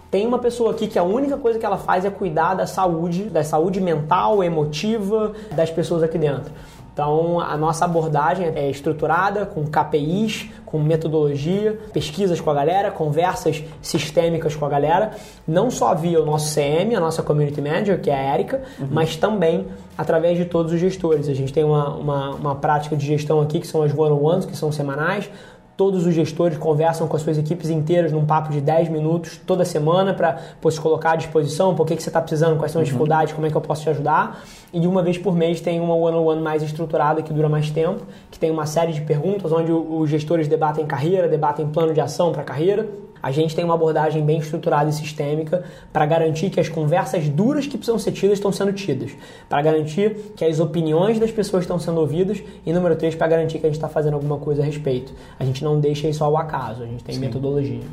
Tem 0.10 0.26
uma 0.26 0.40
pessoa 0.40 0.72
aqui 0.72 0.88
que 0.88 0.98
a 0.98 1.04
única 1.04 1.36
coisa 1.38 1.60
que 1.60 1.66
ela 1.66 1.78
faz 1.78 2.06
é 2.06 2.10
cuidar 2.10 2.54
da 2.54 2.66
saúde, 2.66 3.24
da 3.24 3.44
saúde 3.44 3.82
mental, 3.82 4.44
emotiva 4.44 5.34
das 5.52 5.70
pessoas 5.70 6.04
aqui 6.04 6.18
dentro. 6.18 6.52
Então, 6.94 7.40
a 7.40 7.58
nossa 7.58 7.86
abordagem 7.86 8.52
é 8.56 8.70
estruturada 8.70 9.48
com 9.48 9.66
KPIs, 9.66 10.52
com 10.64 10.78
metodologia, 10.78 11.80
pesquisas 11.92 12.40
com 12.40 12.52
a 12.52 12.54
galera, 12.54 12.92
conversas 12.92 13.64
sistêmicas 13.82 14.56
com 14.56 14.64
a 14.64 14.70
galera, 14.70 15.12
não 15.48 15.72
só 15.72 15.96
via 15.96 16.22
o 16.22 16.26
nosso 16.26 16.54
CM, 16.54 16.96
a 16.96 17.00
nossa 17.00 17.24
Community 17.24 17.60
Manager, 17.60 18.00
que 18.00 18.12
é 18.12 18.16
a 18.16 18.36
Erika, 18.36 18.62
uhum. 18.80 18.88
mas 18.92 19.16
também 19.16 19.68
através 19.98 20.38
de 20.38 20.46
todos 20.46 20.72
os 20.72 20.80
gestores. 20.80 21.28
A 21.28 21.34
gente 21.34 21.52
tem 21.52 21.64
uma, 21.64 21.96
uma, 21.96 22.30
uma 22.36 22.56
prática 22.56 22.96
de 22.96 23.06
gestão 23.06 23.42
aqui, 23.42 23.60
que 23.60 23.68
são 23.68 23.82
as 23.82 23.92
one-on-ones, 23.92 24.46
que 24.46 24.56
são 24.56 24.72
semanais, 24.72 25.30
Todos 25.76 26.06
os 26.06 26.14
gestores 26.14 26.58
conversam 26.58 27.08
com 27.08 27.16
as 27.16 27.22
suas 27.24 27.38
equipes 27.38 27.70
inteiras 27.70 28.12
num 28.12 28.26
papo 28.26 28.52
de 28.52 28.62
10 28.62 28.90
minutos 28.90 29.40
toda 29.46 29.66
semana 29.66 30.14
para 30.14 30.40
se 30.70 30.80
colocar 30.80 31.14
à 31.14 31.16
disposição, 31.16 31.74
por 31.74 31.86
que, 31.86 31.96
que 31.96 32.04
você 32.04 32.10
está 32.10 32.22
precisando, 32.22 32.58
quais 32.58 32.72
são 32.72 32.82
as 32.82 32.88
uhum. 32.88 32.92
dificuldades, 32.92 33.34
como 33.34 33.48
é 33.48 33.50
que 33.50 33.58
eu 33.58 33.62
posso 33.62 33.82
te 33.84 33.90
ajudar. 33.90 34.44
E 34.72 34.86
uma 34.86 35.02
vez 35.02 35.18
por 35.18 35.36
mês 35.36 35.62
tem 35.62 35.80
uma 35.80 35.96
one-on-one 35.96 36.42
mais 36.42 36.62
estruturada 36.62 37.22
que 37.22 37.34
dura 37.34 37.50
mais 37.50 37.72
tempo, 37.72 38.02
que 38.30 38.38
tem 38.38 38.52
uma 38.52 38.66
série 38.66 38.94
de 38.94 39.02
perguntas 39.02 39.52
onde 39.52 39.72
os 39.72 40.10
gestores 40.10 40.48
debatem 40.48 40.86
carreira, 40.86 41.28
debatem 41.28 41.68
plano 41.68 41.94
de 41.94 42.02
ação 42.02 42.32
para 42.32 42.44
carreira 42.44 42.88
a 43.24 43.32
gente 43.32 43.56
tem 43.56 43.64
uma 43.64 43.76
abordagem 43.76 44.22
bem 44.22 44.40
estruturada 44.40 44.90
e 44.90 44.94
sistêmica 44.94 45.64
para 45.94 46.06
garantir 46.06 46.50
que 46.50 46.60
as 46.60 46.68
conversas 46.68 47.30
duras 47.30 47.66
que 47.66 47.78
precisam 47.78 47.98
ser 47.98 48.12
tidas 48.12 48.38
estão 48.38 48.52
sendo 48.52 48.74
tidas, 48.74 49.12
para 49.48 49.62
garantir 49.62 50.34
que 50.36 50.44
as 50.44 50.60
opiniões 50.60 51.18
das 51.18 51.32
pessoas 51.32 51.64
estão 51.64 51.80
sendo 51.80 52.02
ouvidas 52.02 52.44
e, 52.66 52.74
número 52.74 52.98
três, 52.98 53.16
para 53.16 53.28
garantir 53.28 53.60
que 53.60 53.66
a 53.66 53.70
gente 53.70 53.78
está 53.78 53.88
fazendo 53.88 54.16
alguma 54.16 54.38
coisa 54.38 54.62
a 54.62 54.66
respeito. 54.66 55.14
A 55.40 55.46
gente 55.46 55.64
não 55.64 55.80
deixa 55.80 56.10
isso 56.10 56.22
ao 56.22 56.36
acaso, 56.36 56.84
a 56.84 56.86
gente 56.86 57.02
tem 57.02 57.16
Sim. 57.16 57.22
metodologia. 57.22 57.84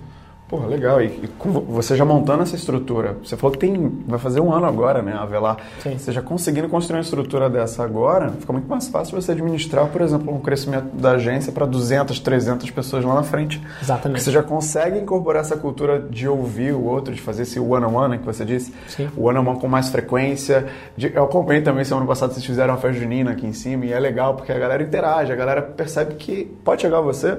Porra, 0.51 0.67
legal. 0.67 1.01
E, 1.01 1.07
e 1.07 1.31
você 1.69 1.95
já 1.95 2.05
montando 2.05 2.43
essa 2.43 2.57
estrutura, 2.57 3.17
você 3.23 3.37
falou 3.37 3.53
que 3.53 3.59
tem, 3.59 4.03
vai 4.05 4.19
fazer 4.19 4.41
um 4.41 4.53
ano 4.53 4.67
agora, 4.67 5.01
né, 5.01 5.15
a 5.17 5.25
Velar. 5.25 5.59
Sim. 5.81 5.97
Você 5.97 6.11
já 6.11 6.21
conseguindo 6.21 6.69
construir 6.69 6.97
uma 6.97 7.03
estrutura 7.03 7.49
dessa 7.49 7.85
agora, 7.85 8.33
fica 8.33 8.53
muito 8.53 8.69
mais 8.69 8.89
fácil 8.89 9.15
você 9.21 9.31
administrar, 9.31 9.87
por 9.87 10.01
exemplo, 10.01 10.35
um 10.35 10.41
crescimento 10.41 10.89
da 10.97 11.13
agência 11.13 11.53
para 11.53 11.65
200, 11.67 12.19
300 12.19 12.69
pessoas 12.73 13.05
lá 13.05 13.15
na 13.15 13.23
frente. 13.23 13.63
Exatamente. 13.81 14.03
Porque 14.03 14.21
você 14.25 14.33
já 14.33 14.43
consegue 14.43 14.99
incorporar 14.99 15.43
essa 15.43 15.57
cultura 15.57 16.01
de 16.01 16.27
ouvir 16.27 16.75
o 16.75 16.85
outro, 16.85 17.15
de 17.15 17.21
fazer 17.21 17.43
esse 17.43 17.61
one-on-one 17.61 18.17
-on 18.17 18.17
-one, 18.17 18.19
que 18.19 18.27
você 18.27 18.45
disse. 18.45 18.75
Sim. 18.89 19.09
O 19.17 19.29
one-on-one 19.29 19.51
-on 19.51 19.55
-one 19.55 19.61
com 19.61 19.69
mais 19.69 19.89
frequência. 19.89 20.67
De, 20.97 21.15
eu 21.15 21.23
acompanhei 21.23 21.63
também, 21.63 21.85
semana 21.85 22.07
passada, 22.07 22.33
vocês 22.33 22.45
fizeram 22.45 22.75
uma 22.75 22.81
festa 22.81 22.99
junina 22.99 23.31
aqui 23.31 23.47
em 23.47 23.53
cima 23.53 23.87
e 23.87 23.93
é 23.93 24.01
legal 24.01 24.35
porque 24.35 24.51
a 24.51 24.59
galera 24.59 24.83
interage, 24.83 25.31
a 25.33 25.37
galera 25.37 25.63
percebe 25.63 26.17
que 26.17 26.45
pode 26.65 26.83
chegar 26.83 27.01
você 27.01 27.39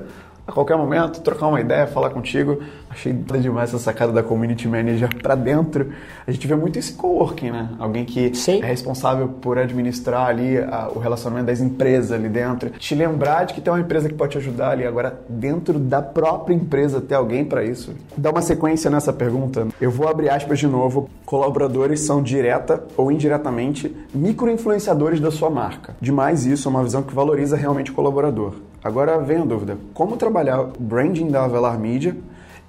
a 0.52 0.54
qualquer 0.54 0.78
momento, 0.78 1.22
trocar 1.22 1.48
uma 1.48 1.60
ideia, 1.60 1.88
falar 1.88 2.10
contigo. 2.10 2.60
Achei 2.90 3.14
demais 3.14 3.70
essa 3.70 3.80
sacada 3.80 4.12
da 4.12 4.22
community 4.22 4.68
manager 4.68 5.10
para 5.22 5.34
dentro. 5.34 5.92
A 6.28 6.32
gente 6.32 6.46
vê 6.46 6.56
muito 6.56 6.78
esse 6.78 6.94
coworking, 6.94 7.52
né? 7.52 7.70
Alguém 7.80 8.04
que 8.04 8.36
Sim. 8.36 8.62
é 8.62 8.66
responsável 8.66 9.30
por 9.30 9.58
administrar 9.58 10.28
ali 10.28 10.58
a, 10.58 10.90
o 10.94 11.00
relacionamento 11.00 11.48
das 11.48 11.62
empresas 11.62 12.12
ali 12.12 12.28
dentro. 12.28 12.70
Te 12.72 12.94
lembrar 12.94 13.46
de 13.46 13.54
que 13.54 13.62
tem 13.62 13.72
uma 13.72 13.80
empresa 13.80 14.10
que 14.10 14.16
pode 14.16 14.34
te 14.34 14.38
ajudar 14.40 14.72
ali 14.72 14.86
agora 14.86 15.22
dentro 15.30 15.80
da 15.80 16.02
própria 16.02 16.54
empresa 16.54 17.00
ter 17.00 17.16
alguém 17.16 17.46
para 17.46 17.64
isso. 17.64 17.94
Dá 18.18 18.30
uma 18.30 18.42
sequência 18.42 18.92
nessa 18.92 19.14
pergunta. 19.14 19.68
Eu 19.80 19.90
vou 19.90 20.10
abrir 20.10 20.30
aspas 20.30 20.60
de 20.60 20.68
novo. 20.68 21.10
Colaboradores 21.26 22.02
são 22.02 22.22
direta 22.22 22.84
ou 22.98 23.10
indiretamente 23.10 23.96
microinfluenciadores 24.14 25.22
da 25.22 25.32
sua 25.32 25.50
marca. 25.50 25.96
Demais 26.02 26.46
isso 26.46 26.68
é 26.68 26.70
uma 26.70 26.84
visão 26.84 27.02
que 27.02 27.16
valoriza 27.16 27.56
realmente 27.56 27.92
o 27.92 27.94
colaborador. 27.94 28.54
Agora 28.84 29.20
vem 29.20 29.38
a 29.38 29.46
dúvida: 29.46 29.78
como 29.94 30.18
trabalhar 30.18 30.62
o 30.62 30.74
branding 30.80 31.30
da 31.30 31.46
Avelar 31.46 31.80
Media 31.80 32.16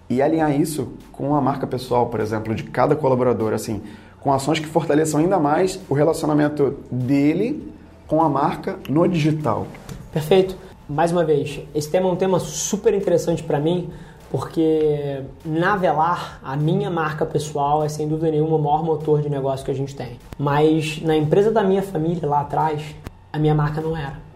e 0.09 0.21
alinhar 0.21 0.59
isso 0.59 0.93
com 1.11 1.35
a 1.35 1.41
marca 1.41 1.67
pessoal, 1.67 2.07
por 2.07 2.21
exemplo, 2.21 2.55
de 2.55 2.65
cada 2.65 2.95
colaborador, 2.95 3.53
assim, 3.55 3.83
com 4.21 4.33
ações 4.33 4.59
que 4.59 4.67
fortaleçam 4.67 5.21
ainda 5.21 5.39
mais 5.39 5.81
o 5.89 5.95
relacionamento 5.95 6.77
dele 6.91 7.73
com 8.07 8.23
a 8.23 8.29
marca 8.29 8.79
no 8.89 9.07
digital? 9.09 9.67
Perfeito. 10.13 10.55
Mais 10.89 11.11
uma 11.11 11.25
vez, 11.25 11.61
esse 11.75 11.91
tema 11.91 12.09
é 12.09 12.13
um 12.13 12.17
tema 12.17 12.39
super 12.39 12.93
interessante 12.93 13.43
para 13.43 13.59
mim, 13.59 13.89
porque 14.31 15.23
na 15.45 15.77
Velar, 15.77 16.41
a 16.43 16.55
minha 16.57 16.91
marca 16.91 17.25
pessoal 17.25 17.83
é 17.83 17.89
sem 17.89 18.07
dúvida 18.07 18.31
nenhuma 18.31 18.57
o 18.57 18.63
maior 18.63 18.85
motor 18.85 19.23
de 19.23 19.31
negócio 19.31 19.65
que 19.65 19.71
a 19.71 19.75
gente 19.75 19.97
tem. 19.97 20.19
Mas 20.39 21.01
na 21.01 21.17
empresa 21.17 21.51
da 21.51 21.63
minha 21.63 21.83
família 21.83 22.29
lá 22.29 22.41
atrás, 22.41 22.95
a 23.33 23.39
minha 23.39 23.55
marca 23.55 23.81
não 23.81 23.97
era. 23.97 24.32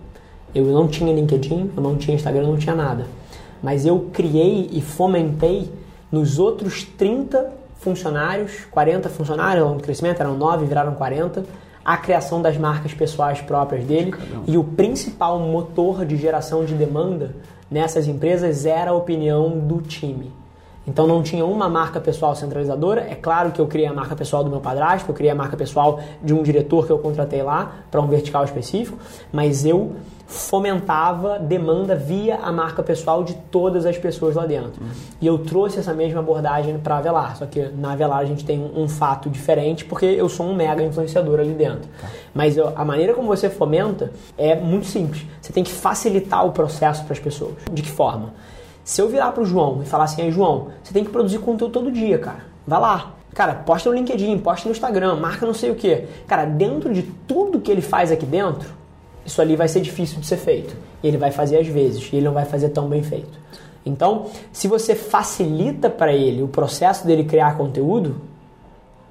Eu 0.55 0.65
não 0.65 0.89
tinha 0.89 1.13
LinkedIn, 1.13 1.73
eu 1.77 1.83
não 1.83 1.97
tinha 1.97 2.15
Instagram, 2.15 2.43
eu 2.43 2.49
não 2.49 2.57
tinha 2.57 2.75
nada. 2.75 3.07
Mas 3.63 3.85
eu 3.85 4.11
criei 4.13 4.69
e 4.73 4.81
fomentei 4.81 5.71
nos 6.11 6.39
outros 6.39 6.85
30 6.85 7.53
funcionários, 7.79 8.65
40 8.71 9.09
funcionários 9.09 9.63
ao 9.63 9.69
longo 9.69 9.81
do 9.81 9.85
crescimento, 9.85 10.21
eram 10.21 10.37
9, 10.37 10.67
viraram 10.67 10.95
40, 10.95 11.45
a 11.85 11.97
criação 11.97 12.43
das 12.43 12.57
marcas 12.57 12.93
pessoais 12.93 13.41
próprias 13.41 13.85
dele. 13.85 14.15
E 14.47 14.59
o 14.59 14.65
principal 14.65 15.39
motor 15.39 16.05
de 16.05 16.17
geração 16.17 16.65
de 16.65 16.75
demanda 16.75 17.35
nessas 17.71 18.09
empresas 18.09 18.67
era 18.67 18.91
a 18.91 18.95
opinião 18.95 19.59
do 19.59 19.81
time. 19.81 20.33
Então 20.87 21.07
não 21.07 21.23
tinha 21.23 21.45
uma 21.45 21.69
marca 21.69 22.01
pessoal 22.01 22.35
centralizadora. 22.37 23.03
É 23.03 23.15
claro 23.15 23.51
que 23.51 23.61
eu 23.61 23.67
criei 23.67 23.87
a 23.87 23.93
marca 23.93 24.15
pessoal 24.15 24.45
do 24.45 24.51
meu 24.51 24.61
padrasto, 24.61 25.11
eu 25.11 25.15
criei 25.15 25.33
a 25.33 25.35
marca 25.35 25.57
pessoal 25.57 26.01
de 26.23 26.33
um 26.33 26.43
diretor 26.43 26.87
que 26.87 26.93
eu 26.93 26.99
contratei 26.99 27.43
lá 27.43 27.73
para 27.91 28.01
um 28.01 28.07
vertical 28.07 28.45
específico, 28.45 28.97
mas 29.33 29.65
eu 29.65 29.97
fomentava 30.27 31.39
demanda 31.39 31.95
via 31.95 32.37
a 32.37 32.51
marca 32.51 32.83
pessoal 32.83 33.23
de 33.23 33.35
todas 33.35 33.87
as 33.87 33.97
pessoas 33.97 34.35
lá 34.35 34.45
dentro. 34.45 34.83
Uhum. 34.83 34.91
E 35.21 35.27
eu 35.27 35.39
trouxe 35.39 35.79
essa 35.79 35.95
mesma 35.95 36.21
abordagem 36.21 36.79
para 36.79 36.97
a 36.97 36.99
Avelar, 36.99 37.37
só 37.37 37.47
que 37.47 37.63
na 37.69 37.93
Avelar 37.93 38.19
a 38.19 38.25
gente 38.25 38.45
tem 38.45 38.59
um, 38.59 38.83
um, 38.83 38.89
fato 38.89 39.31
diferente 39.31 39.85
porque 39.85 40.05
eu 40.05 40.29
sou 40.29 40.47
um 40.47 40.55
mega 40.55 40.83
influenciador 40.83 41.39
ali 41.39 41.55
dentro. 41.55 41.89
Tá. 42.01 42.09
Mas 42.35 42.57
eu, 42.57 42.73
a 42.75 42.85
maneira 42.85 43.15
como 43.15 43.29
você 43.29 43.49
fomenta 43.49 44.11
é 44.37 44.57
muito 44.57 44.87
simples. 44.87 45.25
Você 45.41 45.53
tem 45.53 45.63
que 45.63 45.71
facilitar 45.71 46.45
o 46.45 46.53
processo 46.53 47.05
para 47.05 47.13
as 47.13 47.21
pessoas. 47.21 47.55
De 47.71 47.83
que 47.83 47.91
forma? 47.91 48.35
Se 48.83 49.01
eu 49.01 49.09
virar 49.09 49.33
para 49.33 49.43
o 49.43 49.47
João 49.47 49.81
e 49.83 49.87
falar 49.87 50.05
assim, 50.05 50.23
aí 50.23 50.31
João, 50.31 50.69
você 50.83 50.93
tem 50.93 51.05
que 51.05 51.11
produzir 51.11 51.39
conteúdo 51.39 51.73
todo 51.73 51.91
dia, 51.91 52.19
cara. 52.19 52.47
Vai 52.67 52.81
lá, 52.81 53.13
Cara, 53.37 53.55
posta 53.55 53.91
no 53.91 53.97
LinkedIn, 53.97 54.39
posta 54.39 54.67
no 54.67 54.73
Instagram, 54.73 55.17
marca 55.17 55.45
não 55.45 55.53
sei 55.53 55.71
o 55.71 55.75
que. 55.75 56.07
Cara, 56.27 56.47
dentro 56.47 56.95
de 56.95 57.03
tudo 57.03 57.61
que 57.61 57.71
ele 57.71 57.83
faz 57.83 58.11
aqui 58.11 58.25
dentro, 58.25 58.71
isso 59.27 59.43
ali 59.43 59.57
vai 59.57 59.69
ser 59.69 59.81
difícil 59.81 60.21
de 60.21 60.27
ser 60.27 60.37
feito. 60.37 60.77
E 61.03 61.09
ele 61.09 61.19
vai 61.19 61.33
fazer 61.33 61.59
às 61.59 61.67
vezes, 61.67 62.09
e 62.13 62.17
ele 62.17 62.27
não 62.27 62.33
vai 62.33 62.45
fazer 62.45 62.69
tão 62.71 62.89
bem 62.89 63.03
feito. 63.03 63.39
Então, 63.85 64.27
se 64.53 64.67
você 64.67 64.95
facilita 64.95 65.91
para 65.91 66.13
ele 66.13 66.43
o 66.43 66.49
processo 66.49 67.07
dele 67.07 67.25
criar 67.25 67.57
conteúdo, 67.57 68.17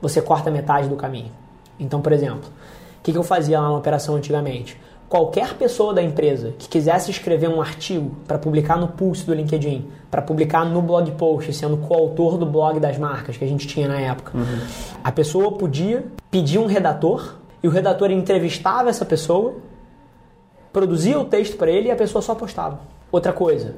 você 0.02 0.22
corta 0.22 0.52
metade 0.52 0.90
do 0.90 0.96
caminho. 0.96 1.32
Então, 1.80 2.02
por 2.02 2.12
exemplo, 2.12 2.50
o 3.00 3.04
que, 3.04 3.16
eu 3.16 3.24
fazia 3.24 3.60
lá 3.60 3.70
na 3.70 3.78
operação 3.78 4.16
antigamente? 4.16 4.78
Qualquer 5.08 5.54
pessoa 5.54 5.94
da 5.94 6.02
empresa 6.02 6.54
que 6.58 6.68
quisesse 6.68 7.12
escrever 7.12 7.48
um 7.48 7.62
artigo 7.62 8.16
para 8.28 8.38
publicar 8.38 8.78
no 8.78 8.88
Pulse 8.88 9.26
do 9.26 9.34
LinkedIn, 9.34 9.88
para 10.10 10.22
publicar 10.22 10.66
no 10.66 10.82
blog 10.82 11.10
post, 11.12 11.54
sendo 11.54 11.78
coautor 11.78 12.38
do 12.38 12.46
blog 12.46 12.80
das 12.80 12.98
marcas 12.98 13.38
que 13.38 13.46
a 13.46 13.48
gente 13.48 13.68
tinha 13.68 13.88
na 13.88 14.00
época, 14.00 14.36
uhum. 14.36 14.60
a 15.04 15.12
pessoa 15.12 15.52
podia 15.52 16.06
pedir 16.32 16.58
um 16.58 16.66
redator 16.66 17.36
e 17.62 17.68
o 17.68 17.72
redator 17.72 18.12
entrevistava 18.12 18.90
essa 18.90 19.06
pessoa 19.06 19.56
produzia 20.76 21.18
o 21.18 21.24
texto 21.24 21.56
para 21.56 21.72
ele 21.72 21.88
e 21.88 21.92
a 21.92 21.96
pessoa 21.96 22.22
só 22.22 22.36
postava. 22.36 22.82
Outra 23.10 23.32
coisa, 23.32 23.76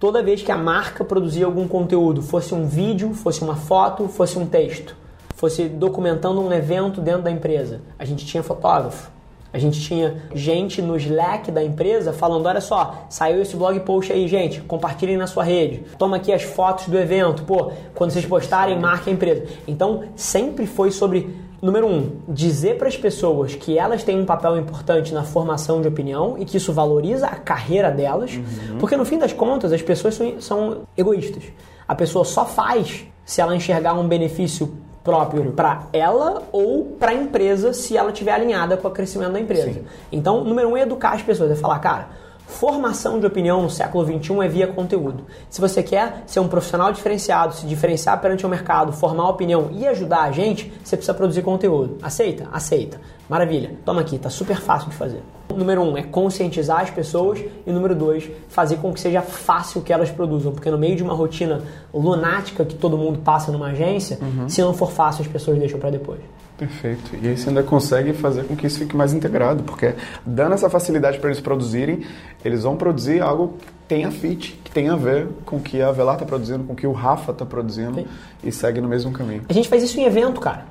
toda 0.00 0.20
vez 0.20 0.42
que 0.42 0.50
a 0.50 0.58
marca 0.58 1.04
produzia 1.04 1.46
algum 1.46 1.68
conteúdo, 1.68 2.22
fosse 2.22 2.52
um 2.52 2.66
vídeo, 2.66 3.14
fosse 3.14 3.44
uma 3.44 3.54
foto, 3.54 4.08
fosse 4.08 4.36
um 4.36 4.44
texto, 4.44 4.96
fosse 5.36 5.68
documentando 5.68 6.40
um 6.40 6.52
evento 6.52 7.00
dentro 7.00 7.22
da 7.22 7.30
empresa, 7.30 7.82
a 7.96 8.04
gente 8.04 8.26
tinha 8.26 8.42
fotógrafo. 8.42 9.12
A 9.52 9.58
gente 9.58 9.80
tinha 9.80 10.22
gente 10.32 10.80
no 10.80 10.96
Slack 10.96 11.50
da 11.50 11.62
empresa 11.62 12.12
falando: 12.12 12.46
olha 12.46 12.60
só, 12.60 13.06
saiu 13.08 13.42
esse 13.42 13.56
blog 13.56 13.78
post 13.80 14.12
aí, 14.12 14.28
gente, 14.28 14.60
compartilhem 14.60 15.16
na 15.16 15.26
sua 15.26 15.42
rede. 15.42 15.82
Toma 15.98 16.16
aqui 16.16 16.32
as 16.32 16.42
fotos 16.42 16.86
do 16.86 16.96
evento. 16.96 17.42
Pô, 17.42 17.72
quando 17.94 18.12
vocês 18.12 18.24
postarem, 18.24 18.78
marque 18.78 19.10
a 19.10 19.12
empresa. 19.12 19.44
Então, 19.66 20.04
sempre 20.14 20.66
foi 20.66 20.92
sobre 20.92 21.34
Número 21.62 21.86
um, 21.86 22.12
dizer 22.26 22.78
para 22.78 22.88
as 22.88 22.96
pessoas 22.96 23.54
que 23.54 23.78
elas 23.78 24.02
têm 24.02 24.18
um 24.18 24.24
papel 24.24 24.56
importante 24.56 25.12
na 25.12 25.22
formação 25.22 25.82
de 25.82 25.88
opinião 25.88 26.36
e 26.38 26.44
que 26.46 26.56
isso 26.56 26.72
valoriza 26.72 27.26
a 27.26 27.36
carreira 27.36 27.90
delas, 27.90 28.34
uhum. 28.34 28.78
porque 28.78 28.96
no 28.96 29.04
fim 29.04 29.18
das 29.18 29.32
contas 29.32 29.70
as 29.72 29.82
pessoas 29.82 30.14
são, 30.14 30.40
são 30.40 30.78
egoístas. 30.96 31.44
A 31.86 31.94
pessoa 31.94 32.24
só 32.24 32.46
faz 32.46 33.04
se 33.26 33.40
ela 33.40 33.54
enxergar 33.54 33.92
um 33.92 34.08
benefício 34.08 34.74
próprio 35.04 35.52
para 35.52 35.84
ela 35.92 36.42
ou 36.52 36.84
para 36.98 37.10
a 37.10 37.14
empresa 37.14 37.72
se 37.72 37.96
ela 37.96 38.10
estiver 38.10 38.32
alinhada 38.32 38.76
com 38.76 38.88
o 38.88 38.90
crescimento 38.90 39.32
da 39.32 39.40
empresa. 39.40 39.72
Sim. 39.72 39.84
Então, 40.10 40.44
número 40.44 40.68
um 40.68 40.76
é 40.76 40.82
educar 40.82 41.12
as 41.12 41.22
pessoas, 41.22 41.50
é 41.50 41.56
falar, 41.56 41.78
cara, 41.78 42.08
Formação 42.50 43.20
de 43.20 43.26
opinião 43.26 43.62
no 43.62 43.70
século 43.70 44.04
XXI 44.04 44.40
é 44.44 44.48
via 44.48 44.66
conteúdo. 44.66 45.24
Se 45.48 45.60
você 45.60 45.82
quer 45.82 46.24
ser 46.26 46.40
um 46.40 46.48
profissional 46.48 46.92
diferenciado, 46.92 47.54
se 47.54 47.64
diferenciar 47.64 48.20
perante 48.20 48.44
o 48.44 48.48
mercado, 48.48 48.92
formar 48.92 49.28
opinião 49.28 49.68
e 49.72 49.86
ajudar 49.86 50.22
a 50.22 50.32
gente, 50.32 50.70
você 50.82 50.96
precisa 50.96 51.14
produzir 51.14 51.42
conteúdo. 51.42 51.98
Aceita? 52.02 52.48
Aceita. 52.52 53.00
Maravilha. 53.28 53.76
Toma 53.84 54.00
aqui, 54.00 54.18
tá 54.18 54.28
super 54.28 54.60
fácil 54.60 54.90
de 54.90 54.96
fazer. 54.96 55.22
Número 55.54 55.80
um 55.80 55.96
é 55.96 56.02
conscientizar 56.02 56.80
as 56.80 56.90
pessoas 56.90 57.42
e 57.66 57.72
número 57.72 57.94
dois, 57.94 58.28
fazer 58.48 58.76
com 58.76 58.92
que 58.92 59.00
seja 59.00 59.22
fácil 59.22 59.80
que 59.80 59.92
elas 59.92 60.10
produzam, 60.10 60.52
porque 60.52 60.70
no 60.70 60.78
meio 60.78 60.96
de 60.96 61.02
uma 61.02 61.14
rotina 61.14 61.62
lunática 61.94 62.64
que 62.64 62.74
todo 62.74 62.98
mundo 62.98 63.20
passa 63.20 63.50
numa 63.52 63.68
agência, 63.68 64.18
uhum. 64.20 64.48
se 64.48 64.60
não 64.60 64.74
for 64.74 64.90
fácil 64.90 65.22
as 65.22 65.28
pessoas 65.28 65.58
deixam 65.58 65.78
para 65.78 65.90
depois. 65.90 66.20
Perfeito. 66.60 67.16
E 67.22 67.26
aí 67.26 67.38
você 67.38 67.48
ainda 67.48 67.62
consegue 67.62 68.12
fazer 68.12 68.44
com 68.44 68.54
que 68.54 68.66
isso 68.66 68.78
fique 68.80 68.94
mais 68.94 69.14
integrado, 69.14 69.62
porque 69.62 69.94
dando 70.26 70.52
essa 70.52 70.68
facilidade 70.68 71.18
para 71.18 71.30
eles 71.30 71.40
produzirem, 71.40 72.04
eles 72.44 72.64
vão 72.64 72.76
produzir 72.76 73.22
algo 73.22 73.54
que 73.58 73.66
tenha 73.88 74.10
fit, 74.10 74.60
que 74.62 74.70
tenha 74.70 74.92
a 74.92 74.96
ver 74.96 75.26
com 75.46 75.56
o 75.56 75.60
que 75.60 75.80
a 75.80 75.90
Velar 75.90 76.16
está 76.16 76.26
produzindo, 76.26 76.64
com 76.64 76.74
o 76.74 76.76
que 76.76 76.86
o 76.86 76.92
Rafa 76.92 77.32
está 77.32 77.46
produzindo 77.46 78.00
Sim. 78.00 78.06
e 78.44 78.52
segue 78.52 78.78
no 78.78 78.88
mesmo 78.88 79.10
caminho. 79.10 79.42
A 79.48 79.52
gente 79.54 79.70
faz 79.70 79.82
isso 79.82 79.98
em 79.98 80.04
evento, 80.04 80.38
cara. 80.38 80.66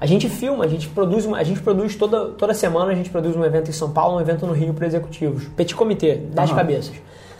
A 0.00 0.06
gente 0.06 0.30
filma, 0.30 0.64
a 0.64 0.68
gente 0.68 0.88
produz, 0.88 1.26
a 1.26 1.42
gente 1.42 1.60
produz 1.60 1.94
toda, 1.94 2.30
toda 2.30 2.54
semana, 2.54 2.92
a 2.92 2.94
gente 2.94 3.10
produz 3.10 3.36
um 3.36 3.44
evento 3.44 3.68
em 3.68 3.74
São 3.74 3.90
Paulo, 3.90 4.16
um 4.16 4.20
evento 4.22 4.46
no 4.46 4.54
Rio 4.54 4.72
para 4.72 4.86
executivos. 4.86 5.44
Petit 5.48 5.76
comitê, 5.76 6.16
10 6.16 6.48
uhum. 6.48 6.56
cabeças. 6.56 6.94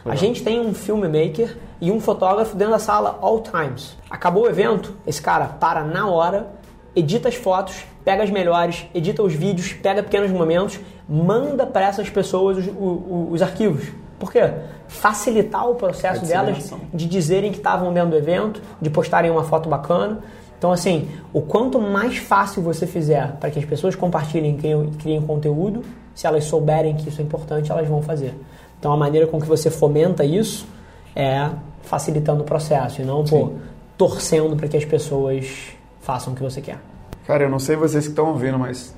A 0.04 0.14
gente 0.14 0.44
tem 0.44 0.60
um 0.60 0.74
filmmaker 0.74 1.56
e 1.80 1.90
um 1.90 1.98
fotógrafo 1.98 2.54
dentro 2.54 2.74
da 2.74 2.78
sala 2.78 3.18
all 3.22 3.40
times. 3.40 3.96
Acabou 4.10 4.42
o 4.42 4.46
evento, 4.46 4.94
esse 5.06 5.22
cara 5.22 5.46
para 5.46 5.82
na 5.82 6.06
hora, 6.06 6.50
edita 6.94 7.28
as 7.28 7.34
fotos, 7.34 7.84
pega 8.04 8.22
as 8.22 8.30
melhores, 8.30 8.86
edita 8.94 9.22
os 9.22 9.32
vídeos, 9.32 9.72
pega 9.72 10.02
pequenos 10.02 10.30
momentos, 10.30 10.78
manda 11.08 11.66
para 11.66 11.86
essas 11.86 12.08
pessoas 12.08 12.58
os, 12.58 12.66
os, 12.66 13.32
os, 13.32 13.42
arquivos. 13.42 13.88
Por 14.18 14.30
quê? 14.30 14.40
Facilitar 14.86 15.68
o 15.68 15.74
processo 15.74 16.24
delas 16.24 16.72
de 16.92 17.06
dizerem 17.06 17.50
que 17.50 17.58
estavam 17.58 17.92
dentro 17.92 18.10
do 18.10 18.16
evento, 18.16 18.62
de 18.80 18.88
postarem 18.90 19.30
uma 19.30 19.44
foto 19.44 19.68
bacana. 19.68 20.20
Então, 20.56 20.72
assim, 20.72 21.08
o 21.32 21.42
quanto 21.42 21.80
mais 21.80 22.18
fácil 22.18 22.62
você 22.62 22.86
fizer 22.86 23.32
para 23.40 23.50
que 23.50 23.58
as 23.58 23.64
pessoas 23.64 23.94
compartilhem 23.94 24.56
e 24.56 24.96
criem 24.96 25.20
conteúdo, 25.20 25.82
se 26.14 26.26
elas 26.26 26.44
souberem 26.44 26.94
que 26.94 27.08
isso 27.08 27.20
é 27.20 27.24
importante, 27.24 27.70
elas 27.70 27.88
vão 27.88 28.00
fazer. 28.00 28.34
Então, 28.78 28.92
a 28.92 28.96
maneira 28.96 29.26
com 29.26 29.40
que 29.40 29.46
você 29.46 29.70
fomenta 29.70 30.24
isso 30.24 30.66
é 31.14 31.50
facilitando 31.82 32.42
o 32.42 32.44
processo 32.44 33.02
e 33.02 33.04
não, 33.04 33.24
pô, 33.24 33.52
torcendo 33.98 34.56
para 34.56 34.68
que 34.68 34.76
as 34.76 34.84
pessoas 34.84 35.74
façam 36.04 36.32
o 36.32 36.36
que 36.36 36.42
você 36.42 36.60
quer. 36.60 36.78
Cara, 37.26 37.44
eu 37.44 37.50
não 37.50 37.58
sei 37.58 37.74
vocês 37.74 38.04
que 38.04 38.10
estão 38.10 38.26
ouvindo, 38.28 38.58
mas 38.58 38.94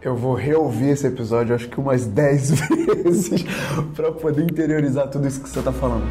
eu 0.00 0.14
vou 0.14 0.34
reouvir 0.34 0.90
esse 0.90 1.06
episódio 1.06 1.54
acho 1.54 1.68
que 1.68 1.80
umas 1.80 2.06
10 2.06 2.50
vezes 3.04 3.44
para 3.96 4.12
poder 4.12 4.42
interiorizar 4.42 5.08
tudo 5.08 5.26
isso 5.26 5.40
que 5.42 5.48
você 5.48 5.58
está 5.58 5.72
falando. 5.72 6.04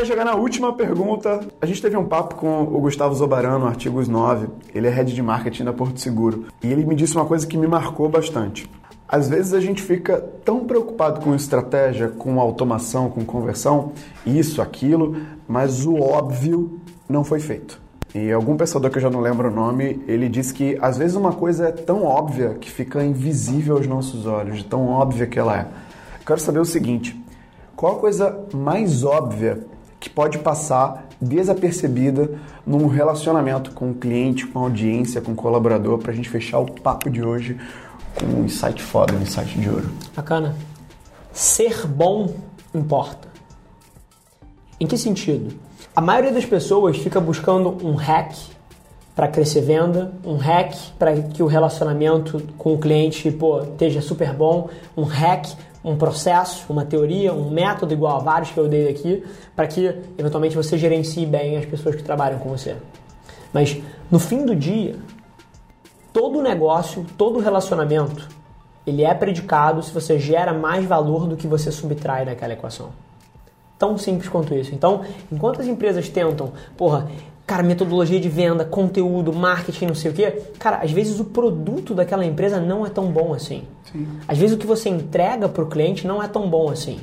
Vai 0.00 0.06
chegar 0.06 0.24
na 0.24 0.34
última 0.34 0.72
pergunta. 0.72 1.40
A 1.60 1.66
gente 1.66 1.82
teve 1.82 1.94
um 1.94 2.06
papo 2.06 2.34
com 2.36 2.62
o 2.62 2.80
Gustavo 2.80 3.14
Zobarano, 3.14 3.66
Artigos 3.66 4.08
9. 4.08 4.48
Ele 4.74 4.86
é 4.86 4.90
head 4.90 5.14
de 5.14 5.22
marketing 5.22 5.64
da 5.64 5.74
Porto 5.74 6.00
Seguro. 6.00 6.46
E 6.62 6.72
ele 6.72 6.86
me 6.86 6.94
disse 6.94 7.14
uma 7.16 7.26
coisa 7.26 7.46
que 7.46 7.58
me 7.58 7.66
marcou 7.66 8.08
bastante. 8.08 8.70
Às 9.06 9.28
vezes 9.28 9.52
a 9.52 9.60
gente 9.60 9.82
fica 9.82 10.18
tão 10.42 10.64
preocupado 10.64 11.20
com 11.20 11.34
estratégia, 11.34 12.08
com 12.08 12.40
automação, 12.40 13.10
com 13.10 13.24
conversão, 13.26 13.92
isso, 14.24 14.62
aquilo, 14.62 15.16
mas 15.46 15.84
o 15.84 15.96
óbvio 15.96 16.80
não 17.06 17.22
foi 17.22 17.40
feito. 17.40 17.78
E 18.14 18.32
algum 18.32 18.56
pensador 18.56 18.90
que 18.90 18.96
eu 18.96 19.02
já 19.02 19.10
não 19.10 19.20
lembro 19.20 19.48
o 19.48 19.54
nome, 19.54 20.02
ele 20.08 20.30
disse 20.30 20.54
que 20.54 20.78
às 20.80 20.96
vezes 20.96 21.14
uma 21.14 21.32
coisa 21.32 21.68
é 21.68 21.72
tão 21.72 22.04
óbvia 22.04 22.54
que 22.54 22.70
fica 22.70 23.04
invisível 23.04 23.76
aos 23.76 23.86
nossos 23.86 24.24
olhos, 24.24 24.62
tão 24.62 24.88
óbvia 24.88 25.26
que 25.26 25.38
ela 25.38 25.58
é. 25.58 25.66
Quero 26.24 26.40
saber 26.40 26.60
o 26.60 26.64
seguinte: 26.64 27.22
qual 27.76 27.96
a 27.96 27.98
coisa 27.98 28.46
mais 28.54 29.04
óbvia 29.04 29.66
que 30.00 30.08
pode 30.08 30.38
passar 30.38 31.06
desapercebida 31.20 32.40
num 32.66 32.86
relacionamento 32.86 33.72
com 33.72 33.90
o 33.90 33.94
cliente, 33.94 34.46
com 34.46 34.60
a 34.60 34.62
audiência, 34.62 35.20
com 35.20 35.32
o 35.32 35.34
colaborador, 35.34 35.98
para 35.98 36.10
a 36.10 36.14
gente 36.14 36.30
fechar 36.30 36.58
o 36.58 36.72
papo 36.72 37.10
de 37.10 37.22
hoje 37.22 37.60
com 38.18 38.24
um 38.26 38.44
insight 38.46 38.82
foda, 38.82 39.14
um 39.14 39.20
insight 39.20 39.58
de 39.58 39.68
ouro. 39.68 39.90
Bacana. 40.16 40.56
Ser 41.32 41.86
bom 41.86 42.34
importa. 42.74 43.28
Em 44.80 44.86
que 44.86 44.96
sentido? 44.96 45.54
A 45.94 46.00
maioria 46.00 46.32
das 46.32 46.46
pessoas 46.46 46.96
fica 46.96 47.20
buscando 47.20 47.76
um 47.86 47.94
hack 47.94 48.34
para 49.14 49.28
crescer 49.28 49.60
venda, 49.60 50.14
um 50.24 50.36
hack 50.36 50.74
para 50.98 51.14
que 51.20 51.42
o 51.42 51.46
relacionamento 51.46 52.42
com 52.56 52.72
o 52.72 52.78
cliente 52.78 53.30
pô, 53.30 53.60
esteja 53.62 54.00
super 54.00 54.32
bom, 54.32 54.70
um 54.96 55.02
hack 55.02 55.46
um 55.84 55.96
processo, 55.96 56.70
uma 56.70 56.84
teoria, 56.84 57.32
um 57.32 57.50
método 57.50 57.92
igual 57.92 58.16
a 58.16 58.20
vários 58.20 58.50
que 58.50 58.58
eu 58.58 58.68
dei 58.68 58.88
aqui, 58.88 59.24
para 59.56 59.66
que 59.66 59.86
eventualmente 60.18 60.54
você 60.56 60.76
gerencie 60.76 61.24
bem 61.24 61.56
as 61.56 61.64
pessoas 61.64 61.96
que 61.96 62.02
trabalham 62.02 62.38
com 62.38 62.50
você. 62.50 62.76
Mas 63.52 63.80
no 64.10 64.18
fim 64.18 64.44
do 64.44 64.54
dia, 64.54 64.96
todo 66.12 66.42
negócio, 66.42 67.06
todo 67.16 67.40
relacionamento, 67.40 68.28
ele 68.86 69.04
é 69.04 69.14
predicado 69.14 69.82
se 69.82 69.92
você 69.92 70.18
gera 70.18 70.52
mais 70.52 70.84
valor 70.84 71.26
do 71.26 71.36
que 71.36 71.46
você 71.46 71.72
subtrai 71.72 72.24
daquela 72.24 72.52
equação. 72.52 72.90
Tão 73.78 73.96
simples 73.96 74.28
quanto 74.28 74.54
isso. 74.54 74.74
Então, 74.74 75.02
enquanto 75.32 75.60
as 75.60 75.66
empresas 75.66 76.08
tentam, 76.08 76.52
porra, 76.76 77.08
cara, 77.50 77.64
metodologia 77.64 78.20
de 78.20 78.28
venda, 78.28 78.64
conteúdo, 78.64 79.32
marketing, 79.32 79.86
não 79.86 79.94
sei 79.96 80.12
o 80.12 80.14
quê, 80.14 80.40
cara, 80.56 80.76
às 80.84 80.92
vezes 80.92 81.18
o 81.18 81.24
produto 81.24 81.94
daquela 81.94 82.24
empresa 82.24 82.60
não 82.60 82.86
é 82.86 82.88
tão 82.88 83.10
bom 83.10 83.34
assim. 83.34 83.64
Sim. 83.90 84.06
Às 84.28 84.38
vezes 84.38 84.54
o 84.54 84.58
que 84.58 84.68
você 84.68 84.88
entrega 84.88 85.48
para 85.48 85.64
o 85.64 85.66
cliente 85.66 86.06
não 86.06 86.22
é 86.22 86.28
tão 86.28 86.48
bom 86.48 86.70
assim. 86.70 87.00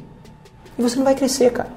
E 0.80 0.82
você 0.82 0.95
não 0.95 1.04
vai 1.04 1.16
crescer, 1.16 1.52
cara. 1.52 1.68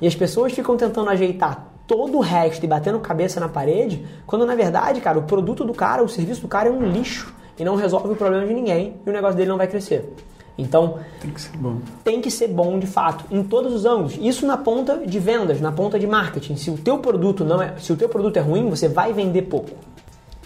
E 0.00 0.06
as 0.06 0.14
pessoas 0.14 0.54
ficam 0.54 0.78
tentando 0.78 1.10
ajeitar 1.10 1.74
todo 1.86 2.16
o 2.16 2.20
resto 2.22 2.64
e 2.64 2.66
batendo 2.66 2.98
cabeça 3.00 3.38
na 3.38 3.50
parede, 3.50 4.06
quando 4.26 4.46
na 4.46 4.54
verdade, 4.54 4.98
cara, 5.02 5.18
o 5.18 5.24
produto 5.24 5.62
do 5.62 5.74
cara, 5.74 6.02
o 6.02 6.08
serviço 6.08 6.40
do 6.40 6.48
cara 6.48 6.70
é 6.70 6.72
um 6.72 6.82
lixo 6.90 7.34
e 7.58 7.64
não 7.66 7.76
resolve 7.76 8.14
o 8.14 8.16
problema 8.16 8.46
de 8.46 8.54
ninguém 8.54 8.96
e 9.04 9.10
o 9.10 9.12
negócio 9.12 9.36
dele 9.36 9.50
não 9.50 9.58
vai 9.58 9.66
crescer. 9.66 10.10
Então, 10.58 10.98
tem 11.20 11.30
que 11.30 11.40
ser 11.40 11.56
bom. 11.56 11.78
Tem 12.04 12.20
que 12.20 12.30
ser 12.30 12.48
bom 12.48 12.78
de 12.78 12.86
fato, 12.86 13.24
em 13.30 13.42
todos 13.42 13.72
os 13.72 13.84
ângulos. 13.86 14.18
Isso 14.20 14.46
na 14.46 14.56
ponta 14.56 14.98
de 14.98 15.18
vendas, 15.18 15.60
na 15.60 15.72
ponta 15.72 15.98
de 15.98 16.06
marketing. 16.06 16.56
Se 16.56 16.70
o 16.70 16.76
teu 16.76 16.98
produto 16.98 17.44
não 17.44 17.62
é, 17.62 17.74
se 17.78 17.92
o 17.92 17.96
teu 17.96 18.08
produto 18.08 18.36
é 18.36 18.40
ruim, 18.40 18.68
você 18.68 18.88
vai 18.88 19.12
vender 19.12 19.42
pouco. 19.42 19.70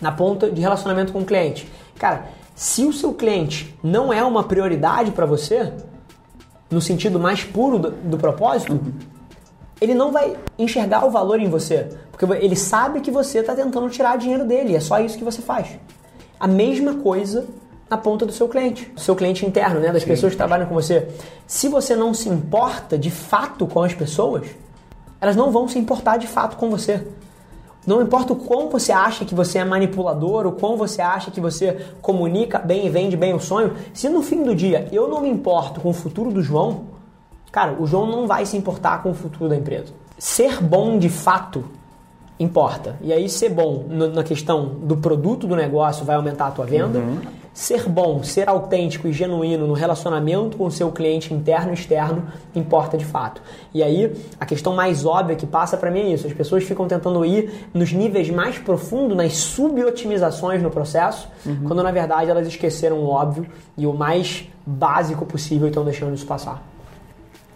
Na 0.01 0.13
ponta 0.13 0.51
de 0.51 0.61
relacionamento 0.61 1.13
com 1.13 1.21
o 1.21 1.25
cliente. 1.25 1.69
Cara, 1.99 2.27
se 2.55 2.85
o 2.85 2.93
seu 2.93 3.13
cliente 3.13 3.75
não 3.83 4.13
é 4.13 4.23
uma 4.23 4.45
prioridade 4.45 5.11
para 5.11 5.27
você, 5.27 5.73
no 6.71 6.81
sentido 6.81 7.19
mais 7.19 7.43
puro 7.43 7.79
do, 7.79 7.91
do 7.91 8.19
propósito, 8.19 8.75
uhum. 8.75 8.93
ele 9.81 9.95
não 9.95 10.13
vai 10.13 10.37
enxergar 10.59 11.05
o 11.05 11.11
valor 11.11 11.41
em 11.41 11.49
você, 11.49 11.89
porque 12.11 12.25
ele 12.45 12.57
sabe 12.57 13.01
que 13.01 13.11
você 13.11 13.39
está 13.39 13.55
tentando 13.55 13.89
tirar 13.91 14.17
dinheiro 14.17 14.45
dele, 14.45 14.77
é 14.77 14.81
só 14.81 15.01
isso 15.01 15.19
que 15.19 15.25
você 15.25 15.43
faz. 15.43 15.79
A 16.39 16.47
mesma 16.47 16.95
coisa 16.95 17.47
na 17.95 17.99
ponta 17.99 18.27
do 18.27 18.33
seu 18.33 18.49
cliente, 18.49 18.87
do 18.87 19.01
seu 19.01 19.15
cliente 19.15 19.47
interno, 19.47 19.79
né, 19.79 19.93
das 19.93 20.03
Sim. 20.03 20.09
pessoas 20.09 20.33
que 20.33 20.37
trabalham 20.37 20.67
com 20.67 20.75
você. 20.75 21.09
Se 21.47 21.69
você 21.69 21.95
não 21.95 22.13
se 22.13 22.29
importa 22.29 22.99
de 22.99 23.11
fato 23.11 23.69
com 23.69 23.83
as 23.83 23.95
pessoas, 23.95 24.49
elas 25.21 25.37
não 25.37 25.53
vão 25.53 25.69
se 25.69 25.79
importar 25.79 26.17
de 26.17 26.27
fato 26.27 26.57
com 26.57 26.69
você. 26.69 27.07
Não 27.87 28.03
importa 28.03 28.33
o 28.33 28.37
quão 28.37 28.69
você 28.69 28.91
acha 28.91 29.25
que 29.25 29.35
você 29.35 29.59
é 29.59 29.65
manipulador, 29.65 30.45
o 30.47 30.53
quão 30.53 30.77
você 30.77 31.01
acha 31.01 31.31
que 31.31 31.41
você 31.41 31.87
comunica 32.03 32.59
bem 32.59 32.87
e 32.87 32.91
vende 32.91 33.17
bem 33.17 33.33
o 33.33 33.39
sonho, 33.39 33.75
se 33.93 34.09
no 34.09 34.23
fim 34.23 34.43
do 34.43 34.57
dia 34.57 34.89
eu 34.91 35.07
não 35.07 35.21
me 35.21 35.29
importo 35.29 35.81
com 35.81 35.91
o 35.91 35.93
futuro 35.93 36.33
do 36.33 36.43
João, 36.43 36.87
cara, 37.53 37.77
o 37.79 37.87
João 37.87 38.07
não 38.07 38.27
vai 38.27 38.45
se 38.45 38.57
importar 38.57 39.03
com 39.03 39.11
o 39.11 39.15
futuro 39.15 39.49
da 39.49 39.55
empresa. 39.55 39.93
Ser 40.19 40.61
bom 40.61 40.99
de 40.99 41.09
fato 41.09 41.65
importa. 42.41 42.97
E 43.01 43.13
aí 43.13 43.29
ser 43.29 43.51
bom 43.51 43.85
na 43.89 44.25
questão 44.25 44.67
do 44.67 44.97
produto 44.97 45.47
do 45.47 45.55
negócio 45.55 46.05
vai 46.05 46.17
aumentar 46.17 46.49
a 46.49 46.51
tua 46.51 46.65
venda. 46.65 46.99
Uhum 46.99 47.44
ser 47.55 47.89
bom, 47.89 48.23
ser 48.25 48.49
autêntico 48.49 49.07
e 49.07 49.13
genuíno 49.13 49.65
no 49.67 49.75
relacionamento 49.75 50.57
com 50.57 50.67
o 50.67 50.71
seu 50.71 50.91
cliente 50.91 51.33
interno 51.33 51.71
e 51.71 51.75
externo 51.75 52.27
importa 52.53 52.99
de 52.99 53.05
fato. 53.05 53.41
E 53.73 53.81
aí, 53.81 54.13
a 54.41 54.45
questão 54.45 54.75
mais 54.75 55.07
óbvia 55.07 55.37
que 55.37 55.47
passa 55.47 55.77
para 55.77 55.91
mim 55.91 56.01
é 56.01 56.09
isso: 56.15 56.27
as 56.27 56.33
pessoas 56.33 56.65
ficam 56.65 56.89
tentando 56.89 57.25
ir 57.25 57.69
nos 57.73 57.93
níveis 57.93 58.29
mais 58.29 58.59
profundos, 58.59 59.17
nas 59.17 59.35
subotimizações 59.37 60.61
no 60.61 60.71
processo, 60.71 61.29
uhum. 61.47 61.63
quando 61.65 61.83
na 61.83 61.93
verdade 61.93 62.29
elas 62.29 62.49
esqueceram 62.49 62.99
o 62.99 63.07
óbvio 63.07 63.47
e 63.79 63.87
o 63.87 63.93
mais 63.93 64.49
básico 64.67 65.25
possível 65.25 65.69
e 65.69 65.71
estão 65.71 65.85
deixando 65.85 66.13
isso 66.13 66.27
passar. 66.27 66.74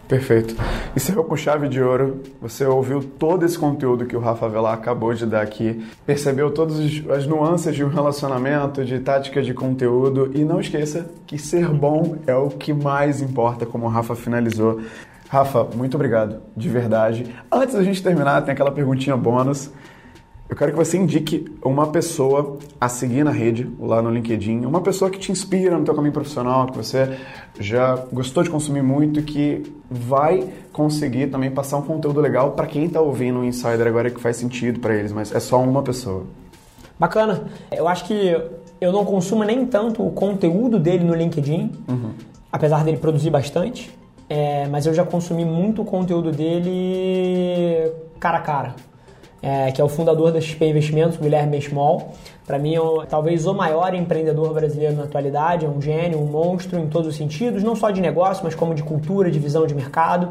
Perfeito. 0.09 0.55
Encerrou 0.97 1.23
com 1.23 1.37
chave 1.37 1.69
de 1.69 1.79
ouro. 1.79 2.23
Você 2.41 2.65
ouviu 2.65 3.03
todo 3.03 3.45
esse 3.45 3.59
conteúdo 3.59 4.07
que 4.07 4.15
o 4.15 4.19
Rafa 4.19 4.49
Velar 4.49 4.73
acabou 4.73 5.13
de 5.13 5.23
dar 5.23 5.43
aqui, 5.43 5.85
percebeu 6.03 6.49
todas 6.49 6.79
as 7.11 7.27
nuances 7.27 7.75
de 7.75 7.83
um 7.83 7.89
relacionamento, 7.89 8.83
de 8.83 8.99
tática 9.01 9.39
de 9.39 9.53
conteúdo 9.53 10.31
e 10.33 10.43
não 10.43 10.59
esqueça 10.59 11.07
que 11.27 11.37
ser 11.37 11.67
bom 11.69 12.17
é 12.25 12.33
o 12.33 12.49
que 12.49 12.73
mais 12.73 13.21
importa, 13.21 13.67
como 13.67 13.85
o 13.85 13.87
Rafa 13.87 14.15
finalizou. 14.15 14.81
Rafa, 15.29 15.63
muito 15.75 15.93
obrigado, 15.93 16.41
de 16.57 16.67
verdade. 16.67 17.31
Antes 17.51 17.75
da 17.75 17.83
gente 17.83 18.01
terminar, 18.01 18.41
tem 18.41 18.53
aquela 18.53 18.71
perguntinha 18.71 19.15
bônus. 19.15 19.71
Eu 20.49 20.55
quero 20.55 20.71
que 20.71 20.77
você 20.77 20.97
indique 20.97 21.45
uma 21.63 21.91
pessoa 21.91 22.57
a 22.81 22.89
seguir 22.89 23.23
na 23.23 23.29
rede, 23.29 23.69
lá 23.79 24.01
no 24.01 24.09
LinkedIn, 24.09 24.65
uma 24.65 24.81
pessoa 24.81 25.11
que 25.11 25.19
te 25.19 25.31
inspira 25.31 25.77
no 25.77 25.85
teu 25.85 25.93
caminho 25.93 26.11
profissional, 26.11 26.65
que 26.65 26.75
você 26.75 27.19
já 27.59 27.95
gostou 28.11 28.41
de 28.41 28.49
consumir 28.49 28.81
muito, 28.81 29.21
que 29.21 29.71
vai 29.91 30.49
conseguir 30.73 31.27
também 31.27 31.51
passar 31.51 31.77
um 31.77 31.83
conteúdo 31.83 32.19
legal 32.19 32.53
para 32.53 32.65
quem 32.65 32.85
está 32.85 32.99
ouvindo 32.99 33.41
o 33.41 33.45
Insider 33.45 33.85
agora 33.85 34.09
que 34.09 34.19
faz 34.19 34.37
sentido 34.37 34.79
para 34.79 34.95
eles, 34.95 35.11
mas 35.11 35.31
é 35.31 35.39
só 35.39 35.61
uma 35.61 35.83
pessoa. 35.83 36.23
Bacana. 36.97 37.43
Eu 37.71 37.87
acho 37.87 38.05
que 38.05 38.35
eu 38.81 38.91
não 38.91 39.05
consumo 39.05 39.43
nem 39.43 39.67
tanto 39.67 40.03
o 40.03 40.11
conteúdo 40.11 40.79
dele 40.79 41.03
no 41.03 41.13
LinkedIn, 41.13 41.71
uhum. 41.87 42.13
apesar 42.51 42.83
dele 42.83 42.97
produzir 42.97 43.29
bastante, 43.29 43.95
é, 44.27 44.67
mas 44.67 44.87
eu 44.87 44.95
já 44.95 45.05
consumi 45.05 45.45
muito 45.45 45.83
o 45.83 45.85
conteúdo 45.85 46.31
dele 46.31 47.91
cara 48.19 48.39
a 48.39 48.41
cara 48.41 48.88
é, 49.41 49.71
que 49.71 49.79
é 49.79 49.83
o 49.83 49.89
fundador 49.89 50.31
da 50.31 50.41
XP 50.41 50.65
Investimentos, 50.65 51.17
Guilherme 51.17 51.51
Benchimol. 51.51 52.13
Para 52.45 52.57
mim, 52.57 52.75
é 52.75 53.05
talvez 53.07 53.45
o 53.45 53.53
maior 53.53 53.93
empreendedor 53.93 54.53
brasileiro 54.53 54.95
na 54.95 55.03
atualidade, 55.03 55.65
é 55.65 55.69
um 55.69 55.81
gênio, 55.81 56.19
um 56.19 56.25
monstro 56.25 56.79
em 56.79 56.87
todos 56.87 57.09
os 57.09 57.15
sentidos, 57.15 57.63
não 57.63 57.75
só 57.75 57.91
de 57.91 58.01
negócio, 58.01 58.43
mas 58.43 58.55
como 58.55 58.73
de 58.73 58.83
cultura, 58.83 59.29
de 59.29 59.39
visão 59.39 59.65
de 59.65 59.75
mercado. 59.75 60.29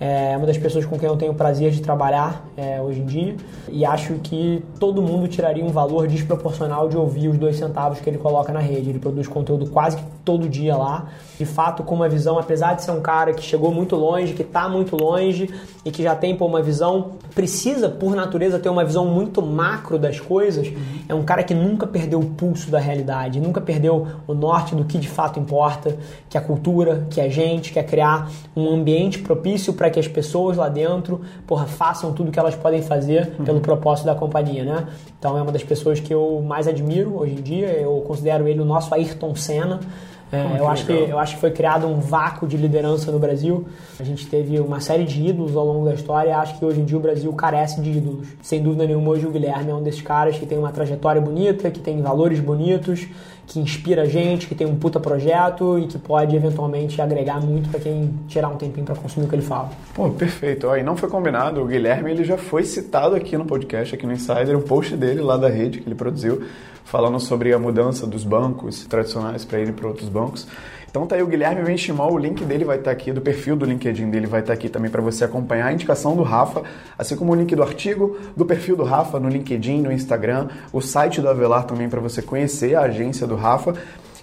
É 0.00 0.36
uma 0.36 0.46
das 0.46 0.58
pessoas 0.58 0.84
com 0.84 0.98
quem 0.98 1.08
eu 1.08 1.16
tenho 1.16 1.32
o 1.32 1.34
prazer 1.34 1.70
de 1.70 1.80
trabalhar 1.80 2.44
é, 2.56 2.80
hoje 2.80 3.00
em 3.00 3.06
dia 3.06 3.36
e 3.70 3.84
acho 3.84 4.14
que 4.14 4.62
todo 4.80 5.00
mundo 5.00 5.28
tiraria 5.28 5.64
um 5.64 5.68
valor 5.68 6.08
desproporcional 6.08 6.88
de 6.88 6.96
ouvir 6.96 7.28
os 7.28 7.38
dois 7.38 7.56
centavos 7.56 8.00
que 8.00 8.10
ele 8.10 8.18
coloca 8.18 8.52
na 8.52 8.60
rede. 8.60 8.90
Ele 8.90 8.98
produz 8.98 9.28
conteúdo 9.28 9.70
quase 9.70 9.96
que 9.96 10.04
todo 10.24 10.48
dia 10.48 10.76
lá, 10.76 11.08
de 11.38 11.44
fato 11.44 11.82
com 11.82 11.94
uma 11.94 12.08
visão, 12.08 12.38
apesar 12.38 12.74
de 12.74 12.82
ser 12.82 12.90
um 12.90 13.00
cara 13.00 13.34
que 13.34 13.42
chegou 13.42 13.72
muito 13.72 13.94
longe, 13.94 14.32
que 14.32 14.42
está 14.42 14.68
muito 14.68 14.96
longe 14.96 15.50
e 15.84 15.90
que 15.90 16.02
já 16.02 16.16
tem 16.16 16.34
pô, 16.34 16.46
uma 16.46 16.62
visão, 16.62 17.12
precisa 17.34 17.88
por 17.88 18.16
natureza 18.16 18.58
ter 18.58 18.70
uma 18.70 18.84
visão 18.84 19.04
muito 19.04 19.42
macro 19.42 19.98
das 19.98 20.18
coisas, 20.18 20.68
uhum. 20.68 20.74
é 21.08 21.14
um 21.14 21.22
cara 21.22 21.42
que 21.42 21.54
nunca 21.54 21.86
perdeu 21.86 22.20
o 22.20 22.24
pulso 22.24 22.70
da 22.70 22.78
realidade, 22.78 23.38
nunca 23.38 23.60
perdeu 23.60 24.06
o 24.26 24.32
norte 24.32 24.74
do 24.74 24.84
que 24.84 24.98
de 24.98 25.08
fato 25.08 25.38
importa, 25.38 25.96
que 26.28 26.38
é 26.38 26.40
a 26.40 26.42
cultura, 26.42 27.06
que 27.10 27.20
é 27.20 27.24
a 27.24 27.28
gente, 27.28 27.72
quer 27.72 27.84
criar 27.84 28.30
um 28.56 28.72
ambiente 28.72 29.18
propício 29.18 29.74
para 29.74 29.83
para 29.84 29.90
que 29.90 30.00
as 30.00 30.08
pessoas 30.08 30.56
lá 30.56 30.70
dentro 30.70 31.20
porra, 31.46 31.66
façam 31.66 32.14
tudo 32.14 32.32
que 32.32 32.38
elas 32.38 32.54
podem 32.54 32.80
fazer 32.80 33.34
uhum. 33.38 33.44
pelo 33.44 33.60
propósito 33.60 34.06
da 34.06 34.14
companhia, 34.14 34.64
né? 34.64 34.88
Então 35.18 35.36
é 35.36 35.42
uma 35.42 35.52
das 35.52 35.62
pessoas 35.62 36.00
que 36.00 36.12
eu 36.12 36.42
mais 36.46 36.66
admiro 36.66 37.18
hoje 37.18 37.34
em 37.34 37.42
dia, 37.42 37.66
eu 37.72 38.02
considero 38.06 38.48
ele 38.48 38.60
o 38.60 38.64
nosso 38.64 38.94
Ayrton 38.94 39.34
Senna. 39.34 39.80
É, 40.32 40.58
eu, 40.58 40.66
acho 40.66 40.86
que, 40.86 40.92
eu 40.92 41.18
acho 41.18 41.34
que 41.34 41.40
foi 41.40 41.50
criado 41.50 41.86
um 41.86 42.00
vácuo 42.00 42.48
de 42.48 42.56
liderança 42.56 43.12
no 43.12 43.18
Brasil. 43.18 43.66
A 44.00 44.02
gente 44.02 44.26
teve 44.26 44.58
uma 44.58 44.80
série 44.80 45.04
de 45.04 45.22
ídolos 45.22 45.54
ao 45.54 45.66
longo 45.66 45.84
da 45.84 45.92
história 45.92 46.30
e 46.30 46.32
acho 46.32 46.58
que 46.58 46.64
hoje 46.64 46.80
em 46.80 46.84
dia 46.84 46.96
o 46.96 47.00
Brasil 47.00 47.32
carece 47.34 47.80
de 47.82 47.90
ídolos. 47.90 48.28
Sem 48.42 48.62
dúvida 48.62 48.86
nenhuma, 48.86 49.10
hoje 49.10 49.26
o 49.26 49.30
Guilherme 49.30 49.70
é 49.70 49.74
um 49.74 49.82
desses 49.82 50.00
caras 50.00 50.38
que 50.38 50.46
tem 50.46 50.58
uma 50.58 50.72
trajetória 50.72 51.20
bonita, 51.20 51.70
que 51.70 51.78
tem 51.78 52.00
valores 52.00 52.40
bonitos, 52.40 53.06
que 53.46 53.58
inspira 53.58 54.02
a 54.02 54.06
gente, 54.06 54.46
que 54.46 54.54
tem 54.54 54.66
um 54.66 54.76
puta 54.76 54.98
projeto 54.98 55.78
e 55.78 55.86
que 55.86 55.98
pode 55.98 56.34
eventualmente 56.34 57.00
agregar 57.00 57.40
muito 57.40 57.68
para 57.68 57.80
quem 57.80 58.12
tirar 58.26 58.48
um 58.48 58.56
tempinho 58.56 58.86
para 58.86 58.94
consumir 58.94 59.26
o 59.26 59.28
que 59.28 59.34
ele 59.34 59.42
fala. 59.42 59.70
Pô, 59.94 60.10
perfeito. 60.10 60.68
Aí 60.70 60.82
não 60.82 60.96
foi 60.96 61.08
combinado, 61.08 61.62
o 61.62 61.66
Guilherme 61.66 62.10
ele 62.10 62.24
já 62.24 62.36
foi 62.36 62.64
citado 62.64 63.14
aqui 63.14 63.36
no 63.36 63.44
podcast, 63.44 63.94
aqui 63.94 64.06
no 64.06 64.12
Insider, 64.12 64.56
um 64.56 64.62
post 64.62 64.96
dele 64.96 65.20
lá 65.20 65.36
da 65.36 65.48
rede 65.48 65.80
que 65.80 65.88
ele 65.88 65.94
produziu, 65.94 66.42
falando 66.84 67.20
sobre 67.20 67.52
a 67.52 67.58
mudança 67.58 68.06
dos 68.06 68.24
bancos 68.24 68.86
tradicionais 68.86 69.44
para 69.44 69.58
ele 69.58 69.72
para 69.72 69.88
outros 69.88 70.08
bancos. 70.08 70.46
Então 70.94 71.08
tá 71.08 71.16
aí 71.16 71.22
o 71.24 71.26
Guilherme 71.26 71.60
Benchimol, 71.60 72.12
o 72.12 72.16
link 72.16 72.44
dele 72.44 72.64
vai 72.64 72.78
estar 72.78 72.92
tá 72.92 72.96
aqui, 72.96 73.10
do 73.10 73.20
perfil 73.20 73.56
do 73.56 73.64
LinkedIn 73.64 74.10
dele 74.10 74.28
vai 74.28 74.38
estar 74.38 74.52
tá 74.52 74.54
aqui 74.56 74.68
também 74.68 74.88
para 74.88 75.02
você 75.02 75.24
acompanhar 75.24 75.66
a 75.66 75.72
indicação 75.72 76.14
do 76.14 76.22
Rafa, 76.22 76.62
assim 76.96 77.16
como 77.16 77.32
o 77.32 77.34
link 77.34 77.52
do 77.52 77.64
artigo, 77.64 78.16
do 78.36 78.46
perfil 78.46 78.76
do 78.76 78.84
Rafa 78.84 79.18
no 79.18 79.28
LinkedIn, 79.28 79.80
no 79.80 79.90
Instagram, 79.90 80.46
o 80.72 80.80
site 80.80 81.20
do 81.20 81.28
Avelar 81.28 81.64
também 81.64 81.88
para 81.88 81.98
você 81.98 82.22
conhecer 82.22 82.76
a 82.76 82.82
agência 82.82 83.26
do 83.26 83.34
Rafa. 83.34 83.74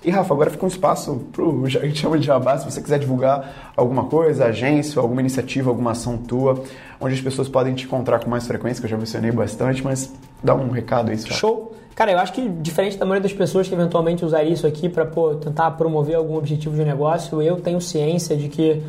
E 0.02 0.10
Rafa, 0.10 0.34
agora 0.34 0.50
fica 0.50 0.64
um 0.64 0.70
espaço 0.70 1.22
para 1.34 1.44
a 1.44 1.86
gente 1.86 2.00
chama 2.00 2.18
de 2.18 2.26
jabá, 2.26 2.58
se 2.58 2.64
você 2.64 2.82
quiser 2.82 3.00
divulgar 3.00 3.74
alguma 3.76 4.06
coisa, 4.06 4.46
agência, 4.46 4.98
alguma 5.02 5.20
iniciativa, 5.20 5.70
alguma 5.70 5.92
ação 5.92 6.16
tua, 6.16 6.64
onde 7.02 7.16
as 7.16 7.20
pessoas 7.20 7.50
podem 7.50 7.74
te 7.74 7.84
encontrar 7.84 8.20
com 8.20 8.30
mais 8.30 8.48
frequência, 8.48 8.80
que 8.80 8.86
eu 8.86 8.92
já 8.92 8.98
mencionei 8.98 9.32
bastante, 9.34 9.84
mas 9.84 10.14
dá 10.42 10.56
um 10.56 10.70
recado 10.70 11.12
aí. 11.12 11.18
Show! 11.18 11.81
Cara, 11.96 12.12
eu 12.12 12.20
acho 12.20 12.34
que 12.34 12.48
diferente 12.48 12.98
da 12.98 13.06
maioria 13.06 13.24
das 13.24 13.34
pessoas 13.34 13.68
que 13.68 13.74
eventualmente 13.74 14.24
usariam 14.26 14.54
isso 14.54 14.66
aqui 14.66 14.90
para 14.90 15.06
tentar 15.40 15.72
promover 15.72 16.16
algum 16.16 16.38
objetivo 16.38 16.76
de 16.76 16.84
negócio, 16.84 17.42
eu 17.42 17.58
tenho 17.58 17.82
ciência 17.82 18.36
de 18.36 18.48
que 18.48 18.82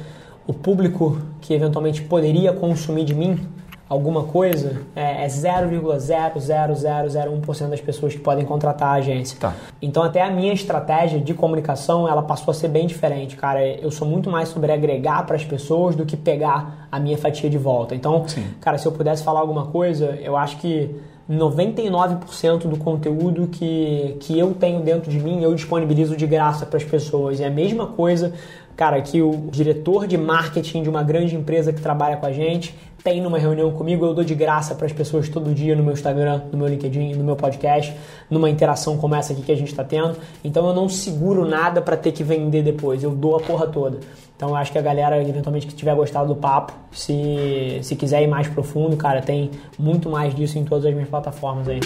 o 0.46 0.52
público 0.52 1.18
que 1.40 1.54
eventualmente 1.54 2.02
poderia 2.02 2.52
consumir 2.52 3.04
de 3.04 3.14
mim 3.14 3.38
alguma 3.88 4.24
coisa 4.24 4.82
é, 4.96 5.24
é 5.24 5.26
0,00001% 5.26 7.68
das 7.68 7.80
pessoas 7.80 8.14
que 8.14 8.20
podem 8.20 8.44
contratar 8.44 8.88
a 8.88 8.92
agência. 8.92 9.38
Tá. 9.38 9.52
Então 9.82 10.02
até 10.02 10.22
a 10.22 10.30
minha 10.30 10.54
estratégia 10.54 11.20
de 11.20 11.34
comunicação 11.34 12.08
ela 12.08 12.22
passou 12.22 12.52
a 12.52 12.54
ser 12.54 12.68
bem 12.68 12.86
diferente, 12.86 13.36
cara. 13.36 13.62
Eu 13.62 13.90
sou 13.90 14.08
muito 14.08 14.30
mais 14.30 14.48
sobre 14.48 14.72
agregar 14.72 15.26
para 15.26 15.36
as 15.36 15.44
pessoas 15.44 15.94
do 15.94 16.06
que 16.06 16.16
pegar 16.16 16.88
a 16.90 16.98
minha 16.98 17.18
fatia 17.18 17.50
de 17.50 17.58
volta. 17.58 17.94
Então, 17.94 18.26
Sim. 18.26 18.46
cara, 18.60 18.78
se 18.78 18.86
eu 18.86 18.92
pudesse 18.92 19.22
falar 19.22 19.40
alguma 19.40 19.66
coisa, 19.66 20.18
eu 20.22 20.38
acho 20.38 20.56
que 20.56 20.98
99% 21.32 22.68
do 22.68 22.76
conteúdo 22.76 23.46
que, 23.46 24.16
que 24.20 24.38
eu 24.38 24.54
tenho 24.54 24.80
dentro 24.80 25.10
de 25.10 25.18
mim 25.18 25.42
eu 25.42 25.54
disponibilizo 25.54 26.16
de 26.16 26.26
graça 26.26 26.66
para 26.66 26.76
as 26.76 26.84
pessoas. 26.84 27.40
É 27.40 27.46
a 27.46 27.50
mesma 27.50 27.86
coisa, 27.86 28.34
cara, 28.82 29.00
que 29.00 29.22
o 29.22 29.48
diretor 29.48 30.08
de 30.08 30.18
marketing 30.18 30.82
de 30.82 30.90
uma 30.90 31.04
grande 31.04 31.36
empresa 31.36 31.72
que 31.72 31.80
trabalha 31.80 32.16
com 32.16 32.26
a 32.26 32.32
gente 32.32 32.74
tem 33.04 33.20
numa 33.20 33.38
reunião 33.38 33.70
comigo, 33.70 34.04
eu 34.04 34.12
dou 34.12 34.24
de 34.24 34.34
graça 34.34 34.74
para 34.74 34.86
as 34.86 34.92
pessoas 34.92 35.28
todo 35.28 35.54
dia 35.54 35.76
no 35.76 35.84
meu 35.84 35.92
Instagram, 35.92 36.42
no 36.50 36.58
meu 36.58 36.66
LinkedIn, 36.66 37.14
no 37.14 37.22
meu 37.22 37.36
podcast, 37.36 37.96
numa 38.28 38.50
interação 38.50 38.96
como 38.96 39.14
essa 39.14 39.32
aqui 39.32 39.42
que 39.42 39.52
a 39.52 39.56
gente 39.56 39.70
está 39.70 39.84
tendo. 39.84 40.16
Então 40.42 40.66
eu 40.66 40.74
não 40.74 40.88
seguro 40.88 41.48
nada 41.48 41.80
para 41.80 41.96
ter 41.96 42.10
que 42.10 42.24
vender 42.24 42.64
depois, 42.64 43.04
eu 43.04 43.12
dou 43.12 43.36
a 43.36 43.40
porra 43.40 43.68
toda. 43.68 44.00
Então 44.36 44.56
acho 44.56 44.72
que 44.72 44.78
a 44.78 44.82
galera, 44.82 45.22
eventualmente, 45.22 45.68
que 45.68 45.74
tiver 45.74 45.94
gostado 45.94 46.34
do 46.34 46.40
papo, 46.40 46.72
se, 46.90 47.78
se 47.82 47.94
quiser 47.94 48.20
ir 48.20 48.26
mais 48.26 48.48
profundo, 48.48 48.96
cara, 48.96 49.22
tem 49.22 49.48
muito 49.78 50.10
mais 50.10 50.34
disso 50.34 50.58
em 50.58 50.64
todas 50.64 50.86
as 50.86 50.92
minhas 50.92 51.08
plataformas 51.08 51.68
aí. 51.68 51.78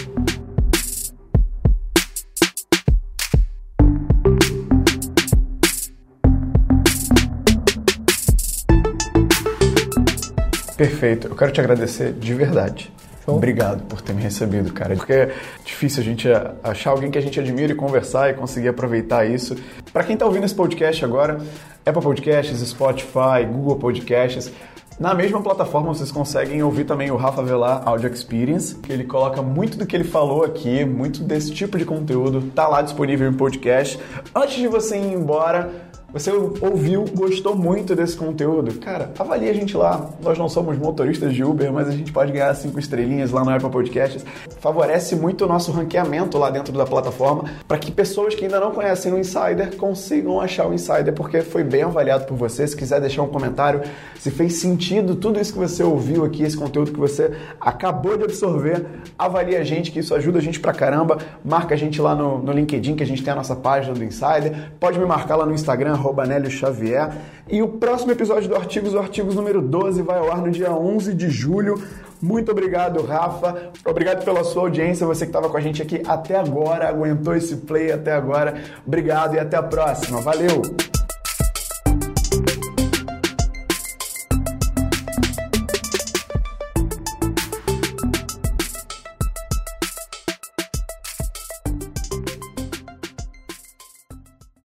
Perfeito. 10.77 11.27
Eu 11.27 11.35
quero 11.35 11.51
te 11.51 11.59
agradecer 11.59 12.13
de 12.13 12.33
verdade. 12.35 12.93
Obrigado 13.25 13.83
por 13.83 13.99
ter 13.99 14.13
me 14.13 14.21
recebido, 14.21 14.71
cara. 14.71 14.95
Porque 14.95 15.11
é 15.11 15.35
difícil 15.65 16.01
a 16.01 16.05
gente 16.05 16.29
achar 16.63 16.91
alguém 16.91 17.11
que 17.11 17.17
a 17.17 17.21
gente 17.21 17.37
admira 17.39 17.73
e 17.73 17.75
conversar 17.75 18.29
e 18.29 18.33
conseguir 18.33 18.69
aproveitar 18.69 19.25
isso. 19.25 19.55
Para 19.91 20.03
quem 20.03 20.13
está 20.13 20.25
ouvindo 20.25 20.45
esse 20.45 20.55
podcast 20.55 21.03
agora, 21.03 21.39
Apple 21.85 22.01
Podcasts, 22.01 22.59
Spotify, 22.59 23.45
Google 23.51 23.75
Podcasts. 23.75 24.51
Na 24.99 25.13
mesma 25.13 25.39
plataforma 25.41 25.93
vocês 25.93 26.11
conseguem 26.11 26.63
ouvir 26.63 26.85
também 26.85 27.11
o 27.11 27.15
Rafa 27.15 27.43
Velar 27.43 27.83
Audio 27.85 28.11
Experience, 28.11 28.73
que 28.75 28.91
ele 28.91 29.03
coloca 29.03 29.43
muito 29.43 29.77
do 29.77 29.85
que 29.85 29.95
ele 29.95 30.03
falou 30.03 30.43
aqui, 30.43 30.83
muito 30.85 31.21
desse 31.21 31.51
tipo 31.53 31.77
de 31.77 31.85
conteúdo, 31.85 32.49
tá 32.55 32.67
lá 32.67 32.81
disponível 32.81 33.29
em 33.29 33.33
podcast. 33.33 33.99
Antes 34.33 34.55
de 34.55 34.67
você 34.67 34.97
ir 34.97 35.13
embora, 35.13 35.69
Você 36.13 36.31
ouviu, 36.31 37.03
gostou 37.13 37.53
muito 37.53 37.93
desse 37.93 38.15
conteúdo? 38.15 38.79
Cara, 38.79 39.11
avalie 39.19 39.49
a 39.49 39.53
gente 39.53 39.75
lá. 39.75 40.09
Nós 40.23 40.37
não 40.37 40.47
somos 40.47 40.77
motoristas 40.77 41.33
de 41.33 41.43
Uber, 41.43 41.71
mas 41.71 41.89
a 41.89 41.91
gente 41.91 42.13
pode 42.13 42.31
ganhar 42.31 42.53
cinco 42.55 42.79
estrelinhas 42.79 43.31
lá 43.31 43.43
no 43.43 43.51
Apple 43.51 43.69
Podcasts. 43.69 44.25
Favorece 44.61 45.17
muito 45.17 45.43
o 45.43 45.47
nosso 45.49 45.69
ranqueamento 45.69 46.37
lá 46.37 46.49
dentro 46.49 46.71
da 46.71 46.85
plataforma 46.85 47.43
para 47.67 47.77
que 47.77 47.91
pessoas 47.91 48.33
que 48.33 48.45
ainda 48.45 48.57
não 48.57 48.71
conhecem 48.71 49.11
o 49.11 49.19
Insider 49.19 49.75
consigam 49.75 50.39
achar 50.39 50.65
o 50.67 50.73
Insider, 50.73 51.13
porque 51.13 51.41
foi 51.41 51.61
bem 51.61 51.83
avaliado 51.83 52.23
por 52.25 52.37
você. 52.37 52.65
Se 52.65 52.75
quiser 52.75 53.01
deixar 53.01 53.23
um 53.23 53.27
comentário, 53.27 53.81
se 54.17 54.31
fez 54.31 54.53
sentido 54.53 55.13
tudo 55.13 55.41
isso 55.41 55.51
que 55.51 55.59
você 55.59 55.83
ouviu 55.83 56.23
aqui, 56.23 56.41
esse 56.41 56.55
conteúdo 56.55 56.93
que 56.93 56.99
você 56.99 57.35
acabou 57.59 58.17
de 58.17 58.23
absorver, 58.23 58.85
avalie 59.19 59.57
a 59.57 59.63
gente, 59.63 59.91
que 59.91 59.99
isso 59.99 60.15
ajuda 60.15 60.39
a 60.39 60.41
gente 60.41 60.61
pra 60.61 60.71
caramba. 60.71 61.17
Marca 61.43 61.75
a 61.75 61.77
gente 61.77 62.01
lá 62.01 62.15
no, 62.15 62.37
no 62.39 62.53
LinkedIn, 62.53 62.95
que 62.95 63.03
a 63.03 63.07
gente 63.07 63.21
tem 63.21 63.33
a 63.33 63.35
nossa 63.35 63.57
página 63.57 63.93
do 63.93 64.03
Insider. 64.03 64.71
Pode 64.79 64.97
me 64.97 65.05
marcar 65.05 65.35
lá 65.35 65.45
no 65.45 65.53
Instagram, 65.53 65.97
Nélio 66.25 66.49
Xavier. 66.49 67.11
E 67.49 67.61
o 67.61 67.67
próximo 67.67 68.11
episódio 68.11 68.49
do 68.49 68.55
Artigos, 68.55 68.93
o 68.93 68.99
Artigos 68.99 69.35
número 69.35 69.61
12, 69.61 70.01
vai 70.01 70.19
ao 70.19 70.31
ar 70.31 70.41
no 70.41 70.51
dia 70.51 70.71
11 70.71 71.13
de 71.13 71.29
julho. 71.29 71.81
Muito 72.21 72.51
obrigado, 72.51 73.01
Rafa. 73.03 73.71
Obrigado 73.85 74.23
pela 74.23 74.43
sua 74.43 74.63
audiência, 74.63 75.05
você 75.05 75.25
que 75.25 75.29
estava 75.29 75.49
com 75.49 75.57
a 75.57 75.61
gente 75.61 75.81
aqui 75.81 76.01
até 76.05 76.37
agora, 76.37 76.89
aguentou 76.89 77.35
esse 77.35 77.57
play 77.57 77.91
até 77.91 78.13
agora. 78.13 78.55
Obrigado 78.85 79.35
e 79.35 79.39
até 79.39 79.55
a 79.57 79.63
próxima. 79.63 80.21
Valeu! 80.21 80.96